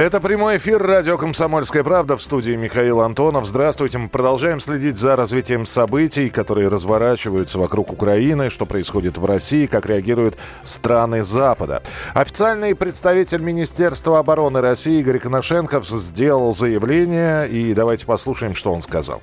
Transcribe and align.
Это 0.00 0.18
прямой 0.18 0.56
эфир 0.56 0.82
радио 0.82 1.18
«Комсомольская 1.18 1.84
правда» 1.84 2.16
в 2.16 2.22
студии 2.22 2.52
Михаил 2.52 3.02
Антонов. 3.02 3.44
Здравствуйте. 3.44 3.98
Мы 3.98 4.08
продолжаем 4.08 4.58
следить 4.58 4.96
за 4.96 5.14
развитием 5.14 5.66
событий, 5.66 6.30
которые 6.30 6.68
разворачиваются 6.68 7.58
вокруг 7.58 7.92
Украины, 7.92 8.48
что 8.48 8.64
происходит 8.64 9.18
в 9.18 9.26
России, 9.26 9.66
как 9.66 9.84
реагируют 9.84 10.38
страны 10.64 11.22
Запада. 11.22 11.82
Официальный 12.14 12.74
представитель 12.74 13.42
Министерства 13.42 14.20
обороны 14.20 14.62
России 14.62 15.00
Игорь 15.00 15.18
Коношенков 15.18 15.86
сделал 15.86 16.50
заявление, 16.50 17.46
и 17.46 17.74
давайте 17.74 18.06
послушаем, 18.06 18.54
что 18.54 18.72
он 18.72 18.80
сказал. 18.80 19.20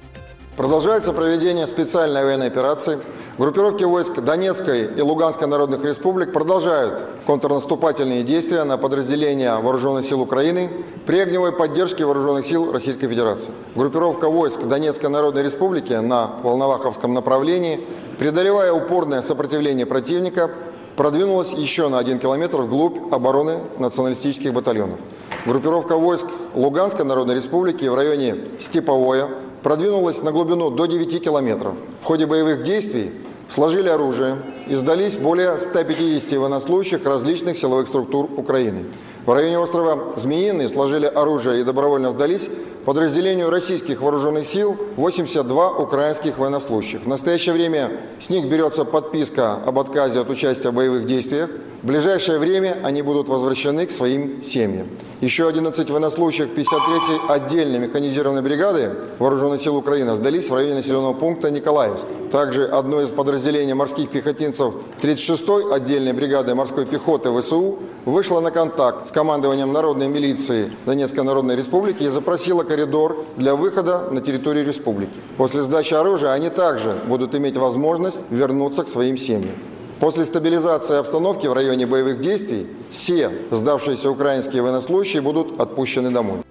Продолжается 0.58 1.14
проведение 1.14 1.68
специальной 1.68 2.24
военной 2.24 2.48
операции. 2.48 2.98
Группировки 3.38 3.84
войск 3.84 4.20
Донецкой 4.22 4.86
и 4.86 5.02
Луганской 5.02 5.48
народных 5.48 5.86
республик 5.86 6.34
продолжают 6.34 7.00
контрнаступательные 7.28 8.24
действия 8.24 8.64
на 8.64 8.80
подразделения 8.80 9.56
Вооруженных 9.56 10.04
сил 10.04 10.20
Украины 10.20 10.72
при 11.06 11.20
огневой 11.20 11.52
поддержке 11.52 12.06
Вооруженных 12.06 12.44
сил 12.44 12.72
Российской 12.72 13.08
Федерации. 13.08 13.52
Группировка 13.76 14.30
войск 14.30 14.64
Донецкой 14.64 15.12
народной 15.12 15.44
республики 15.44 15.94
на 15.94 16.32
Волноваховском 16.42 17.14
направлении, 17.14 17.88
преодолевая 18.18 18.74
упорное 18.74 19.22
сопротивление 19.22 19.86
противника, 19.86 20.50
продвинулась 20.96 21.54
еще 21.54 21.88
на 21.88 22.00
один 22.00 22.18
километр 22.18 22.62
вглубь 22.62 23.14
обороны 23.14 23.60
националистических 23.78 24.52
батальонов. 24.54 25.00
Группировка 25.46 25.98
войск 25.98 26.26
Луганской 26.56 27.06
Народной 27.06 27.36
Республики 27.36 27.86
в 27.86 27.94
районе 27.94 28.46
Степовое 28.60 29.30
продвинулась 29.64 30.22
на 30.22 30.32
глубину 30.32 30.70
до 30.70 30.86
9 30.86 31.24
километров. 31.24 31.76
В 32.02 32.06
ходе 32.06 32.26
боевых 32.26 32.64
действий 32.64 33.12
сложили 33.50 33.88
оружие 33.88 34.38
и 34.68 34.76
сдались 34.76 35.18
более 35.18 35.60
150 35.60 36.40
военнослужащих 36.40 37.06
различных 37.06 37.58
силовых 37.58 37.88
структур 37.88 38.30
Украины. 38.38 38.86
В 39.28 39.34
районе 39.34 39.60
острова 39.60 40.14
Змеиный 40.16 40.70
сложили 40.70 41.06
оружие 41.06 41.60
и 41.60 41.64
добровольно 41.66 42.12
сдались 42.12 42.50
подразделению 42.86 43.50
российских 43.50 44.02
вооруженных 44.02 44.48
сил 44.48 44.78
82 44.96 45.72
украинских 45.72 46.38
военнослужащих. 46.38 47.02
В 47.02 47.08
настоящее 47.10 47.54
время 47.54 47.92
с 48.18 48.30
них 48.30 48.46
берется 48.46 48.86
подписка 48.86 49.56
об 49.56 49.80
отказе 49.80 50.22
от 50.22 50.30
участия 50.30 50.70
в 50.70 50.74
боевых 50.74 51.06
действиях. 51.06 51.50
В 51.84 51.86
ближайшее 51.86 52.40
время 52.40 52.80
они 52.86 53.02
будут 53.02 53.28
возвращены 53.28 53.86
к 53.86 53.92
своим 53.92 54.42
семьям. 54.42 54.88
Еще 55.20 55.46
11 55.46 55.90
военнослужащих 55.90 56.48
53-й 56.56 57.28
отдельной 57.28 57.80
механизированной 57.80 58.42
бригады 58.42 58.92
Вооруженных 59.20 59.62
сил 59.62 59.76
Украины 59.76 60.14
сдались 60.16 60.50
в 60.50 60.54
районе 60.54 60.76
населенного 60.76 61.14
пункта 61.14 61.52
Николаевск. 61.52 62.08
Также 62.32 62.66
одно 62.66 63.02
из 63.02 63.10
подразделений 63.10 63.74
морских 63.74 64.10
пехотинцев 64.10 64.76
36-й 65.02 65.74
отдельной 65.74 66.14
бригады 66.14 66.56
морской 66.56 66.86
пехоты 66.86 67.38
ВСУ 67.38 67.80
вышло 68.06 68.40
на 68.40 68.52
контакт 68.52 69.10
с 69.10 69.12
командованием 69.18 69.74
Народной 69.74 70.10
милиции 70.10 70.72
Донецкой 70.86 71.24
Народной 71.24 71.56
Республики 71.56 72.04
и 72.04 72.08
запросило 72.08 72.62
коридор 72.62 73.26
для 73.36 73.56
выхода 73.56 74.10
на 74.12 74.22
территорию 74.22 74.64
республики. 74.64 75.10
После 75.38 75.62
сдачи 75.62 75.96
оружия 75.96 76.34
они 76.34 76.52
также 76.52 77.02
будут 77.08 77.34
иметь 77.34 77.58
возможность 77.58 78.20
вернуться 78.30 78.84
к 78.84 78.90
своим 78.90 79.18
семьям. 79.18 79.56
После 80.00 80.24
стабилизации 80.24 80.98
обстановки 81.00 81.48
в 81.48 81.54
районе 81.54 81.88
боевых 81.88 82.22
действий 82.22 82.68
все 82.92 83.32
сдавшиеся 83.50 84.12
украинские 84.12 84.62
военнослужащие 84.62 85.24
будут 85.24 85.60
отпущены 85.60 86.12
домой. 86.12 86.44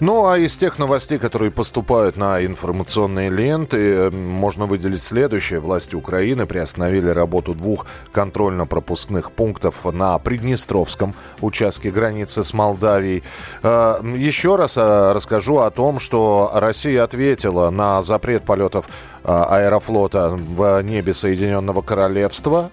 Ну, 0.00 0.26
а 0.26 0.38
из 0.38 0.56
тех 0.56 0.78
новостей, 0.78 1.18
которые 1.18 1.50
поступают 1.50 2.16
на 2.16 2.42
информационные 2.42 3.28
ленты, 3.28 3.76
э, 3.76 4.10
можно 4.10 4.64
выделить 4.64 5.02
следующее. 5.02 5.60
Власти 5.60 5.94
Украины 5.94 6.46
приостановили 6.46 7.08
работу 7.10 7.54
двух 7.54 7.84
контрольно-пропускных 8.10 9.30
пунктов 9.30 9.84
на 9.84 10.18
Приднестровском 10.18 11.14
участке 11.42 11.90
границы 11.90 12.44
с 12.44 12.54
Молдавией. 12.54 13.22
Э, 13.62 13.96
еще 14.16 14.56
раз 14.56 14.78
э, 14.78 15.12
расскажу 15.12 15.58
о 15.58 15.70
том, 15.70 16.00
что 16.00 16.50
Россия 16.54 17.04
ответила 17.04 17.68
на 17.68 18.00
запрет 18.00 18.46
полетов 18.46 18.86
аэрофлота 19.24 20.30
в 20.30 20.82
небе 20.82 21.14
Соединенного 21.14 21.82
Королевства. 21.82 22.70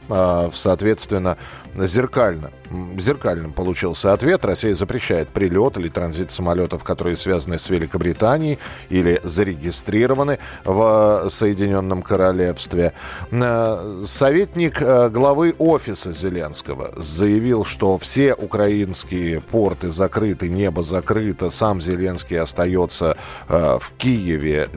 Соответственно, 0.53 1.37
зеркально. 1.75 2.51
Зеркальным 2.97 3.53
получился 3.53 4.11
ответ. 4.11 4.43
Россия 4.43 4.75
запрещает 4.75 5.29
прилет 5.29 5.77
или 5.77 5.87
транзит 5.87 6.31
самолетов, 6.31 6.83
которые 6.83 7.15
связаны 7.15 7.57
с 7.57 7.69
Великобританией 7.69 8.59
или 8.89 9.21
зарегистрированы 9.23 10.39
в 10.65 11.29
Соединенном 11.29 12.01
Королевстве. 12.01 12.93
Э, 13.31 14.03
советник 14.05 14.81
главы 14.81 15.55
офиса 15.57 16.11
Зеленского 16.13 16.91
заявил, 16.97 17.63
что 17.63 17.97
все 17.97 18.33
украинские 18.33 19.39
порты 19.41 19.89
закрыты, 19.89 20.49
небо 20.49 20.83
закрыто, 20.83 21.49
сам 21.51 21.79
Зеленский 21.79 22.39
остается 22.39 23.17
в 23.47 23.91
Киеве, 23.97 24.69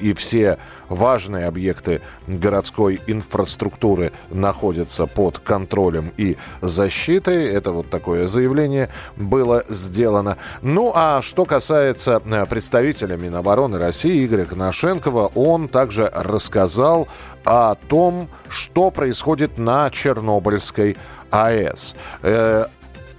и 0.00 0.12
все 0.14 0.58
важные 0.88 1.46
объекты 1.46 2.00
городской 2.26 3.00
инфраструктуры 3.06 4.12
находятся 4.30 5.06
под 5.06 5.38
контролем 5.38 6.12
и 6.16 6.36
защитой. 6.60 7.46
Это 7.46 7.72
вот 7.72 7.90
такое 7.90 8.26
заявление 8.26 8.90
было 9.16 9.64
сделано. 9.68 10.36
Ну 10.62 10.92
а 10.94 11.22
что 11.22 11.44
касается 11.44 12.22
э, 12.24 12.46
представителя 12.46 13.16
Минобороны 13.16 13.78
России 13.78 14.24
Игоря 14.24 14.44
Коношенкова, 14.44 15.32
он 15.34 15.68
также 15.68 16.10
рассказал 16.14 17.08
о 17.44 17.74
том, 17.74 18.28
что 18.48 18.90
происходит 18.90 19.58
на 19.58 19.90
Чернобыльской 19.90 20.96
АЭС. 21.30 21.94
Э, 22.22 22.66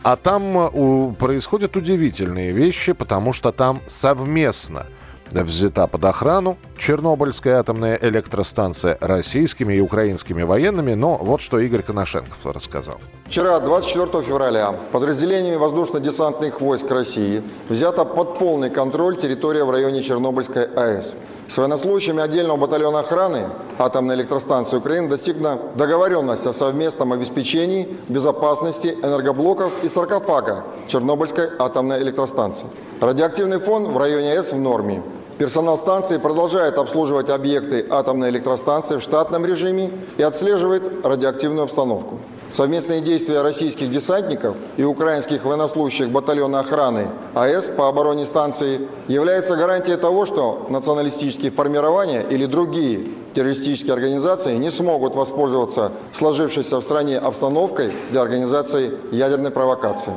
а 0.02 0.16
там 0.16 1.16
происходят 1.19 1.75
удивительные 1.75 2.53
вещи, 2.53 2.94
потому 2.94 3.34
что 3.34 3.52
там 3.52 3.81
совместно– 3.88 4.85
взята 5.31 5.88
под 5.88 6.06
охрану 6.06 6.57
Чернобыльская 6.78 7.59
атомная 7.59 7.97
электростанция 8.01 8.97
российскими 9.01 9.73
и 9.73 9.81
украинскими 9.81 10.44
военными. 10.44 10.94
Но 10.94 11.17
вот 11.17 11.41
что 11.41 11.59
Игорь 11.59 11.84
Коношенков 11.84 12.45
рассказал. 12.45 13.00
Вчера, 13.25 13.59
24 13.59 14.23
февраля, 14.23 14.73
подразделениями 14.91 15.57
воздушно-десантных 15.57 16.62
войск 16.62 16.90
России 16.90 17.44
взята 17.69 18.03
под 18.03 18.40
полный 18.40 18.72
контроль 18.72 19.17
территория 19.17 19.63
в 19.63 19.72
районе 19.72 20.01
Чернобыльской 20.01 20.66
АЭС. 20.66 21.13
С 21.47 21.57
военнослужащими 21.57 22.22
отдельного 22.22 22.57
батальона 22.57 23.00
охраны 23.00 23.50
атомной 23.79 24.16
электростанции 24.16 24.78
Украины 24.78 25.09
достигна 25.09 25.59
договоренность 25.75 26.46
о 26.46 26.53
совместном 26.53 27.13
обеспечении 27.13 27.88
безопасности 28.07 28.96
энергоблоков 29.01 29.72
и 29.84 29.88
саркофага 29.88 30.63
Чернобыльской 30.88 31.50
атомной 31.59 32.01
электростанции. 32.01 32.67
Радиоактивный 33.01 33.59
фон 33.59 33.85
в 33.85 33.97
районе 33.97 34.34
АЭС 34.34 34.53
в 34.53 34.59
норме. 34.59 35.01
Персонал 35.39 35.77
станции 35.77 36.17
продолжает 36.17 36.77
обслуживать 36.77 37.29
объекты 37.29 37.85
атомной 37.89 38.29
электростанции 38.29 38.97
в 38.97 39.01
штатном 39.01 39.45
режиме 39.45 39.89
и 40.17 40.22
отслеживает 40.22 40.83
радиоактивную 41.05 41.63
обстановку. 41.63 42.19
Совместные 42.50 43.00
действия 43.00 43.41
российских 43.41 43.89
десантников 43.89 44.57
и 44.75 44.83
украинских 44.83 45.45
военнослужащих 45.45 46.09
батальона 46.09 46.59
охраны 46.59 47.07
АЭС 47.35 47.69
по 47.69 47.88
обороне 47.88 48.25
станции 48.25 48.81
является 49.07 49.55
гарантией 49.55 49.95
того, 49.95 50.25
что 50.25 50.67
националистические 50.69 51.51
формирования 51.51 52.25
или 52.29 52.45
другие 52.45 53.07
террористические 53.33 53.94
организации 53.94 54.57
не 54.57 54.69
смогут 54.69 55.16
воспользоваться 55.16 55.94
сложившейся 56.11 56.81
в 56.81 56.83
стране 56.83 57.17
обстановкой 57.17 57.94
для 58.11 58.22
организации 58.22 58.91
ядерной 59.13 59.51
провокации. 59.51 60.11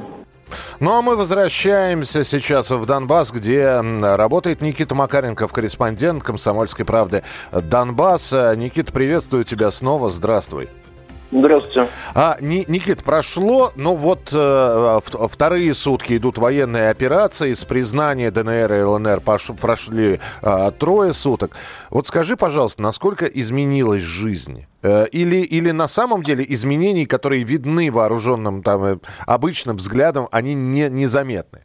Ну 0.81 0.93
а 0.97 1.03
мы 1.03 1.17
возвращаемся 1.17 2.25
сейчас 2.25 2.71
в 2.71 2.87
Донбасс, 2.87 3.31
где 3.31 3.81
работает 3.81 4.61
Никита 4.61 4.95
Макаренков, 4.95 5.53
корреспондент 5.53 6.23
«Комсомольской 6.23 6.85
правды». 6.85 7.23
Донбасс. 7.53 8.33
Никита, 8.33 8.93
приветствую 8.93 9.45
тебя 9.45 9.71
снова. 9.71 10.11
Здравствуй. 10.11 10.69
Здравствуйте. 11.33 11.89
А, 12.15 12.37
Никит, 12.41 13.03
прошло, 13.03 13.73
ну 13.75 13.95
вот 13.95 14.29
э, 14.35 15.01
вторые 15.03 15.73
сутки 15.73 16.19
идут 16.19 16.37
военные 16.37 16.91
операции, 16.91 17.55
с 17.55 17.65
признания 17.65 18.31
ДНР 18.31 18.73
и 18.75 18.83
ЛНР 18.83 19.23
пош, 19.23 19.51
прошли 19.59 20.21
э, 20.43 20.71
трое 20.79 21.15
суток. 21.15 21.57
Вот 21.89 22.07
скажи, 22.07 22.37
пожалуйста, 22.37 22.83
насколько 22.83 23.25
изменилась 23.25 24.03
жизнь? 24.03 24.67
Э, 24.83 25.07
или, 25.07 25.37
или 25.37 25.71
на 25.71 25.89
самом 25.89 26.23
деле 26.23 26.45
изменений, 26.47 27.07
которые 27.07 27.45
видны 27.45 27.91
вооруженным 27.91 28.63
там, 28.63 28.85
э, 28.85 28.99
обычным 29.27 29.77
взглядом, 29.77 30.29
они 30.33 30.53
не, 30.53 30.91
незаметны? 30.91 31.63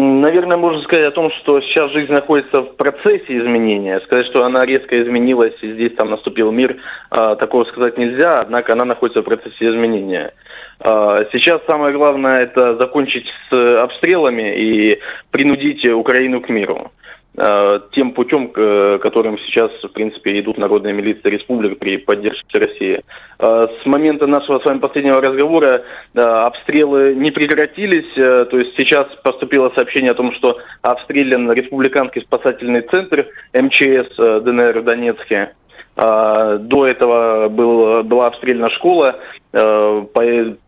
Наверное, 0.00 0.56
можно 0.56 0.80
сказать 0.82 1.06
о 1.06 1.10
том, 1.10 1.32
что 1.32 1.60
сейчас 1.60 1.90
жизнь 1.90 2.12
находится 2.12 2.60
в 2.60 2.76
процессе 2.76 3.36
изменения. 3.36 3.98
Сказать, 4.04 4.26
что 4.26 4.44
она 4.44 4.64
резко 4.64 5.02
изменилась 5.02 5.54
и 5.60 5.72
здесь 5.72 5.92
там 5.96 6.10
наступил 6.10 6.52
мир, 6.52 6.76
а, 7.10 7.34
такого 7.34 7.64
сказать 7.64 7.98
нельзя, 7.98 8.38
однако 8.38 8.74
она 8.74 8.84
находится 8.84 9.22
в 9.22 9.24
процессе 9.24 9.68
изменения. 9.68 10.32
А, 10.78 11.24
сейчас 11.32 11.62
самое 11.66 11.92
главное 11.92 12.44
это 12.44 12.76
закончить 12.76 13.32
с 13.50 13.82
обстрелами 13.82 14.54
и 14.56 15.00
принудить 15.32 15.84
Украину 15.84 16.42
к 16.42 16.48
миру. 16.48 16.92
Э, 17.40 17.80
тем 17.92 18.12
путем, 18.12 18.48
которым 18.48 19.38
сейчас, 19.38 19.70
в 19.82 19.88
принципе, 19.88 20.40
идут 20.40 20.58
народные 20.58 20.92
милиции 20.92 21.30
республик 21.30 21.78
при 21.78 21.96
поддержке 21.96 22.58
России. 22.58 23.00
Э, 23.38 23.66
с 23.80 23.86
момента 23.86 24.26
нашего 24.26 24.58
с 24.58 24.64
вами 24.64 24.80
последнего 24.80 25.20
разговора 25.20 25.84
э, 26.14 26.20
обстрелы 26.20 27.14
не 27.14 27.30
прекратились, 27.30 28.12
то 28.14 28.58
есть 28.58 28.76
сейчас 28.76 29.06
поступило 29.22 29.70
сообщение 29.76 30.10
о 30.10 30.14
том, 30.14 30.32
что 30.32 30.58
обстрелян 30.82 31.50
республиканский 31.52 32.22
спасательный 32.22 32.80
центр 32.80 33.28
МЧС 33.54 34.16
ДНР 34.16 34.80
в 34.80 34.84
Донецке. 34.84 35.52
А, 36.00 36.58
до 36.58 36.86
этого 36.86 37.48
был, 37.48 38.04
была 38.04 38.28
обстрельна 38.28 38.70
школа, 38.70 39.18
э, 39.52 40.04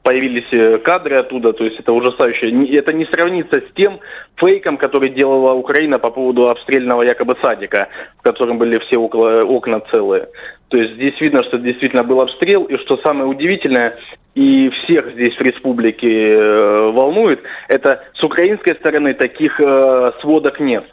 появились 0.03 0.83
кадры 0.83 1.17
оттуда, 1.19 1.53
то 1.53 1.65
есть 1.65 1.79
это 1.79 1.93
ужасающе. 1.93 2.51
Это 2.77 2.93
не 2.93 3.05
сравнится 3.05 3.61
с 3.61 3.75
тем 3.77 4.01
фейком, 4.35 4.77
который 4.77 5.09
делала 5.09 5.53
Украина 5.53 6.01
по 6.01 6.11
поводу 6.11 6.49
обстрельного 6.49 7.03
якобы 7.03 7.37
садика, 7.41 7.89
в 8.19 8.23
котором 8.23 8.59
были 8.59 8.79
все 8.79 8.97
около, 8.97 9.45
окна 9.45 9.79
целые. 9.79 10.27
То 10.69 10.79
есть 10.79 10.95
здесь 10.95 11.21
видно, 11.21 11.45
что 11.45 11.59
действительно 11.59 12.03
был 12.03 12.21
обстрел, 12.21 12.65
и 12.65 12.77
что 12.79 12.97
самое 12.97 13.31
удивительное, 13.31 13.99
и 14.35 14.69
всех 14.71 15.13
здесь 15.13 15.37
в 15.37 15.41
республике 15.43 16.33
э, 16.33 16.91
волнует, 16.91 17.41
это 17.69 18.05
с 18.15 18.25
украинской 18.25 18.75
стороны 18.75 19.15
таких 19.15 19.61
э, 19.61 20.11
сводок 20.21 20.59
нет. 20.59 20.85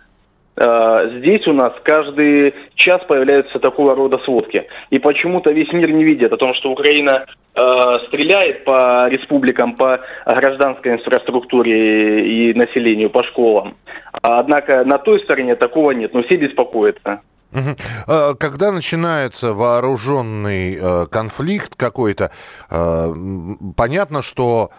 Э, 0.58 1.20
здесь 1.20 1.48
у 1.48 1.54
нас 1.54 1.74
каждый 1.84 2.56
час 2.76 3.02
появляются 3.08 3.60
такого 3.60 3.96
рода 3.96 4.18
сводки. 4.20 4.66
И 4.90 4.98
почему-то 4.98 5.52
весь 5.52 5.72
мир 5.72 5.92
не 5.92 6.04
видит 6.04 6.34
о 6.34 6.38
том, 6.38 6.56
что 6.56 6.72
Украина 6.72 7.26
э, 7.54 8.00
стреляет 8.08 8.64
по 8.66 9.08
республикам, 9.08 9.76
по 9.76 10.00
гражданской 10.26 10.94
инфраструктуре 10.94 12.28
и 12.28 12.54
населению, 12.56 13.12
по 13.12 13.24
школам. 13.24 13.76
Однако 14.22 14.84
на 14.84 14.98
той 14.98 15.20
стороне 15.20 15.56
такого 15.56 15.92
нет, 15.92 16.14
но 16.14 16.24
все 16.24 16.38
беспокоятся. 16.38 17.22
Э, 18.08 18.34
когда 18.40 18.72
начинается 18.72 19.54
вооруженный 19.54 21.08
конфликт 21.10 21.76
какой-то, 21.76 22.32
понятно, 22.70 24.24
что 24.24 24.72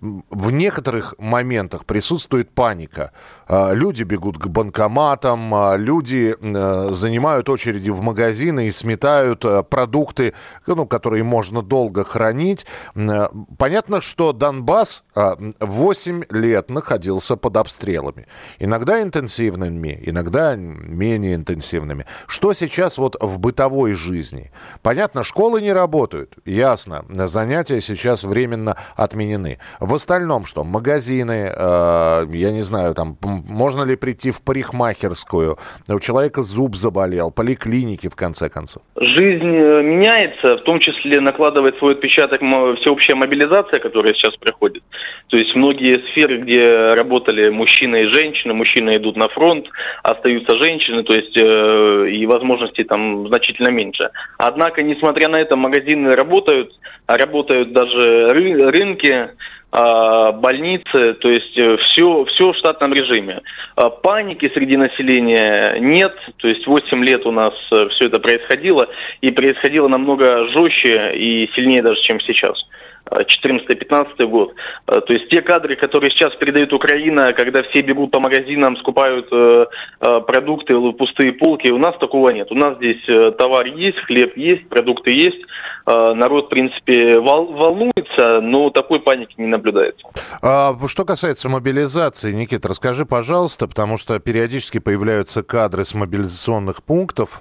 в 0.00 0.50
некоторых 0.50 1.14
моментах 1.18 1.86
присутствует 1.86 2.50
паника. 2.50 3.12
А, 3.48 3.72
люди 3.72 4.02
бегут 4.02 4.38
к 4.38 4.46
банкоматам, 4.46 5.54
а, 5.54 5.76
люди 5.76 6.36
э, 6.38 6.88
занимают 6.92 7.48
очереди 7.48 7.88
в 7.90 8.02
магазины 8.02 8.66
и 8.66 8.70
сметают 8.70 9.44
э, 9.44 9.62
продукты, 9.62 10.34
ну, 10.66 10.86
которые 10.86 11.24
можно 11.24 11.62
долго 11.62 12.04
хранить. 12.04 12.66
Э, 12.94 13.28
понятно, 13.56 14.02
что 14.02 14.32
Донбасс 14.32 15.02
8 15.14 16.22
а, 16.30 16.34
лет 16.36 16.70
находился 16.70 17.36
под 17.36 17.56
обстрелами. 17.56 18.26
Иногда 18.58 19.02
интенсивными, 19.02 19.98
иногда 20.04 20.56
менее 20.56 21.36
интенсивными. 21.36 22.04
Что 22.26 22.52
сейчас 22.52 22.98
вот 22.98 23.16
в 23.20 23.38
бытовой 23.38 23.94
жизни? 23.94 24.52
Понятно, 24.82 25.22
школы 25.22 25.62
не 25.62 25.72
работают, 25.72 26.36
ясно. 26.44 27.04
Занятия 27.08 27.80
сейчас 27.80 28.24
временно 28.24 28.76
отменены. 28.94 29.58
В 29.86 29.94
остальном 29.94 30.46
что? 30.46 30.64
Магазины, 30.64 31.52
э, 31.54 32.24
я 32.32 32.50
не 32.50 32.62
знаю, 32.62 32.92
там, 32.94 33.16
можно 33.22 33.84
ли 33.84 33.94
прийти 33.94 34.32
в 34.32 34.42
парикмахерскую? 34.42 35.58
У 35.88 36.00
человека 36.00 36.42
зуб 36.42 36.74
заболел, 36.74 37.30
поликлиники, 37.30 38.08
в 38.08 38.16
конце 38.16 38.48
концов. 38.48 38.82
Жизнь 38.96 39.46
э, 39.46 39.82
меняется, 39.82 40.56
в 40.56 40.62
том 40.62 40.80
числе 40.80 41.20
накладывает 41.20 41.78
свой 41.78 41.92
отпечаток 41.92 42.40
всеобщая 42.80 43.14
мобилизация, 43.14 43.78
которая 43.78 44.12
сейчас 44.12 44.36
проходит. 44.36 44.82
То 45.28 45.36
есть 45.36 45.54
многие 45.54 46.02
сферы, 46.10 46.38
где 46.38 46.94
работали 46.94 47.48
мужчины 47.50 48.02
и 48.02 48.06
женщины, 48.06 48.54
мужчины 48.54 48.96
идут 48.96 49.16
на 49.16 49.28
фронт, 49.28 49.68
остаются 50.02 50.56
женщины, 50.56 51.04
то 51.04 51.14
есть 51.14 51.36
э, 51.36 52.10
и 52.10 52.26
возможностей 52.26 52.82
там 52.82 53.28
значительно 53.28 53.68
меньше. 53.68 54.10
Однако, 54.36 54.82
несмотря 54.82 55.28
на 55.28 55.36
это, 55.36 55.54
магазины 55.54 56.16
работают, 56.16 56.72
работают 57.06 57.72
даже 57.72 58.30
ры- 58.32 58.70
рынки, 58.72 59.28
больницы, 59.76 61.12
то 61.14 61.28
есть 61.28 61.52
все, 61.52 62.22
э, 62.22 62.24
все 62.26 62.52
в 62.52 62.56
штатном 62.56 62.94
режиме. 62.94 63.42
А, 63.74 63.90
паники 63.90 64.50
среди 64.54 64.76
населения 64.76 65.76
нет, 65.78 66.14
то 66.38 66.48
есть 66.48 66.66
8 66.66 67.04
лет 67.04 67.26
у 67.26 67.30
нас 67.30 67.52
э, 67.70 67.88
все 67.90 68.06
это 68.06 68.18
происходило, 68.18 68.88
и 69.20 69.30
происходило 69.30 69.88
намного 69.88 70.48
жестче 70.48 71.12
и 71.14 71.50
сильнее 71.54 71.82
даже, 71.82 72.00
чем 72.00 72.20
сейчас. 72.20 72.66
14-15 73.10 74.26
год. 74.26 74.54
Э, 74.86 75.00
то 75.00 75.12
есть 75.12 75.28
те 75.28 75.42
кадры, 75.42 75.76
которые 75.76 76.10
сейчас 76.10 76.34
передает 76.34 76.72
Украина, 76.72 77.32
когда 77.32 77.62
все 77.62 77.82
бегут 77.82 78.10
по 78.10 78.20
магазинам, 78.20 78.76
скупают 78.76 79.28
э, 79.30 79.66
э, 80.00 80.20
продукты, 80.26 80.74
пустые 80.92 81.32
полки, 81.32 81.70
у 81.70 81.78
нас 81.78 81.96
такого 81.98 82.30
нет. 82.30 82.50
У 82.50 82.54
нас 82.54 82.76
здесь 82.76 83.02
товар 83.38 83.66
есть, 83.66 83.98
хлеб 84.00 84.36
есть, 84.36 84.68
продукты 84.68 85.12
есть. 85.12 85.40
Народ, 85.86 86.46
в 86.46 86.48
принципе, 86.48 87.20
волнуется, 87.20 88.40
но 88.40 88.70
такой 88.70 88.98
паники 88.98 89.34
не 89.36 89.46
наблюдается. 89.46 90.04
А, 90.42 90.74
что 90.88 91.04
касается 91.04 91.48
мобилизации, 91.48 92.32
Никита, 92.32 92.66
расскажи, 92.66 93.06
пожалуйста, 93.06 93.68
потому 93.68 93.96
что 93.96 94.18
периодически 94.18 94.78
появляются 94.78 95.44
кадры 95.44 95.84
с 95.84 95.94
мобилизационных 95.94 96.82
пунктов, 96.82 97.40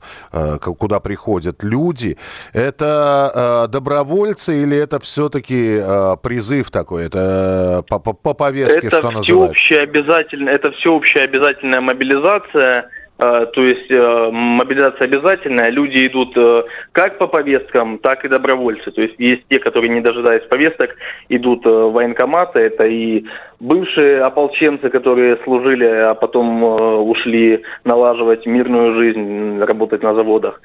куда 0.61 1.00
приходят 1.00 1.63
люди. 1.63 2.18
Это 2.53 3.68
добровольцы 3.71 4.61
или 4.61 4.77
это 4.77 5.00
все-таки 5.00 5.55
все 5.56 5.81
э, 5.81 6.16
призыв 6.22 6.72
такой, 6.72 7.06
это 7.06 7.84
по, 7.90 8.00
по, 8.00 8.13
по 8.13 8.34
повестке, 8.34 8.88
это 8.88 8.98
что 8.98 9.12
называется? 9.12 9.81
Обязательно, 9.81 10.50
это 10.50 10.72
всеобщая 10.72 11.24
обязательная 11.24 11.81
мобилизация, 11.81 12.90
э, 13.18 13.46
то 13.54 13.62
есть 13.62 13.90
э, 13.90 14.30
мобилизация 14.31 15.06
обязательная, 15.06 15.69
люди 15.69 16.06
идут 16.07 16.38
э, 16.38 16.63
как 16.92 17.18
по 17.18 17.28
повесткам, 17.28 17.98
так 18.00 18.25
и 18.25 18.28
добровольцы. 18.28 18.92
То 18.92 19.02
есть 19.02 19.16
есть 19.18 19.44
те, 19.50 19.60
которые, 19.60 19.90
не 19.90 20.02
дожидаясь 20.02 20.44
повесток, 20.44 20.96
идут 21.30 21.66
в 21.66 21.92
военкоматы, 21.92 22.62
это 22.62 22.86
и 22.86 23.25
бывшие 23.60 24.22
ополченцы, 24.22 24.90
которые 24.90 25.38
служили, 25.44 25.86
а 25.86 26.13
потом 26.13 26.63
ушли 27.10 27.63
налаживать 27.84 28.46
мирную 28.46 28.96
жизнь, 28.96 29.60
работать 29.60 30.04
на 30.04 30.13
заводах. 30.13 30.62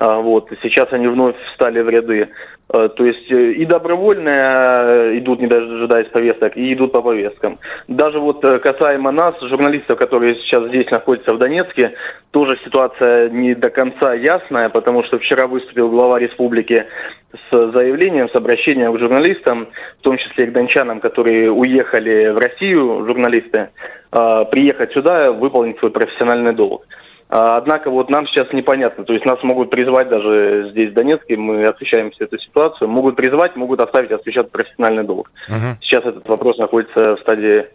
А, 0.00 0.20
вот. 0.20 0.48
Сейчас 0.62 0.88
они 0.92 1.08
вновь 1.08 1.36
встали 1.44 1.82
в 1.82 1.88
ряды. 1.90 2.28
Э, 2.72 2.88
то 2.88 3.04
есть 3.04 3.30
э, 3.30 3.52
и 3.52 3.64
добровольные 3.64 4.44
э, 4.44 5.18
идут, 5.18 5.40
не 5.40 5.48
дожидаясь 5.48 6.06
повесток, 6.08 6.56
и 6.56 6.72
идут 6.72 6.92
по 6.92 7.02
повесткам. 7.02 7.58
Даже 7.88 8.20
вот 8.20 8.40
касаемо 8.40 9.10
нас, 9.10 9.34
журналистов, 9.40 9.98
которые 9.98 10.36
сейчас 10.36 10.68
здесь 10.68 10.88
находятся 10.90 11.34
в 11.34 11.38
Донецке, 11.38 11.94
тоже 12.30 12.58
ситуация 12.64 13.28
не 13.30 13.54
до 13.54 13.70
конца 13.70 14.14
ясная, 14.14 14.68
потому 14.68 15.02
что 15.02 15.18
вчера 15.18 15.48
выступил 15.48 15.90
глава 15.90 16.20
республики 16.20 16.86
с 17.32 17.72
заявлением, 17.72 18.28
с 18.28 18.36
обращением 18.36 18.92
к 18.94 19.00
журналистам, 19.00 19.68
в 19.98 20.02
том 20.02 20.16
числе 20.16 20.44
и 20.44 20.46
к 20.46 20.52
дончанам, 20.52 21.00
которые 21.00 21.50
уехали 21.50 22.28
в 22.28 22.38
Россию, 22.38 23.04
журналисты, 23.06 23.70
приехать 24.10 24.92
сюда, 24.92 25.32
выполнить 25.32 25.78
свой 25.78 25.90
профессиональный 25.90 26.52
долг. 26.52 26.84
А, 27.32 27.56
однако 27.58 27.90
вот 27.90 28.10
нам 28.10 28.26
сейчас 28.26 28.52
непонятно, 28.52 29.04
то 29.04 29.12
есть 29.12 29.24
нас 29.24 29.40
могут 29.44 29.70
призвать 29.70 30.08
даже 30.08 30.70
здесь 30.72 30.90
в 30.90 30.94
Донецке, 30.94 31.36
мы 31.36 31.64
освещаем 31.64 32.10
всю 32.10 32.24
эту 32.24 32.38
ситуацию, 32.38 32.88
могут 32.88 33.14
призвать, 33.14 33.54
могут 33.54 33.80
оставить 33.80 34.10
освещать 34.10 34.50
профессиональный 34.50 35.04
долг. 35.04 35.30
Угу. 35.48 35.78
Сейчас 35.80 36.04
этот 36.04 36.28
вопрос 36.28 36.58
находится 36.58 37.14
в 37.14 37.20
стадии 37.20 37.66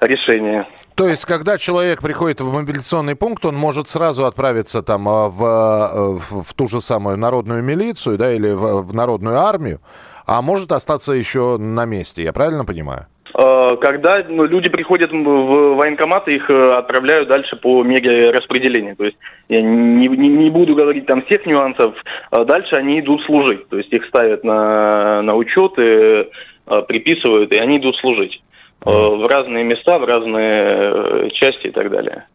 решения. 0.00 0.66
То 0.94 1.06
есть, 1.06 1.26
когда 1.26 1.58
человек 1.58 2.00
приходит 2.00 2.40
в 2.40 2.50
мобилизационный 2.50 3.14
пункт, 3.14 3.44
он 3.44 3.56
может 3.56 3.88
сразу 3.88 4.24
отправиться 4.24 4.80
там 4.80 5.06
а, 5.06 5.28
в, 5.28 5.44
а, 5.44 6.18
в, 6.18 6.42
в 6.42 6.54
ту 6.54 6.66
же 6.66 6.80
самую 6.80 7.18
народную 7.18 7.62
милицию, 7.62 8.16
да, 8.16 8.32
или 8.32 8.52
в, 8.52 8.82
в 8.82 8.94
народную 8.94 9.38
армию, 9.38 9.80
а 10.24 10.40
может 10.40 10.72
остаться 10.72 11.12
еще 11.12 11.58
на 11.58 11.84
месте, 11.84 12.22
я 12.22 12.32
правильно 12.32 12.64
понимаю? 12.64 13.06
Э, 13.32 13.76
когда 13.80 14.20
люди 14.20 14.68
приходят 14.68 15.10
в 15.12 15.74
военкомат, 15.74 16.28
их 16.28 16.50
э, 16.50 16.72
отправляют 16.72 17.28
дальше 17.28 17.56
по 17.56 17.82
мега 17.82 18.32
распределению. 18.32 18.96
То 18.96 19.04
есть 19.04 19.16
я 19.48 19.62
не, 19.62 20.08
не, 20.08 20.28
не 20.28 20.50
буду 20.50 20.74
говорить 20.74 21.06
там 21.06 21.22
всех 21.24 21.46
нюансов. 21.46 21.94
А 22.30 22.44
дальше 22.44 22.76
они 22.76 23.00
идут 23.00 23.22
служить. 23.22 23.68
То 23.68 23.78
есть 23.78 23.92
их 23.92 24.04
ставят 24.06 24.44
на, 24.44 25.22
на 25.22 25.34
учет, 25.34 25.72
и, 25.78 26.28
э, 26.66 26.82
приписывают, 26.86 27.52
и 27.52 27.56
они 27.56 27.78
идут 27.78 27.96
служить 27.96 28.42
в 28.86 29.26
разные 29.30 29.64
места, 29.64 29.98
в 29.98 30.04
разные 30.04 31.30
части 31.30 31.68
и 31.68 31.70
так 31.70 31.90
далее. 31.90 32.26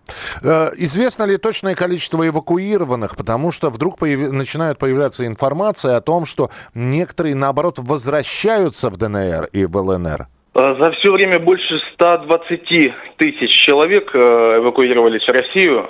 Известно 0.78 1.26
ли 1.26 1.38
точное 1.38 1.76
количество 1.76 2.28
эвакуированных? 2.28 3.16
Потому 3.16 3.52
что 3.52 3.70
вдруг 3.70 4.00
появ... 4.00 4.32
начинает 4.32 4.80
появляться 4.80 5.28
информация 5.28 5.96
о 5.96 6.02
том, 6.02 6.26
что 6.26 6.50
некоторые, 6.74 7.36
наоборот, 7.36 7.78
возвращаются 7.78 8.90
в 8.90 8.98
ДНР 8.98 9.50
и 9.52 9.66
в 9.66 9.78
ЛНР. 9.78 10.28
За 10.54 10.92
все 10.92 11.12
время 11.12 11.40
больше 11.40 11.80
120 11.94 12.94
тысяч 13.18 13.50
человек 13.52 14.16
эвакуировались 14.16 15.28
в 15.28 15.32
Россию. 15.32 15.90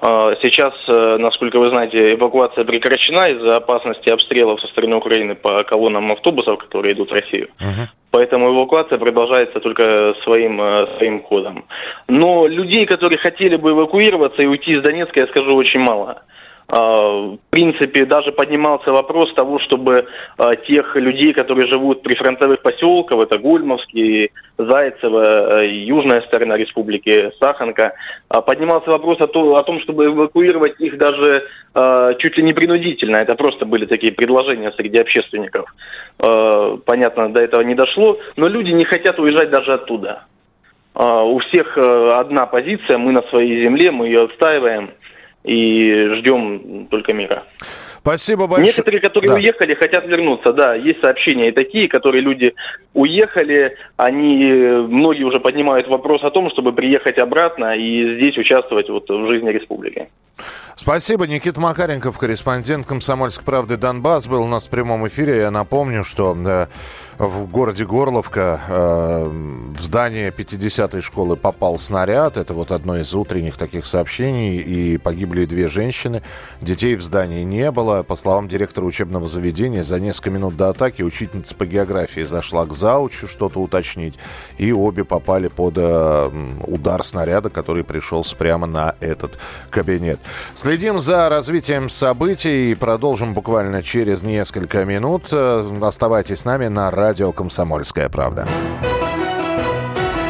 А, 0.00 0.34
сейчас, 0.40 0.74
э, 0.86 1.16
насколько 1.18 1.58
вы 1.58 1.70
знаете, 1.70 2.14
эвакуация 2.14 2.64
прекращена 2.64 3.30
из-за 3.30 3.56
опасности 3.56 4.08
обстрелов 4.08 4.60
со 4.60 4.68
стороны 4.68 4.96
Украины 4.96 5.34
по 5.34 5.64
колоннам 5.64 6.12
автобусов, 6.12 6.58
которые 6.58 6.94
идут 6.94 7.10
в 7.10 7.14
Россию. 7.14 7.48
Uh-huh. 7.58 7.88
Поэтому 8.12 8.54
эвакуация 8.54 8.98
продолжается 8.98 9.58
только 9.58 10.14
своим, 10.22 10.60
э, 10.60 10.86
своим 10.96 11.22
ходом. 11.22 11.64
Но 12.06 12.46
людей, 12.46 12.86
которые 12.86 13.18
хотели 13.18 13.56
бы 13.56 13.70
эвакуироваться 13.70 14.40
и 14.40 14.46
уйти 14.46 14.74
из 14.74 14.82
Донецка, 14.82 15.20
я 15.20 15.26
скажу, 15.26 15.54
очень 15.56 15.80
мало. 15.80 16.10
А, 16.10 16.22
в 16.68 17.38
принципе, 17.48 18.04
даже 18.04 18.30
поднимался 18.30 18.92
вопрос 18.92 19.32
того, 19.32 19.58
чтобы 19.58 20.06
а, 20.36 20.54
тех 20.54 20.96
людей, 20.96 21.32
которые 21.32 21.66
живут 21.66 22.02
при 22.02 22.14
фронтовых 22.14 22.60
поселках, 22.60 23.22
это 23.22 23.38
Гульмовский, 23.38 24.32
Зайцево, 24.58 25.60
э, 25.62 25.68
южная 25.68 26.20
сторона 26.22 26.58
республики, 26.58 27.32
Саханка, 27.40 27.94
а, 28.28 28.42
поднимался 28.42 28.90
вопрос 28.90 29.18
о 29.20 29.62
том, 29.62 29.80
чтобы 29.80 30.06
эвакуировать 30.06 30.78
их 30.80 30.98
даже 30.98 31.44
чуть 32.18 32.36
ли 32.36 32.42
не 32.42 32.52
принудительно. 32.54 33.18
Это 33.18 33.36
просто 33.36 33.64
были 33.64 33.86
такие 33.86 34.12
предложения 34.12 34.72
среди 34.72 34.98
общественников. 34.98 35.72
Понятно, 36.16 37.32
до 37.32 37.40
этого 37.40 37.60
не 37.60 37.76
дошло, 37.76 38.18
но 38.34 38.48
люди 38.48 38.72
не 38.72 38.84
хотят 38.84 39.20
уезжать 39.20 39.50
даже 39.50 39.74
оттуда. 39.74 40.24
У 40.94 41.38
всех 41.38 41.78
э, 41.78 42.10
одна 42.16 42.46
позиция, 42.46 42.98
мы 42.98 43.12
на 43.12 43.22
своей 43.22 43.62
земле, 43.62 43.92
мы 43.92 44.06
ее 44.06 44.24
отстаиваем– 44.24 44.90
и 45.48 46.14
ждем 46.16 46.86
только 46.90 47.12
мира. 47.12 47.44
Спасибо 48.00 48.46
большое. 48.46 48.68
Некоторые, 48.68 49.00
которые 49.00 49.28
да. 49.30 49.34
уехали, 49.36 49.74
хотят 49.74 50.06
вернуться. 50.06 50.52
Да, 50.52 50.74
есть 50.74 51.00
сообщения 51.00 51.48
и 51.48 51.52
такие, 51.52 51.88
которые 51.88 52.22
люди 52.22 52.54
уехали, 52.94 53.76
они, 53.96 54.52
многие 54.88 55.24
уже 55.24 55.40
поднимают 55.40 55.88
вопрос 55.88 56.22
о 56.22 56.30
том, 56.30 56.48
чтобы 56.50 56.72
приехать 56.72 57.18
обратно 57.18 57.76
и 57.76 58.16
здесь 58.16 58.38
участвовать 58.38 58.88
вот 58.88 59.08
в 59.08 59.28
жизни 59.28 59.50
республики. 59.50 60.08
Спасибо. 60.76 61.26
Никита 61.26 61.60
Макаренков, 61.60 62.16
корреспондент 62.18 62.86
«Комсомольской 62.86 63.44
правды» 63.44 63.76
Донбасс, 63.76 64.26
был 64.28 64.42
у 64.42 64.48
нас 64.48 64.68
в 64.68 64.70
прямом 64.70 65.06
эфире. 65.08 65.38
Я 65.38 65.50
напомню, 65.50 66.04
что 66.04 66.36
в 67.18 67.50
городе 67.50 67.84
Горловка 67.84 68.60
э, 68.68 69.28
в 69.76 69.82
здание 69.82 70.30
50-й 70.30 71.00
школы 71.00 71.36
попал 71.36 71.76
снаряд. 71.78 72.36
Это 72.36 72.54
вот 72.54 72.70
одно 72.70 72.96
из 72.96 73.12
утренних 73.12 73.56
таких 73.56 73.86
сообщений. 73.86 74.58
И 74.58 74.98
погибли 74.98 75.44
две 75.44 75.66
женщины. 75.66 76.22
Детей 76.60 76.94
в 76.94 77.02
здании 77.02 77.42
не 77.42 77.72
было. 77.72 78.04
По 78.04 78.14
словам 78.14 78.48
директора 78.48 78.84
учебного 78.84 79.26
заведения, 79.26 79.82
за 79.82 79.98
несколько 79.98 80.30
минут 80.30 80.56
до 80.56 80.68
атаки 80.68 81.02
учительница 81.02 81.56
по 81.56 81.66
географии 81.66 82.20
зашла 82.20 82.66
к 82.66 82.72
заучу 82.72 83.26
что-то 83.26 83.60
уточнить. 83.60 84.14
И 84.56 84.70
обе 84.70 85.04
попали 85.04 85.48
под 85.48 85.74
э, 85.76 86.30
удар 86.68 87.02
снаряда, 87.02 87.50
который 87.50 87.82
пришелся 87.82 88.36
прямо 88.36 88.68
на 88.68 88.94
этот 89.00 89.40
кабинет. 89.70 90.20
Следим 90.54 91.00
за 91.00 91.28
развитием 91.28 91.88
событий 91.88 92.70
и 92.70 92.74
продолжим 92.76 93.34
буквально 93.34 93.82
через 93.82 94.22
несколько 94.22 94.84
минут. 94.84 95.28
Э, 95.32 95.68
оставайтесь 95.82 96.40
с 96.40 96.44
нами 96.44 96.68
на 96.68 96.92
радио 96.92 97.07
«Комсомольская 97.32 98.10
правда». 98.10 98.46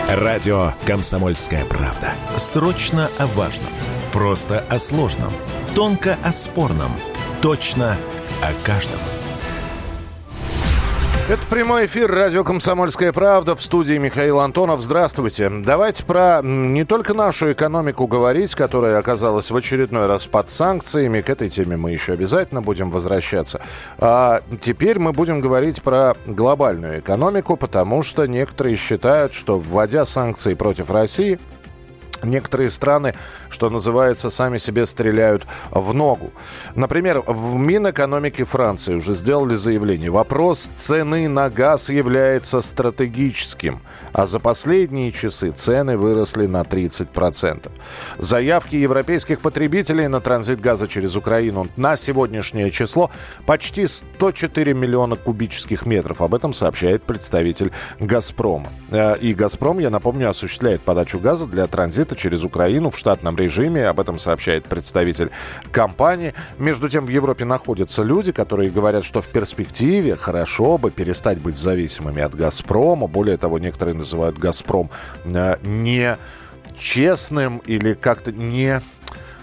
Радио 0.09 0.75
«Комсомольская 0.87 1.65
правда». 1.65 2.13
Срочно 2.37 3.11
о 3.19 3.27
важном. 3.27 3.73
Просто 4.13 4.65
о 4.71 4.79
сложном. 4.79 5.33
Тонко 5.75 6.17
о 6.23 6.31
спорном. 6.31 6.93
Точно 7.43 7.97
о 8.43 8.53
каждом. 8.65 9.01
Это 11.29 11.47
прямой 11.47 11.85
эфир 11.85 12.11
радио 12.11 12.43
«Комсомольская 12.43 13.13
правда» 13.13 13.55
в 13.55 13.61
студии 13.63 13.99
Михаил 13.99 14.41
Антонов. 14.41 14.81
Здравствуйте. 14.81 15.51
Давайте 15.51 16.03
про 16.07 16.41
не 16.43 16.87
только 16.87 17.13
нашу 17.13 17.53
экономику 17.53 18.07
говорить, 18.07 18.55
которая 18.55 18.97
оказалась 18.97 19.51
в 19.51 19.57
очередной 19.57 20.07
раз 20.07 20.25
под 20.25 20.49
санкциями. 20.49 21.21
К 21.21 21.29
этой 21.29 21.51
теме 21.51 21.77
мы 21.77 21.91
еще 21.91 22.15
обязательно 22.15 22.63
будем 22.63 22.91
возвращаться. 22.91 23.61
А 23.99 24.41
теперь 24.63 24.99
мы 24.99 25.13
будем 25.13 25.43
говорить 25.43 25.83
про 25.83 26.17
глобальную 26.25 27.01
экономику, 27.01 27.59
потому 27.59 28.03
что 28.03 28.25
некоторые 28.25 28.77
считают, 28.77 29.35
что 29.35 29.59
вводя 29.59 30.07
санкции 30.07 30.55
против 30.55 30.91
России, 30.91 31.39
Некоторые 32.23 32.71
страны, 32.71 33.15
что 33.49 33.71
называется, 33.71 34.31
сами 34.31 34.59
себе 34.59 34.87
стреляют 34.87 35.47
в 35.71 35.95
ногу. 35.95 36.33
Например, 36.75 37.23
в 37.27 37.57
Минэкономике 37.57 38.45
Франции 38.45 38.95
уже 38.95 39.15
сделали 39.15 39.55
заявление. 39.55 40.11
Вопрос 40.11 40.71
цены 40.75 41.29
на 41.29 41.49
газ 41.49 41.91
является 41.91 42.61
стратегическим, 42.61 43.81
а 44.13 44.27
за 44.27 44.41
последние 44.41 45.13
часы 45.13 45.51
цены 45.51 45.97
выросли 45.97 46.47
на 46.47 46.63
30%. 46.63 47.71
Заявки 48.19 48.77
европейских 48.77 49.41
потребителей 49.41 50.09
на 50.09 50.21
транзит 50.21 50.61
газа 50.61 50.89
через 50.89 51.15
Украину 51.15 51.69
на 51.77 51.97
сегодняшнее 51.97 52.71
число 52.71 53.11
почти 53.47 53.87
104 53.87 54.75
миллиона 54.75 55.17
кубических 55.17 55.87
метров. 55.87 56.21
Об 56.21 56.35
этом 56.35 56.53
сообщает 56.53 57.05
представитель 57.05 57.71
«Газпрома». 58.01 58.73
Э, 58.91 59.17
и 59.19 59.35
«Газпром», 59.35 59.79
я 59.79 59.91
напомню, 59.91 60.31
осуществляет 60.31 60.83
подачу 60.83 61.19
газа 61.19 61.47
для 61.47 61.67
транзита 61.67 62.08
транзита 62.09 62.17
через 62.17 62.45
Украину 62.45 62.91
в 62.91 62.99
штатном 62.99 63.37
режиме. 63.37 63.87
Об 63.87 64.01
этом 64.01 64.19
сообщает 64.19 64.65
представитель 64.65 65.31
компании. 65.73 66.35
Между 66.59 66.89
тем 66.89 67.07
в 67.07 67.09
Европе 67.11 67.45
находятся 67.45 68.03
люди, 68.03 68.33
которые 68.33 68.71
говорят, 68.71 69.05
что 69.05 69.21
в 69.21 69.29
перспективе 69.29 70.17
хорошо 70.17 70.79
бы 70.79 70.91
перестать 70.91 71.39
быть 71.39 71.57
зависимыми 71.57 72.23
от 72.23 72.35
«Газпрома». 72.35 73.07
Более 73.07 73.37
того, 73.37 73.59
некоторые 73.59 73.95
называют 73.95 74.39
«Газпром» 74.39 74.91
э, 75.25 75.57
не 75.63 76.17
честным 76.79 77.59
или 77.69 77.95
как-то 77.95 78.33
не 78.33 78.81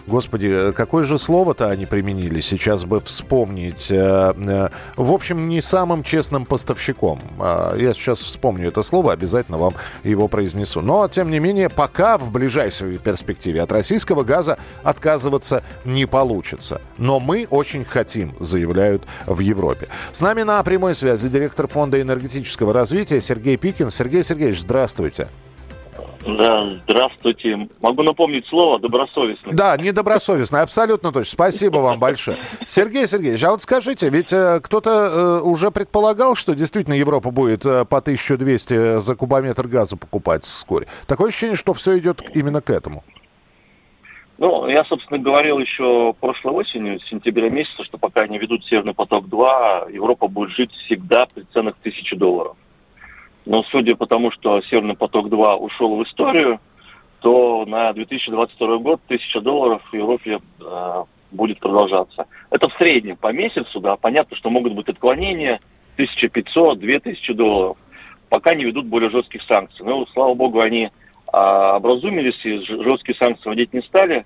Господи, 0.08 0.48
э, 0.48 0.72
какое 0.72 1.04
же 1.04 1.18
слово-то 1.18 1.70
они 1.70 1.86
применили? 1.86 2.40
Сейчас 2.40 2.86
бы 2.86 3.02
вспомнить. 3.02 3.90
Э, 3.90 4.34
э, 4.38 4.70
в 4.96 5.12
общем, 5.12 5.50
не 5.50 5.62
самым 5.62 6.04
честным 6.04 6.46
поставщиком. 6.46 7.20
А, 7.40 7.76
я 7.76 7.94
сейчас 7.94 8.20
вспомню 8.20 8.68
это 8.68 8.84
слово, 8.84 9.14
обязательно 9.14 9.58
вам 9.58 9.74
его 10.04 10.28
произнесу. 10.28 10.82
Но, 10.82 11.08
тем 11.08 11.32
не 11.32 11.40
менее, 11.40 11.70
пока 11.70 12.20
в 12.20 12.32
ближайшей 12.32 13.00
перспективе 13.00 13.64
от 13.64 13.72
российского 13.72 14.24
газа 14.24 14.60
отказываться 14.84 15.64
не 15.86 16.06
получится. 16.06 16.82
Но 17.00 17.20
мы 17.20 17.48
очень 17.50 17.84
хотим, 17.84 18.36
заявляют 18.40 19.04
в 19.26 19.40
Европе. 19.40 19.88
С 20.12 20.22
нами 20.22 20.44
на 20.44 20.62
прямой 20.62 20.94
связи 20.94 21.30
директор 21.30 21.68
Фонда 21.68 22.00
энергетического 22.00 22.74
развития 22.74 23.22
Сергей 23.22 23.58
Пикин. 23.58 23.90
Сергей 23.90 24.24
Сергеевич, 24.24 24.62
здравствуйте. 24.62 25.30
Да, 26.26 26.68
здравствуйте. 26.88 27.68
Могу 27.82 28.02
напомнить 28.02 28.48
слово 28.48 28.80
добросовестно. 28.80 29.54
Да, 29.54 29.78
недобросовестно, 29.78 30.62
абсолютно 30.62 31.12
точно. 31.12 31.32
Спасибо 31.32 31.78
вам 31.78 32.00
большое. 32.00 32.40
Сергей 32.66 33.06
Сергеевич, 33.06 33.44
а 33.44 33.52
вот 33.52 33.62
скажите, 33.62 34.10
ведь 34.10 34.34
э, 34.34 34.60
кто-то 34.64 34.90
э, 34.90 35.42
уже 35.42 35.70
предполагал, 35.70 36.36
что 36.36 36.56
действительно 36.56 36.96
Европа 36.96 37.30
будет 37.30 37.64
э, 37.66 37.86
по 37.86 38.00
1200 38.00 39.00
за 39.00 39.16
кубометр 39.16 39.68
газа 39.68 39.98
покупать 39.98 40.46
вскоре. 40.46 40.88
Такое 41.06 41.28
ощущение, 41.28 41.56
что 41.56 41.76
все 41.76 42.00
идет 42.00 42.24
именно 42.34 42.60
к 42.60 42.72
этому. 42.72 43.04
Ну, 44.40 44.68
я, 44.68 44.84
собственно, 44.86 45.20
говорил 45.20 45.60
еще 45.60 46.14
прошлой 46.20 46.54
осенью, 46.54 47.00
в 47.00 47.08
сентябре 47.08 47.50
месяце, 47.52 47.84
что 47.84 47.98
пока 47.98 48.28
не 48.28 48.40
ведут 48.40 48.66
Северный 48.66 48.94
поток-2, 48.94 49.94
Европа 49.94 50.28
будет 50.28 50.50
жить 50.50 50.72
всегда 50.86 51.28
при 51.34 51.44
ценах 51.54 51.76
1000 51.82 52.16
долларов. 52.16 52.58
Но 53.46 53.64
судя 53.64 53.96
по 53.96 54.08
тому, 54.08 54.32
что 54.32 54.62
Северный 54.64 54.96
поток-2 54.96 55.56
ушел 55.58 55.96
в 55.96 56.04
историю, 56.04 56.60
то 57.20 57.66
на 57.66 57.94
2022 57.94 58.78
год 58.78 59.02
1000 59.06 59.42
долларов 59.42 59.82
в 59.92 59.96
Европе 59.96 60.40
э, 60.60 61.04
будет 61.32 61.60
продолжаться. 61.60 62.26
Это 62.50 62.70
в 62.70 62.74
среднем 62.74 63.18
по 63.18 63.32
месяцу, 63.32 63.80
да, 63.80 63.96
понятно, 63.96 64.36
что 64.36 64.50
могут 64.50 64.74
быть 64.74 64.90
отклонения 64.90 65.60
1500, 65.96 66.80
2000 66.80 67.34
долларов, 67.34 67.78
пока 68.30 68.56
не 68.56 68.66
ведут 68.66 68.86
более 68.86 69.10
жестких 69.10 69.44
санкций. 69.44 69.86
Но, 69.86 70.06
слава 70.08 70.34
богу, 70.34 70.60
они 70.60 70.90
а, 71.32 71.78
образумились 71.78 72.40
и 72.44 72.60
жесткие 72.60 73.16
санкции 73.16 73.48
вводить 73.48 73.74
не 73.74 73.82
стали, 73.82 74.26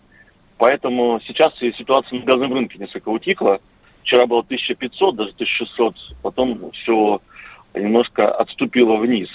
поэтому 0.57 1.19
сейчас 1.25 1.53
ситуация 1.59 2.19
на 2.19 2.25
газовом 2.25 2.53
рынке 2.53 2.79
несколько 2.79 3.09
утихла. 3.09 3.59
Вчера 4.03 4.25
было 4.25 4.39
1500, 4.39 5.15
даже 5.15 5.31
1600, 5.31 5.95
потом 6.21 6.71
все 6.71 7.21
немножко 7.73 8.31
отступила 8.31 8.97
вниз 8.97 9.29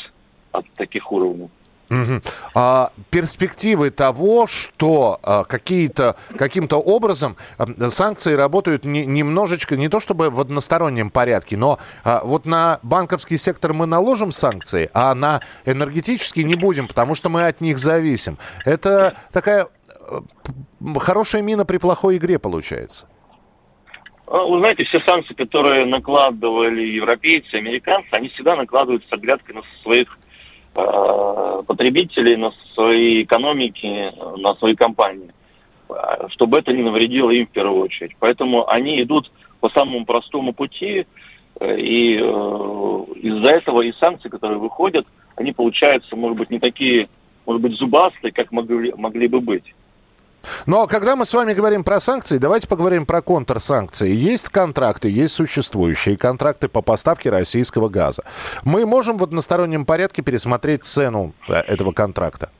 от 0.52 0.66
таких 0.76 1.10
уровней. 1.12 1.50
Угу. 1.90 2.22
А, 2.54 2.90
перспективы 3.10 3.90
того, 3.90 4.46
что 4.46 5.20
а, 5.22 5.44
какие-то, 5.44 6.16
каким-то 6.36 6.76
образом 6.78 7.36
санкции 7.88 8.34
работают 8.34 8.84
не, 8.84 9.04
немножечко, 9.04 9.76
не 9.76 9.88
то 9.88 10.00
чтобы 10.00 10.30
в 10.30 10.40
одностороннем 10.40 11.10
порядке, 11.10 11.56
но 11.56 11.78
а, 12.02 12.22
вот 12.24 12.46
на 12.46 12.80
банковский 12.82 13.36
сектор 13.36 13.74
мы 13.74 13.86
наложим 13.86 14.32
санкции, 14.32 14.90
а 14.94 15.14
на 15.14 15.42
энергетический 15.66 16.42
не 16.44 16.54
будем, 16.54 16.88
потому 16.88 17.14
что 17.14 17.28
мы 17.28 17.46
от 17.46 17.60
них 17.60 17.78
зависим. 17.78 18.38
Это 18.64 19.16
такая 19.30 19.68
а, 19.90 20.98
хорошая 20.98 21.42
мина 21.42 21.66
при 21.66 21.76
плохой 21.76 22.16
игре 22.16 22.38
получается. 22.38 23.06
А, 24.26 24.44
вы 24.44 24.58
знаете, 24.58 24.84
все 24.84 25.00
санкции, 25.00 25.34
которые 25.34 25.84
накладывали 25.84 26.82
европейцы, 26.82 27.54
американцы, 27.54 28.08
они 28.12 28.28
всегда 28.30 28.56
накладывают 28.56 29.04
с 29.08 29.12
оглядкой 29.12 29.56
на 29.56 29.62
своих 29.82 30.18
э, 30.74 31.62
потребителей, 31.66 32.36
на 32.36 32.52
свои 32.74 33.22
экономики, 33.22 34.12
на 34.38 34.54
свои 34.56 34.74
компании, 34.74 35.30
чтобы 36.28 36.58
это 36.58 36.72
не 36.72 36.82
навредило 36.82 37.30
им 37.30 37.46
в 37.46 37.50
первую 37.50 37.82
очередь. 37.82 38.16
Поэтому 38.18 38.68
они 38.68 39.00
идут 39.02 39.30
по 39.60 39.68
самому 39.70 40.04
простому 40.04 40.52
пути, 40.52 41.06
и 41.60 42.14
из-за 42.14 43.50
этого 43.50 43.82
и 43.82 43.92
санкции, 44.00 44.28
которые 44.28 44.58
выходят, 44.58 45.06
они 45.36 45.52
получаются, 45.52 46.16
может 46.16 46.36
быть, 46.36 46.50
не 46.50 46.58
такие, 46.58 47.08
может 47.46 47.62
быть, 47.62 47.74
зубастые, 47.74 48.32
как 48.32 48.50
могли, 48.52 48.92
могли 48.96 49.28
бы 49.28 49.40
быть. 49.40 49.74
Но 50.66 50.86
когда 50.86 51.16
мы 51.16 51.24
с 51.24 51.34
вами 51.34 51.52
говорим 51.52 51.84
про 51.84 52.00
санкции, 52.00 52.38
давайте 52.38 52.68
поговорим 52.68 53.06
про 53.06 53.22
контрсанкции. 53.22 54.14
Есть 54.14 54.48
контракты, 54.48 55.10
есть 55.10 55.34
существующие 55.34 56.16
контракты 56.16 56.68
по 56.68 56.82
поставке 56.82 57.30
российского 57.30 57.88
газа. 57.88 58.24
Мы 58.64 58.86
можем 58.86 59.16
в 59.18 59.22
одностороннем 59.22 59.84
порядке 59.84 60.22
пересмотреть 60.22 60.84
цену 60.84 61.32
э, 61.48 61.54
этого 61.54 61.92
контракта? 61.92 62.50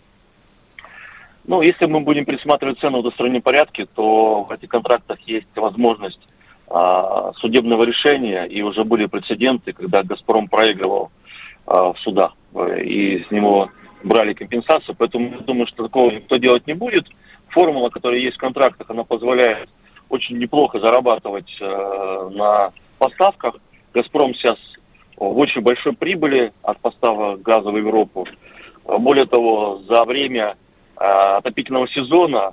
Ну, 1.47 1.61
если 1.61 1.87
мы 1.87 2.01
будем 2.01 2.25
пересматривать 2.25 2.79
цену 2.81 2.99
в 2.99 3.01
одностороннем 3.01 3.43
порядке, 3.43 3.87
то 3.95 4.45
в 4.45 4.53
этих 4.53 4.69
контрактах 4.69 5.19
есть 5.27 5.47
возможность 5.55 6.21
а, 6.69 7.33
судебного 7.35 7.85
решения, 7.85 8.45
и 8.47 8.63
уже 8.63 8.85
были 8.85 9.07
прецеденты, 9.07 9.75
когда 9.75 10.03
«Газпром» 10.03 10.49
проигрывал 10.49 11.11
а, 11.67 11.93
в 11.93 11.99
судах, 11.99 12.33
э, 12.55 12.83
и 12.83 13.25
с 13.25 13.31
него 13.31 13.71
брали 14.03 14.33
компенсацию, 14.33 14.95
поэтому 14.99 15.31
я 15.33 15.39
думаю, 15.39 15.67
что 15.67 15.85
такого 15.85 16.11
никто 16.11 16.37
делать 16.37 16.67
не 16.67 16.75
будет– 16.75 17.07
формула, 17.55 17.89
которая 17.89 18.21
есть 18.21 18.37
в 18.37 18.41
контрактах, 18.41 18.91
она 18.91 19.05
позволяет 19.05 19.69
очень 20.09 20.39
неплохо 20.39 20.81
зарабатывать 20.81 21.57
э, 21.61 22.31
на 22.35 22.73
поставках. 22.99 23.57
«Газпром» 23.95 24.35
сейчас 24.35 24.59
в 25.17 25.39
очень 25.39 25.61
большой 25.61 25.93
прибыли 25.93 26.53
от 26.63 26.79
поставок 26.81 27.41
газа 27.43 27.71
в 27.71 27.77
Европу. 27.77 28.27
Более 28.85 29.27
того, 29.27 29.81
за 29.89 30.05
время 30.05 30.57
э, 30.97 31.05
отопительного 31.05 31.89
сезона 31.89 32.53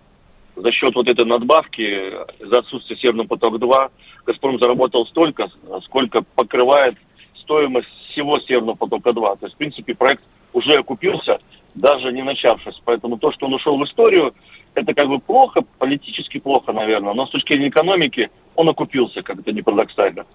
за 0.55 0.71
счет 0.71 0.93
вот 0.95 1.07
этой 1.07 1.25
надбавки, 1.25 2.11
за 2.39 2.59
отсутствие 2.59 2.99
«Северного 2.99 3.27
потока-2», 3.27 3.91
«Газпром» 4.25 4.59
заработал 4.59 5.05
столько, 5.07 5.49
сколько 5.85 6.21
покрывает 6.35 6.95
стоимость 7.35 7.89
всего 8.11 8.39
«Северного 8.39 8.75
потока-2». 8.75 9.39
То 9.39 9.45
есть, 9.45 9.55
в 9.55 9.57
принципе, 9.57 9.95
проект 9.95 10.23
уже 10.53 10.75
окупился, 10.75 11.39
даже 11.73 12.11
не 12.11 12.21
начавшись. 12.21 12.79
Поэтому 12.85 13.17
то, 13.17 13.31
что 13.31 13.47
он 13.47 13.53
ушел 13.53 13.77
в 13.77 13.83
историю, 13.83 14.33
это 14.75 14.93
как 14.93 15.07
бы 15.07 15.19
плохо, 15.19 15.63
политически 15.79 16.39
плохо, 16.39 16.71
наверное, 16.71 17.13
но 17.13 17.25
с 17.25 17.31
точки 17.31 17.53
зрения 17.53 17.69
экономики 17.69 18.29
он 18.55 18.69
окупился, 18.69 19.21
как 19.21 19.39
это 19.39 19.51
не 19.51 19.61
парадоксально. 19.61 20.25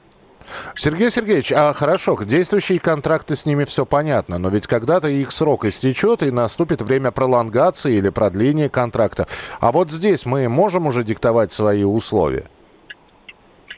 Сергей 0.77 1.11
Сергеевич, 1.11 1.53
а 1.53 1.73
хорошо, 1.73 2.17
действующие 2.23 2.79
контракты 2.79 3.35
с 3.35 3.47
ними 3.47 3.65
все 3.65 3.85
понятно, 3.85 4.39
но 4.39 4.49
ведь 4.49 4.67
когда-то 4.67 5.09
их 5.09 5.33
срок 5.33 5.65
истечет 5.65 6.23
и 6.23 6.31
наступит 6.31 6.83
время 6.83 7.11
пролонгации 7.11 7.97
или 7.97 8.11
продления 8.11 8.69
контракта. 8.69 9.27
А 9.61 9.73
вот 9.73 9.91
здесь 9.91 10.25
мы 10.25 10.49
можем 10.49 10.87
уже 10.87 11.03
диктовать 11.03 11.53
свои 11.53 11.83
условия? 11.83 12.45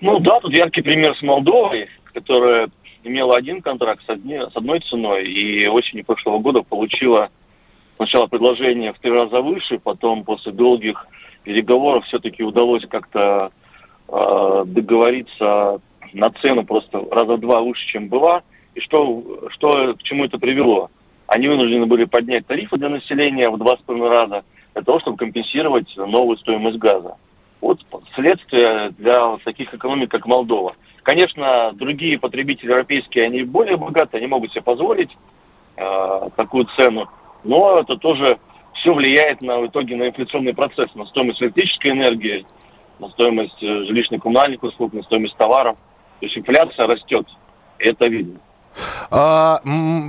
Ну 0.01 0.19
да, 0.19 0.41
тут 0.41 0.53
яркий 0.53 0.83
пример 0.83 1.17
с 1.17 1.23
Молдовой, 1.23 1.89
которая 2.13 2.69
имела 3.03 3.37
один 3.37 3.63
контракт 3.63 4.05
с, 4.07 4.09
одни, 4.11 4.39
с 4.39 4.55
одной 4.55 4.81
ценой 4.81 5.25
и 5.25 5.67
осенью 5.67 6.05
прошлого 6.05 6.39
года 6.39 6.63
получила 6.63 7.31
сначала 7.99 8.29
предложение 8.29 8.93
в 8.93 8.99
три 8.99 9.11
раза 9.11 9.41
выше, 9.43 9.79
потом 9.79 10.25
после 10.25 10.53
долгих 10.53 11.07
переговоров 11.43 12.05
все-таки 12.07 12.45
удалось 12.45 12.87
как-то 12.89 13.51
э, 14.09 14.63
договориться 14.67 15.81
на 16.13 16.31
цену 16.31 16.65
просто 16.65 17.05
раза 17.11 17.37
два 17.37 17.61
выше, 17.61 17.87
чем 17.87 18.09
была. 18.09 18.43
И 18.75 18.81
что, 18.81 19.25
что 19.51 19.95
к 19.95 20.03
чему 20.03 20.25
это 20.25 20.39
привело? 20.39 20.91
Они 21.27 21.49
вынуждены 21.49 21.87
были 21.87 22.05
поднять 22.05 22.47
тарифы 22.47 22.77
для 22.79 22.89
населения 22.89 23.51
в 23.51 23.59
два 23.59 23.77
с 23.77 23.81
половиной 23.81 24.11
раза 24.11 24.45
для 24.75 24.83
того, 24.83 25.01
чтобы 25.01 25.17
компенсировать 25.17 25.95
новую 25.97 26.39
стоимость 26.39 26.79
газа. 26.79 27.17
Вот 27.61 27.81
следствие 28.15 28.91
для 28.97 29.37
таких 29.45 29.75
экономик, 29.75 30.11
как 30.11 30.27
Молдова. 30.27 30.77
Конечно, 31.03 31.73
другие 31.75 32.19
потребители 32.19 32.71
европейские, 32.71 33.25
они 33.25 33.43
более 33.43 33.77
богатые, 33.77 34.21
они 34.21 34.29
могут 34.29 34.53
себе 34.53 34.63
позволить 34.63 35.11
э, 35.77 36.29
такую 36.37 36.69
цену 36.77 37.09
но 37.45 37.79
это 37.79 37.97
тоже 37.97 38.39
все 38.73 38.95
влияет 38.95 39.41
на, 39.43 39.61
в 39.61 39.67
итоге 39.67 39.97
на 39.97 40.09
инфляционный 40.09 40.55
процесс, 40.55 40.95
на 40.95 41.05
стоимость 41.07 41.43
электрической 41.43 41.91
энергии, 41.91 42.47
на 42.99 43.09
стоимость 43.11 43.63
э, 43.63 43.67
жилищно-коммунальных 43.67 44.63
услуг, 44.63 44.93
на 44.93 45.03
стоимость 45.03 45.37
товаров. 45.37 45.77
То 46.21 46.27
есть 46.27 46.39
инфляция 46.39 46.87
растет, 46.87 47.27
и 47.79 47.85
это 47.85 48.07
видно. 48.07 48.41
А, 49.11 49.61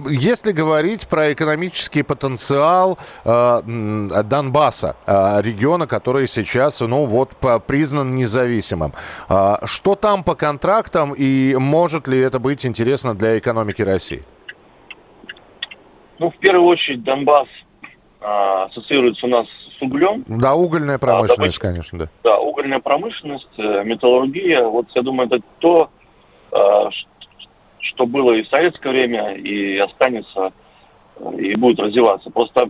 если 0.10 0.51
говорить 0.51 1.08
про 1.08 1.34
экономический 1.34 2.04
потенциал 2.04 2.97
а, 3.25 3.62
Донбасса, 3.62 4.95
а, 5.06 5.41
региона, 5.41 5.88
который 5.88 6.27
сейчас, 6.27 6.82
ну 6.82 7.06
вот, 7.06 7.32
признан 7.65 8.15
независимым, 8.15 8.93
а, 9.27 9.60
что 9.65 9.95
там 9.95 10.23
по 10.23 10.36
контрактам 10.36 11.13
и 11.13 11.56
может 11.56 12.08
ли 12.08 12.19
это 12.19 12.39
быть 12.39 12.65
интересно 12.65 13.15
для 13.15 13.38
экономики 13.38 13.82
России? 13.82 14.23
Ну, 16.19 16.29
в 16.29 16.38
первую 16.38 16.67
очередь, 16.67 17.03
Донбасс 17.03 17.47
а, 18.21 18.65
ассоциируется 18.65 19.25
у 19.25 19.29
нас 19.29 19.47
с 19.77 19.82
углем. 19.82 20.25
Да, 20.27 20.53
угольная 20.53 20.97
промышленность, 20.97 21.58
а, 21.58 21.62
конечно, 21.62 21.99
да. 21.99 22.10
Да, 22.23 22.39
угольная 22.39 22.79
промышленность, 22.79 23.47
э, 23.58 23.84
металлургия. 23.86 24.63
Вот, 24.63 24.88
я 24.93 25.01
думаю, 25.01 25.27
это 25.27 25.41
то, 25.60 25.89
а, 26.51 26.89
что 27.79 28.05
было 28.05 28.34
и 28.34 28.43
в 28.43 28.49
советское 28.49 28.89
время, 28.89 29.34
и 29.36 29.77
останется, 29.77 30.51
э, 31.15 31.36
и 31.38 31.55
будет 31.55 31.79
развиваться. 31.79 32.29
Просто 32.29 32.69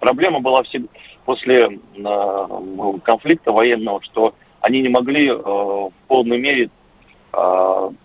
проблема 0.00 0.40
была 0.40 0.62
всегда 0.62 0.88
после 1.26 1.78
а, 2.02 2.48
конфликта 3.04 3.52
военного, 3.52 4.00
что 4.02 4.34
они 4.62 4.80
не 4.80 4.88
могли 4.88 5.30
в 5.30 5.92
полной 6.08 6.38
мере 6.38 6.70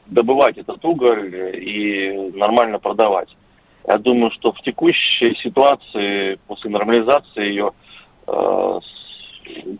добывать 0.06 0.58
этот 0.58 0.84
уголь 0.84 1.34
и 1.56 2.32
нормально 2.36 2.78
продавать. 2.80 3.30
Я 3.88 3.98
думаю, 3.98 4.32
что 4.32 4.54
в 4.54 4.62
текущей 4.62 5.36
ситуации, 5.36 6.39
после 6.48 6.69
нормализации 6.69 7.48
ее, 7.48 7.72
э, 8.28 8.80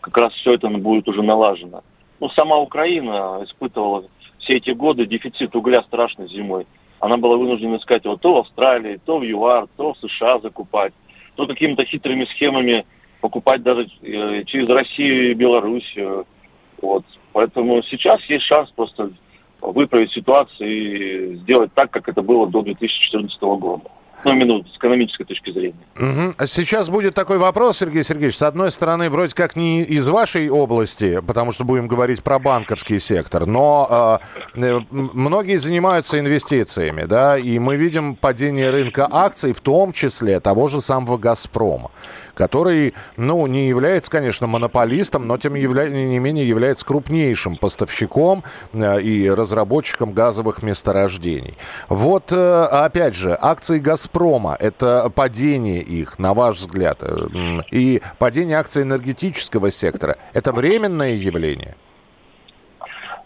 как 0.00 0.16
раз 0.16 0.32
все 0.34 0.54
это 0.54 0.68
будет 0.68 1.08
уже 1.08 1.22
налажено. 1.22 1.82
Ну, 2.20 2.28
сама 2.30 2.56
Украина 2.58 3.40
испытывала 3.44 4.04
все 4.38 4.56
эти 4.56 4.70
годы 4.70 5.06
дефицит 5.06 5.56
угля 5.56 5.82
страшной 5.82 6.28
зимой. 6.28 6.66
Она 7.00 7.16
была 7.16 7.36
вынуждена 7.36 7.76
искать 7.76 8.04
его 8.04 8.16
то 8.16 8.34
в 8.34 8.38
Австралии, 8.38 9.00
то 9.04 9.18
в 9.18 9.24
ЮАР, 9.24 9.68
то 9.76 9.94
в 9.94 9.98
США 9.98 10.38
закупать, 10.40 10.92
то 11.34 11.46
какими-то 11.46 11.84
хитрыми 11.84 12.26
схемами 12.26 12.84
покупать 13.20 13.62
даже 13.62 13.88
э, 14.02 14.44
через 14.44 14.68
Россию 14.68 15.30
и 15.30 15.34
Белоруссию. 15.34 16.26
Вот. 16.82 17.04
Поэтому 17.32 17.82
сейчас 17.82 18.22
есть 18.24 18.44
шанс 18.44 18.70
просто 18.70 19.10
выправить 19.72 20.12
ситуацию 20.12 20.68
и 20.68 21.36
сделать 21.36 21.72
так, 21.74 21.90
как 21.90 22.08
это 22.08 22.22
было 22.22 22.46
до 22.46 22.62
2014 22.62 23.40
года 23.40 23.84
ну, 24.24 24.32
именно 24.32 24.64
с 24.72 24.76
экономической 24.76 25.24
точки 25.24 25.50
зрения. 25.50 25.74
Угу. 25.96 26.46
Сейчас 26.46 26.88
будет 26.88 27.14
такой 27.14 27.38
вопрос, 27.38 27.78
Сергей 27.78 28.02
Сергеевич. 28.02 28.36
С 28.36 28.42
одной 28.42 28.70
стороны, 28.70 29.10
вроде 29.10 29.34
как 29.34 29.56
не 29.56 29.82
из 29.82 30.08
вашей 30.08 30.48
области, 30.48 31.20
потому 31.20 31.52
что 31.52 31.64
будем 31.64 31.88
говорить 31.88 32.22
про 32.22 32.38
банковский 32.38 32.98
сектор, 32.98 33.46
но 33.46 34.20
э, 34.54 34.80
многие 34.90 35.56
занимаются 35.56 36.18
инвестициями, 36.18 37.04
да, 37.04 37.38
и 37.38 37.58
мы 37.58 37.76
видим 37.76 38.16
падение 38.16 38.70
рынка 38.70 39.08
акций, 39.10 39.52
в 39.52 39.60
том 39.60 39.92
числе 39.92 40.40
того 40.40 40.68
же 40.68 40.80
самого 40.80 41.18
«Газпрома» 41.18 41.90
который, 42.34 42.94
ну, 43.16 43.46
не 43.46 43.68
является, 43.68 44.10
конечно, 44.10 44.46
монополистом, 44.46 45.26
но 45.26 45.38
тем 45.38 45.54
не 45.54 46.18
менее 46.18 46.46
является 46.46 46.84
крупнейшим 46.84 47.56
поставщиком 47.56 48.44
э, 48.72 49.00
и 49.00 49.30
разработчиком 49.30 50.12
газовых 50.12 50.62
месторождений. 50.62 51.56
Вот, 51.88 52.32
э, 52.32 52.64
опять 52.64 53.14
же, 53.14 53.36
акции 53.40 53.78
«Газпрома»— 53.78 54.13
это 54.58 55.10
падение 55.10 55.82
их, 55.82 56.18
на 56.18 56.34
ваш 56.34 56.58
взгляд, 56.58 56.98
э, 57.02 57.62
и 57.70 58.00
падение 58.18 58.58
акций 58.58 58.82
энергетического 58.82 59.70
сектора— 59.70 60.16
это 60.32 60.52
временное 60.52 61.12
явление? 61.12 61.76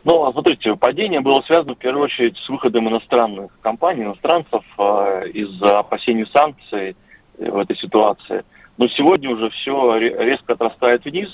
Ну, 0.05 0.31
смотрите, 0.33 0.75
падение 0.77 1.21
было 1.21 1.43
связано 1.43 1.75
в 1.75 1.79
первую 1.79 2.05
очередь 2.05 2.37
с 2.37 2.49
выходом 2.49 2.89
иностранных 2.89 3.51
компаний, 3.61 4.05
иностранцев 4.05 4.65
э, 4.79 5.29
из-за 5.35 5.81
опасений 5.81 6.27
санкций 6.27 6.97
в 7.39 7.59
этой 7.59 7.77
ситуации– 7.77 8.45
но 8.79 8.87
сегодня 8.87 9.29
уже 9.31 9.51
все 9.51 9.99
резко 9.99 10.55
отрастает 10.55 11.05
вниз. 11.05 11.29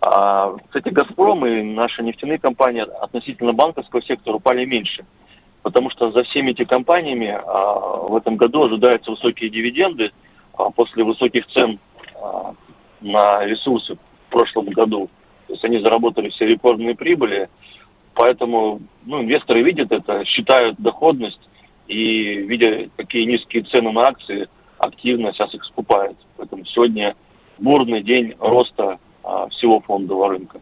А, 0.00 0.54
кстати, 0.66 0.88
«Газпром» 0.88 1.44
и 1.44 1.62
наши 1.62 2.02
нефтяные 2.02 2.38
компании 2.38 2.86
относительно 3.02 3.52
банковского 3.52 4.02
сектора 4.02 4.36
упали 4.36 4.64
меньше. 4.64 5.04
Потому 5.66 5.90
что 5.90 6.12
за 6.12 6.22
всеми 6.22 6.52
этими 6.52 6.64
компаниями 6.64 7.26
а, 7.26 7.98
в 8.08 8.14
этом 8.14 8.36
году 8.36 8.62
ожидаются 8.62 9.10
высокие 9.10 9.50
дивиденды 9.50 10.12
а, 10.56 10.70
после 10.70 11.02
высоких 11.02 11.44
цен 11.48 11.80
а, 12.22 12.54
на 13.00 13.44
ресурсы 13.44 13.96
в 13.96 14.30
прошлом 14.30 14.66
году. 14.66 15.10
То 15.48 15.54
есть 15.54 15.64
они 15.64 15.80
заработали 15.80 16.28
все 16.28 16.46
рекордные 16.46 16.94
прибыли. 16.94 17.48
Поэтому 18.14 18.80
ну, 19.04 19.22
инвесторы 19.22 19.62
видят 19.62 19.90
это, 19.90 20.24
считают 20.24 20.76
доходность 20.78 21.40
и, 21.88 22.44
видя 22.46 22.88
какие 22.96 23.24
низкие 23.24 23.64
цены 23.64 23.90
на 23.90 24.02
акции, 24.02 24.48
активно 24.78 25.32
сейчас 25.32 25.52
их 25.52 25.64
скупает. 25.64 26.16
Поэтому 26.36 26.64
сегодня 26.64 27.16
бурный 27.58 28.04
день 28.04 28.36
роста 28.38 29.00
всего 29.50 29.80
фондового 29.80 30.28
рынка. 30.28 30.60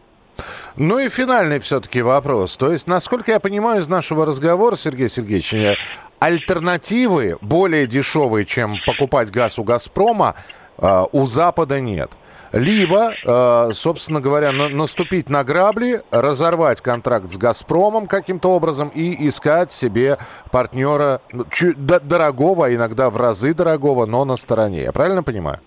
Ну 0.77 0.99
и 0.99 1.09
финальный 1.09 1.59
все-таки 1.59 2.01
вопрос. 2.01 2.57
То 2.57 2.71
есть, 2.71 2.87
насколько 2.87 3.31
я 3.31 3.39
понимаю 3.39 3.81
из 3.81 3.87
нашего 3.87 4.25
разговора, 4.25 4.75
Сергей 4.75 5.09
Сергеевич, 5.09 5.53
э, 5.53 5.75
альтернативы 6.19 7.37
более 7.41 7.87
дешевые, 7.87 8.45
чем 8.45 8.77
покупать 8.85 9.31
газ 9.31 9.59
у 9.59 9.63
«Газпрома», 9.63 10.35
э, 10.77 11.03
у 11.11 11.27
Запада 11.27 11.79
нет. 11.79 12.11
Либо, 12.51 13.13
э, 13.13 13.73
собственно 13.73 14.21
говоря, 14.21 14.51
наступить 14.51 15.29
на 15.29 15.43
грабли, 15.43 16.03
разорвать 16.11 16.81
контракт 16.81 17.29
с 17.29 17.37
«Газпромом» 17.37 18.07
каким-то 18.07 18.51
образом 18.51 18.89
и 18.95 19.27
искать 19.27 19.73
себе 19.73 20.17
партнера 20.51 21.21
ну, 21.33 21.45
дорогого, 21.75 22.67
а 22.67 22.73
иногда 22.73 23.09
в 23.09 23.17
разы 23.17 23.53
дорогого, 23.53 24.05
но 24.05 24.23
на 24.23 24.37
стороне. 24.37 24.83
Я 24.83 24.93
правильно 24.93 25.21
понимаю? 25.21 25.59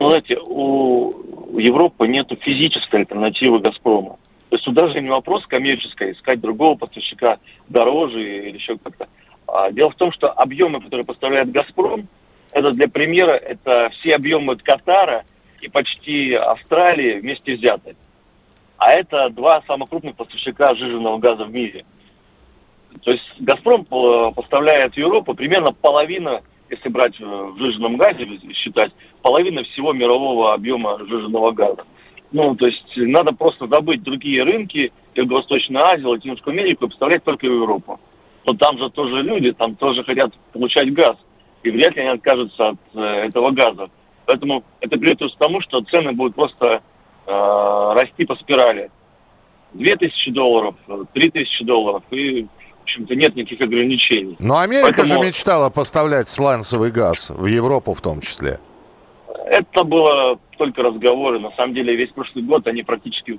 Знаете, 0.00 0.38
у 0.42 1.12
Европы 1.58 2.06
нет 2.08 2.30
физической 2.40 3.00
альтернативы 3.00 3.60
«Газпрому». 3.60 4.18
То 4.48 4.56
есть 4.56 4.64
тут 4.64 4.74
даже 4.74 5.00
не 5.00 5.08
вопрос 5.08 5.46
коммерческой, 5.46 6.12
искать 6.12 6.40
другого 6.40 6.76
поставщика 6.76 7.38
дороже 7.68 8.48
или 8.48 8.56
еще 8.56 8.76
как-то. 8.78 9.08
А 9.46 9.70
дело 9.70 9.90
в 9.90 9.94
том, 9.94 10.12
что 10.12 10.30
объемы, 10.30 10.80
которые 10.80 11.04
поставляет 11.04 11.50
«Газпром», 11.50 12.08
это 12.52 12.72
для 12.72 12.88
примера, 12.88 13.32
это 13.32 13.90
все 13.94 14.16
объемы 14.16 14.56
Катара 14.56 15.24
и 15.60 15.68
почти 15.68 16.34
Австралии 16.34 17.20
вместе 17.20 17.54
взяты. 17.54 17.94
А 18.76 18.92
это 18.92 19.28
два 19.30 19.62
самых 19.66 19.90
крупных 19.90 20.16
поставщика 20.16 20.74
жиженного 20.74 21.18
газа 21.18 21.44
в 21.44 21.52
мире. 21.52 21.84
То 23.02 23.12
есть 23.12 23.24
«Газпром» 23.38 23.84
поставляет 24.34 24.94
в 24.94 24.98
Европу 24.98 25.34
примерно 25.34 25.72
половина 25.72 26.42
если 26.70 26.88
брать 26.88 27.18
в 27.18 27.58
жиженном 27.58 27.96
газе, 27.96 28.26
считать, 28.52 28.92
половина 29.22 29.62
всего 29.64 29.92
мирового 29.92 30.54
объема 30.54 30.98
жиженного 31.06 31.50
газа. 31.50 31.84
Ну, 32.32 32.54
то 32.54 32.66
есть 32.66 32.96
надо 32.96 33.32
просто 33.32 33.66
добыть 33.66 34.02
другие 34.02 34.44
рынки, 34.44 34.92
Юго-Восточную 35.14 35.84
Азию, 35.84 36.10
Латинскую 36.10 36.52
Америку 36.52 36.86
и 36.86 36.88
поставлять 36.88 37.24
только 37.24 37.46
в 37.46 37.52
Европу. 37.52 38.00
Но 38.46 38.54
там 38.54 38.78
же 38.78 38.88
тоже 38.90 39.22
люди, 39.22 39.52
там 39.52 39.74
тоже 39.74 40.04
хотят 40.04 40.32
получать 40.52 40.92
газ. 40.92 41.16
И 41.62 41.70
вряд 41.70 41.94
ли 41.96 42.02
они 42.02 42.10
откажутся 42.10 42.68
от 42.70 42.78
э, 42.94 43.00
этого 43.00 43.50
газа. 43.50 43.90
Поэтому 44.24 44.64
это 44.80 44.98
приведет 44.98 45.32
к 45.32 45.38
тому, 45.38 45.60
что 45.60 45.82
цены 45.82 46.12
будут 46.12 46.36
просто 46.36 46.82
э, 47.26 47.92
расти 47.94 48.24
по 48.24 48.36
спирали. 48.36 48.90
2000 49.74 50.30
долларов, 50.30 50.74
3000 51.12 51.64
долларов, 51.64 52.02
и 52.10 52.46
общем-то, 52.82 53.14
нет 53.14 53.36
никаких 53.36 53.60
ограничений. 53.60 54.36
Но 54.38 54.58
Америка 54.58 54.92
Поэтому... 54.96 55.06
же 55.06 55.18
мечтала 55.18 55.70
поставлять 55.70 56.28
сланцевый 56.28 56.90
газ, 56.90 57.30
в 57.30 57.46
Европу 57.46 57.94
в 57.94 58.00
том 58.00 58.20
числе. 58.20 58.58
Это 59.46 59.84
было 59.84 60.38
только 60.58 60.82
разговоры. 60.82 61.40
На 61.40 61.50
самом 61.52 61.74
деле, 61.74 61.96
весь 61.96 62.10
прошлый 62.10 62.44
год 62.44 62.66
они 62.66 62.82
практически 62.82 63.38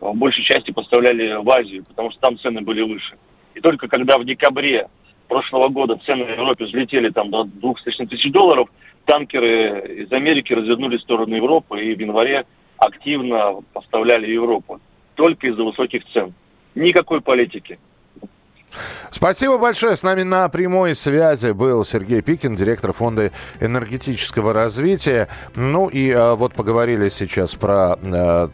в 0.00 0.14
большей 0.14 0.42
части 0.42 0.72
поставляли 0.72 1.42
в 1.42 1.48
Азию, 1.50 1.84
потому 1.84 2.10
что 2.10 2.20
там 2.20 2.38
цены 2.38 2.60
были 2.60 2.82
выше. 2.82 3.16
И 3.54 3.60
только 3.60 3.88
когда 3.88 4.18
в 4.18 4.24
декабре 4.24 4.88
прошлого 5.28 5.68
года 5.68 5.98
цены 6.04 6.24
в 6.24 6.30
Европе 6.30 6.64
взлетели 6.64 7.10
там 7.10 7.30
до 7.30 7.44
200 7.44 8.06
тысяч 8.06 8.30
долларов, 8.32 8.68
танкеры 9.04 10.02
из 10.02 10.12
Америки 10.12 10.52
развернули 10.52 10.96
в 10.96 11.02
сторону 11.02 11.34
Европы 11.34 11.80
и 11.80 11.94
в 11.94 12.00
январе 12.00 12.44
активно 12.76 13.62
поставляли 13.72 14.30
Европу. 14.30 14.80
Только 15.14 15.46
из-за 15.48 15.62
высоких 15.62 16.02
цен. 16.12 16.34
Никакой 16.74 17.20
политики. 17.20 17.78
Спасибо 19.10 19.58
большое. 19.58 19.96
С 19.96 20.02
нами 20.02 20.22
на 20.22 20.48
прямой 20.48 20.94
связи 20.94 21.52
был 21.52 21.84
Сергей 21.84 22.22
Пикин, 22.22 22.54
директор 22.54 22.92
фонда 22.92 23.30
энергетического 23.60 24.52
развития. 24.52 25.28
Ну 25.54 25.88
и 25.88 26.10
а, 26.10 26.34
вот 26.34 26.54
поговорили 26.54 27.08
сейчас 27.08 27.54
про 27.54 27.98
а, 28.02 28.50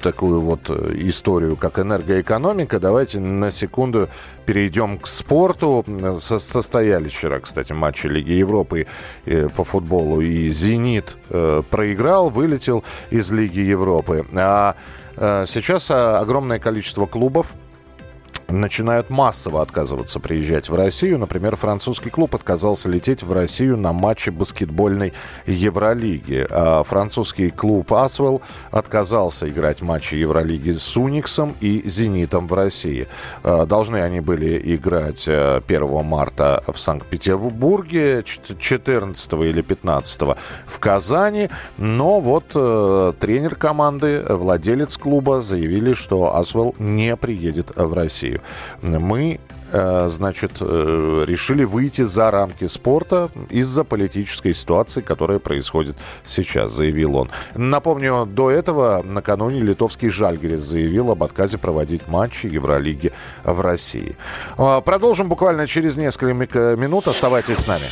такую 0.00 0.40
вот 0.40 0.70
э, 0.70 0.94
историю, 1.00 1.56
как 1.56 1.78
энергоэкономика. 1.78 2.78
Давайте 2.78 3.18
на 3.18 3.50
секунду 3.50 4.08
перейдем 4.46 4.98
к 4.98 5.06
спорту. 5.06 5.84
Со 6.20 6.38
состоялись 6.38 7.12
вчера, 7.12 7.40
кстати, 7.40 7.72
матчи 7.72 8.06
Лиги 8.06 8.32
Европы 8.32 8.86
по 9.56 9.64
футболу. 9.64 10.20
И 10.20 10.48
«Зенит» 10.50 11.16
проиграл, 11.28 12.30
вылетел 12.30 12.84
из 13.10 13.32
Лиги 13.32 13.58
Европы. 13.58 14.24
А 14.34 14.76
сейчас 15.16 15.90
огромное 15.90 16.60
количество 16.60 17.06
клубов 17.06 17.52
начинают 18.48 19.10
массово 19.10 19.62
отказываться 19.62 20.20
приезжать 20.20 20.68
в 20.68 20.74
Россию. 20.74 21.18
Например, 21.18 21.56
французский 21.56 22.10
клуб 22.10 22.34
отказался 22.34 22.88
лететь 22.88 23.22
в 23.22 23.32
Россию 23.32 23.76
на 23.76 23.92
матче 23.92 24.30
баскетбольной 24.30 25.12
Евролиги. 25.46 26.46
А 26.50 26.82
французский 26.82 27.50
клуб 27.50 27.92
«Асвелл» 27.92 28.42
отказался 28.70 29.48
играть 29.48 29.82
матчи 29.82 30.14
Евролиги 30.14 30.72
с 30.72 30.96
«Униксом» 30.96 31.56
и 31.60 31.82
«Зенитом» 31.88 32.48
в 32.48 32.54
России. 32.54 33.06
А, 33.42 33.66
должны 33.66 33.98
они 33.98 34.20
были 34.20 34.60
играть 34.74 35.28
1 35.28 35.62
э, 35.68 36.02
марта 36.02 36.64
в 36.66 36.78
Санкт-Петербурге, 36.78 38.24
14 38.24 39.32
или 39.32 39.60
15 39.60 40.22
в 40.66 40.78
Казани. 40.78 41.50
Но 41.76 42.20
вот 42.20 42.52
э, 42.54 43.12
тренер 43.20 43.56
команды, 43.56 44.24
владелец 44.28 44.96
клуба 44.96 45.42
заявили, 45.42 45.92
что 45.92 46.34
«Асвелл» 46.34 46.74
не 46.78 47.14
приедет 47.16 47.72
в 47.76 47.92
Россию. 47.92 48.37
Мы 48.82 49.40
э, 49.72 50.08
значит, 50.10 50.52
э, 50.60 51.24
решили 51.26 51.64
выйти 51.64 52.02
за 52.02 52.30
рамки 52.30 52.66
спорта 52.66 53.30
из-за 53.50 53.84
политической 53.84 54.54
ситуации, 54.54 55.00
которая 55.00 55.38
происходит 55.38 55.96
сейчас, 56.26 56.72
заявил 56.72 57.16
он. 57.16 57.30
Напомню, 57.54 58.26
до 58.26 58.50
этого 58.50 59.02
накануне 59.02 59.60
литовский 59.60 60.10
Жальгерис 60.10 60.62
заявил 60.62 61.10
об 61.10 61.22
отказе 61.22 61.58
проводить 61.58 62.08
матчи 62.08 62.46
Евролиги 62.46 63.12
в 63.44 63.60
России. 63.60 64.16
А, 64.56 64.80
продолжим 64.80 65.28
буквально 65.28 65.66
через 65.66 65.96
несколько 65.96 66.76
минут. 66.76 67.08
Оставайтесь 67.08 67.58
с 67.58 67.66
нами. 67.66 67.86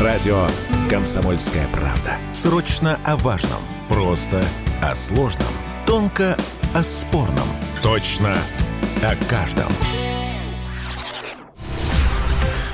Радио 0.00 0.46
«Комсомольская 0.88 1.66
правда». 1.72 2.16
Срочно 2.32 2.98
о 3.04 3.16
важном. 3.16 3.60
Просто 3.88 4.42
о 4.80 4.94
сложном. 4.94 5.52
Тонко 5.86 6.36
о 6.74 6.82
спорном. 6.82 7.46
Точно 7.82 8.34
о 9.02 9.16
каждом. 9.28 9.72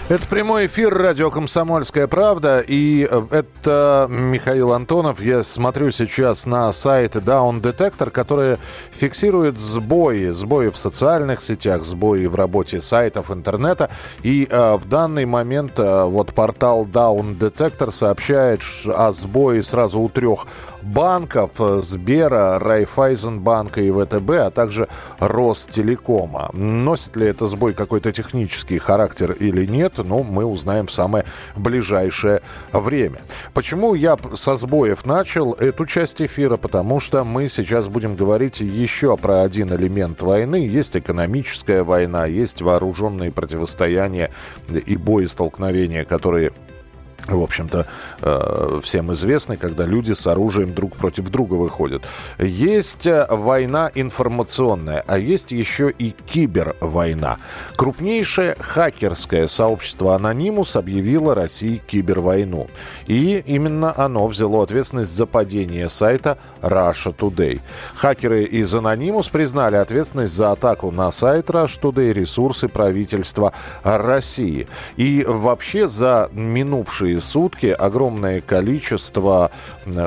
Это 0.09 0.27
прямой 0.27 0.67
эфир 0.67 0.95
радио 0.95 1.31
«Комсомольская 1.31 2.07
правда». 2.07 2.65
И 2.67 3.07
э, 3.11 3.27
это 3.31 4.07
Михаил 4.09 4.73
Антонов. 4.73 5.21
Я 5.21 5.43
смотрю 5.43 5.91
сейчас 5.91 6.47
на 6.47 6.73
сайт 6.73 7.17
Down 7.17 7.61
Detector, 7.61 8.09
который 8.09 8.57
фиксирует 8.91 9.59
сбои. 9.59 10.31
Сбои 10.31 10.71
в 10.71 10.79
социальных 10.79 11.43
сетях, 11.43 11.85
сбои 11.85 12.25
в 12.25 12.37
работе 12.37 12.81
сайтов 12.81 13.31
интернета. 13.31 13.91
И 14.23 14.49
э, 14.51 14.77
в 14.77 14.89
данный 14.89 15.27
момент 15.27 15.79
э, 15.79 16.05
вот 16.05 16.33
портал 16.33 16.87
Down 16.87 17.39
Detector 17.39 17.91
сообщает 17.91 18.63
о 18.87 19.13
сбое 19.13 19.63
сразу 19.63 20.01
у 20.01 20.09
трех 20.09 20.47
банков 20.83 21.53
э, 21.61 21.81
Сбера, 21.83 22.59
Райфайзенбанка 22.59 23.81
и 23.81 23.91
ВТБ, 23.91 24.31
а 24.31 24.51
также 24.51 24.89
Ростелекома. 25.19 26.51
Носит 26.53 27.17
ли 27.17 27.27
это 27.27 27.47
сбой 27.47 27.73
какой-то 27.73 28.13
технический 28.13 28.79
характер 28.79 29.33
или 29.33 29.67
нет, 29.67 29.95
ну, 29.99 30.23
мы 30.23 30.45
узнаем 30.45 30.87
в 30.87 30.93
самое 30.93 31.25
ближайшее 31.57 32.43
время. 32.73 33.21
Почему 33.55 33.95
я 33.95 34.17
со 34.35 34.55
сбоев 34.55 35.05
начал 35.05 35.53
эту 35.53 35.87
часть 35.87 36.23
эфира? 36.23 36.57
Потому 36.57 37.01
что 37.01 37.25
мы 37.25 37.49
сейчас 37.49 37.89
будем 37.89 38.17
говорить 38.17 38.61
еще 38.61 39.17
про 39.17 39.43
один 39.43 39.73
элемент 39.73 40.23
войны. 40.23 40.67
Есть 40.67 40.97
экономическая 40.97 41.83
война, 41.83 42.27
есть 42.27 42.63
вооруженные 42.63 43.31
противостояния 43.33 44.31
и 44.69 44.97
боестолкновения, 44.97 46.05
которые 46.05 46.53
в 47.27 47.43
общем-то, 47.43 47.87
э, 48.23 48.81
всем 48.83 49.13
известный, 49.13 49.57
когда 49.57 49.85
люди 49.85 50.13
с 50.13 50.27
оружием 50.27 50.73
друг 50.73 50.95
против 50.95 51.29
друга 51.31 51.55
выходят. 51.55 52.03
Есть 52.39 53.07
э, 53.07 53.27
война 53.29 53.91
информационная, 53.95 55.05
а 55.07 55.19
есть 55.19 55.53
еще 55.53 55.91
и 55.91 56.11
кибервойна. 56.11 57.39
Крупнейшее 57.77 58.57
хакерское 58.59 59.47
сообщество 59.47 60.15
Анонимус 60.15 60.77
объявило 60.77 61.35
России 61.35 61.83
кибервойну. 61.87 62.69
И 63.07 63.43
именно 63.47 63.93
оно 63.97 64.27
взяло 64.27 64.63
ответственность 64.63 65.15
за 65.15 65.27
падение 65.27 65.89
сайта 65.89 66.39
Russia 66.63 67.15
Today. 67.15 67.61
Хакеры 67.95 68.45
из 68.45 68.75
Анонимус 68.75 69.29
признали 69.29 69.77
ответственность 69.77 70.35
за 70.35 70.53
атаку 70.53 70.91
на 70.91 71.11
сайт 71.13 71.51
Russia 71.51 71.81
Today 71.81 72.13
ресурсы 72.13 72.69
правительства 72.69 73.53
России. 73.83 74.67
И 74.97 75.25
вообще 75.27 75.89
за 75.89 76.31
минувшие 76.33 77.08
минувшие 77.09 77.21
сутки 77.21 77.67
огромное 77.67 78.41
количество 78.41 79.51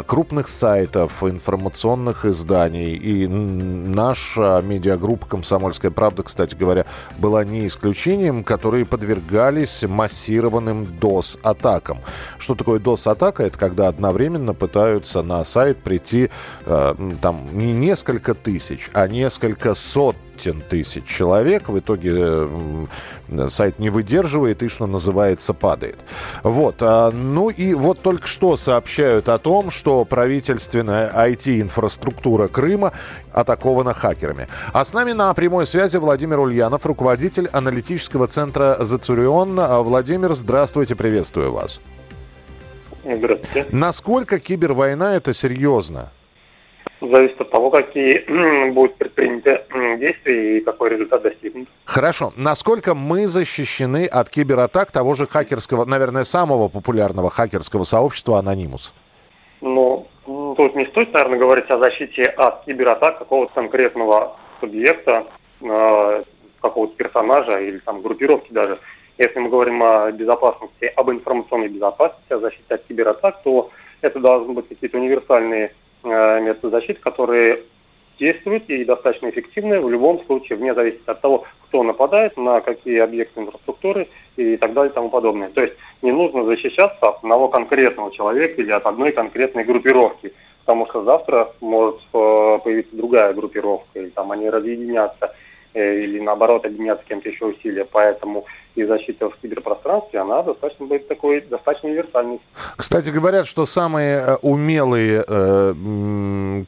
крупных 0.06 0.50
сайтов, 0.50 1.24
информационных 1.24 2.26
изданий. 2.26 2.94
И 2.96 3.28
наша 3.28 4.62
медиагруппа 4.64 5.28
«Комсомольская 5.28 5.92
правда», 5.92 6.24
кстати 6.24 6.56
говоря, 6.56 6.86
была 7.18 7.44
не 7.44 7.68
исключением, 7.68 8.44
которые 8.44 8.86
подвергались 8.86 9.84
массированным 9.84 10.86
DOS-атакам. 11.00 12.00
Что 12.38 12.56
такое 12.56 12.80
DOS-атака? 12.80 13.44
Это 13.44 13.58
когда 13.58 13.88
одновременно 13.88 14.54
пытаются 14.54 15.24
на 15.24 15.44
сайт 15.46 15.78
прийти 15.84 16.30
э, 16.66 16.96
там 17.22 17.48
не 17.54 17.74
несколько 17.74 18.34
тысяч, 18.34 18.90
а 18.94 19.08
несколько 19.08 19.76
сот 19.76 20.16
сотен 20.41 20.62
тысяч 20.62 21.06
человек. 21.06 21.69
В 21.69 21.80
итоге 21.80 22.12
э, 22.15 23.47
сайт 23.49 23.80
не 23.80 23.89
выдерживает 23.89 24.63
и, 24.63 24.67
что 24.67 24.88
называется, 24.88 25.54
падает. 25.54 25.97
Вот. 26.43 26.75
А, 26.82 27.12
ну 27.12 27.49
и 27.49 27.73
вот 27.73 28.01
только 28.01 28.27
что 28.27 28.56
сообщают 28.56 29.30
о 29.30 29.38
том, 29.38 29.69
что 29.69 30.04
правительственная 30.06 31.12
IT-инфраструктура 31.13 32.47
Крыма 32.47 32.93
атакована 33.32 33.93
хакерами. 33.93 34.47
А 34.73 34.84
с 34.84 34.93
нами 34.93 35.12
на 35.12 35.34
прямой 35.34 35.65
связи 35.65 35.97
Владимир 35.97 36.39
Ульянов, 36.39 36.86
руководитель 36.86 37.47
аналитического 37.47 38.27
центра 38.27 38.77
«Зацурион». 38.80 39.56
Владимир, 39.84 40.34
здравствуйте, 40.34 40.95
приветствую 40.95 41.54
вас. 41.54 41.82
Здравствуйте. 43.04 43.67
Насколько 43.71 44.39
кибервойна 44.39 45.15
это 45.15 45.34
серьезно? 45.34 46.12
Зависит 47.02 47.42
от 47.42 47.50
того, 47.50 47.70
какие 47.72 48.70
будут 48.72 48.96
предприняты 48.96 49.64
действия 49.98 50.58
и 50.58 50.62
какой 50.62 50.90
результат 50.90 51.24
достигнут. 51.24 51.68
Хорошо. 51.86 52.32
Насколько 52.36 52.94
мы 52.94 53.28
защищены 53.28 54.06
от 54.06 54.30
кибератак 54.30 54.92
того 54.92 55.14
же 55.14 55.28
хакерского, 55.28 55.86
наверное, 55.86 56.24
самого 56.24 56.68
популярного 56.68 57.30
хакерского 57.30 57.84
сообщества 57.84 58.40
Анонимус? 58.40 58.94
Ну, 59.62 60.08
тут 60.26 60.76
не 60.76 60.86
стоит, 60.88 61.14
наверное, 61.14 61.40
говорить 61.40 61.70
о 61.70 61.78
защите 61.78 62.24
от 62.24 62.66
кибератак 62.66 63.20
какого-то 63.20 63.54
конкретного 63.54 64.38
субъекта, 64.60 65.28
э, 65.62 66.24
какого-то 66.62 66.96
персонажа 66.96 67.60
или 67.60 67.80
там 67.80 68.02
группировки 68.02 68.52
даже. 68.52 68.80
Если 69.18 69.40
мы 69.40 69.50
говорим 69.50 69.84
о 69.84 70.12
безопасности, 70.12 70.92
об 70.96 71.12
информационной 71.12 71.68
безопасности, 71.68 72.34
о 72.34 72.40
защите 72.40 72.74
от 72.74 72.84
кибератак, 72.86 73.42
то 73.44 73.70
это 74.02 74.20
должны 74.20 74.54
быть 74.54 74.68
какие-то 74.68 74.98
универсальные 74.98 75.74
Э, 76.04 76.40
методы 76.42 76.70
защиты, 76.70 77.00
которые 77.00 77.64
действуют 78.20 78.70
и 78.70 78.84
достаточно 78.86 79.30
эффективны 79.30 79.80
в 79.80 79.90
любом 79.90 80.24
случае, 80.26 80.58
вне 80.58 80.74
зависимости 80.74 81.10
от 81.10 81.22
того, 81.22 81.46
кто 81.68 81.84
нападает, 81.84 82.38
на 82.38 82.62
какие 82.62 83.00
объекты 83.00 83.42
инфраструктуры 83.42 84.08
и 84.36 84.58
так 84.58 84.74
далее 84.74 84.92
и 84.92 84.94
тому 84.94 85.10
подобное. 85.10 85.50
То 85.50 85.62
есть 85.62 85.74
не 86.02 86.12
нужно 86.12 86.44
защищаться 86.44 86.98
от 87.02 87.18
одного 87.18 87.50
конкретного 87.50 88.12
человека 88.12 88.62
или 88.62 88.72
от 88.72 88.86
одной 88.86 89.12
конкретной 89.12 89.64
группировки, 89.64 90.34
потому 90.66 90.88
что 90.88 91.04
завтра 91.04 91.54
может 91.62 92.02
э, 92.14 92.60
появиться 92.64 92.96
другая 92.96 93.34
группировка, 93.34 94.00
или 94.00 94.10
там 94.10 94.32
они 94.32 94.50
разъединятся. 94.50 95.36
Э, 95.74 96.02
или 96.02 96.20
наоборот 96.20 96.66
объединяться 96.66 97.04
с 97.06 97.08
кем-то 97.08 97.30
еще 97.30 97.46
усилия. 97.46 97.86
Поэтому 97.86 98.46
и 98.76 98.84
защита 98.86 99.30
в 99.30 99.36
киберпространстве, 99.42 100.20
она 100.20 100.44
достаточно 100.44 100.86
будет 100.86 101.08
такой, 101.08 101.42
достаточно 101.42 101.90
универсальной. 101.90 102.40
Кстати, 102.78 103.10
говорят, 103.10 103.46
что 103.48 103.66
самые 103.66 104.18
э, 104.18 104.36
умелые 104.42 105.24
э, 105.28 105.74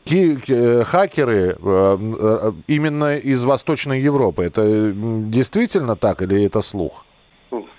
ки- 0.06 0.52
э, 0.52 0.84
хакеры 0.84 1.56
э, 1.62 2.52
именно 2.68 3.16
из 3.16 3.44
Восточной 3.44 4.00
Европы. 4.02 4.44
Это 4.44 4.92
действительно 4.94 5.96
так 5.96 6.22
или 6.22 6.46
это 6.46 6.62
слух? 6.62 7.06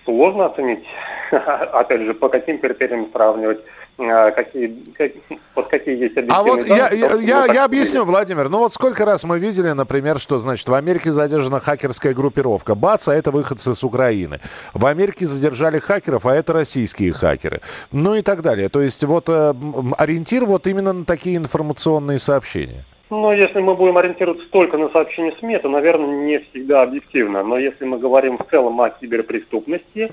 Сложно 0.05 0.47
оценить. 0.47 0.85
Опять 1.31 2.03
же, 2.03 2.15
по 2.15 2.29
каким 2.29 2.59
критериям 2.59 3.09
сравнивать. 3.13 3.61
А, 3.97 4.33
какие, 4.33 4.83
как, 4.97 5.13
вот 5.55 5.69
какие 5.69 5.97
есть 5.97 6.15
А 6.29 6.43
вот 6.43 6.67
я, 6.67 6.91
я, 6.91 7.15
я, 7.15 7.45
я 7.53 7.65
объясню, 7.65 8.05
Владимир. 8.05 8.49
Ну 8.49 8.59
вот 8.59 8.73
сколько 8.73 9.05
раз 9.05 9.23
мы 9.23 9.39
видели, 9.39 9.71
например, 9.71 10.19
что, 10.19 10.39
значит, 10.39 10.69
в 10.69 10.75
Америке 10.75 11.13
задержана 11.13 11.61
хакерская 11.61 12.13
группировка. 12.13 12.75
Бац, 12.75 13.07
а 13.07 13.15
это 13.15 13.31
выходцы 13.31 13.73
с 13.75 13.85
Украины. 13.85 14.41
В 14.73 14.87
Америке 14.87 15.27
задержали 15.27 15.79
хакеров, 15.79 16.27
а 16.27 16.35
это 16.35 16.53
российские 16.53 17.13
хакеры. 17.13 17.61
Ну 17.93 18.15
и 18.17 18.23
так 18.23 18.43
далее. 18.43 18.69
То 18.69 18.83
есть 18.83 19.05
вот 19.05 19.29
э, 19.29 19.55
ориентир 19.97 20.45
вот 20.45 20.67
именно 20.67 20.93
на 20.93 21.05
такие 21.05 21.37
информационные 21.37 22.19
сообщения. 22.19 22.85
Ну, 23.11 23.33
если 23.33 23.61
мы 23.61 23.77
будем 23.77 23.97
ориентироваться 23.97 24.45
только 24.51 24.77
на 24.77 24.89
сообщения 24.89 25.37
СМИ, 25.39 25.55
это, 25.55 25.69
наверное, 25.69 26.25
не 26.25 26.41
всегда 26.41 26.83
объективно. 26.83 27.45
Но 27.45 27.59
если 27.59 27.85
мы 27.85 27.99
говорим 27.99 28.39
в 28.39 28.51
целом 28.51 28.81
о 28.81 28.91
киберпреступности, 28.91 30.13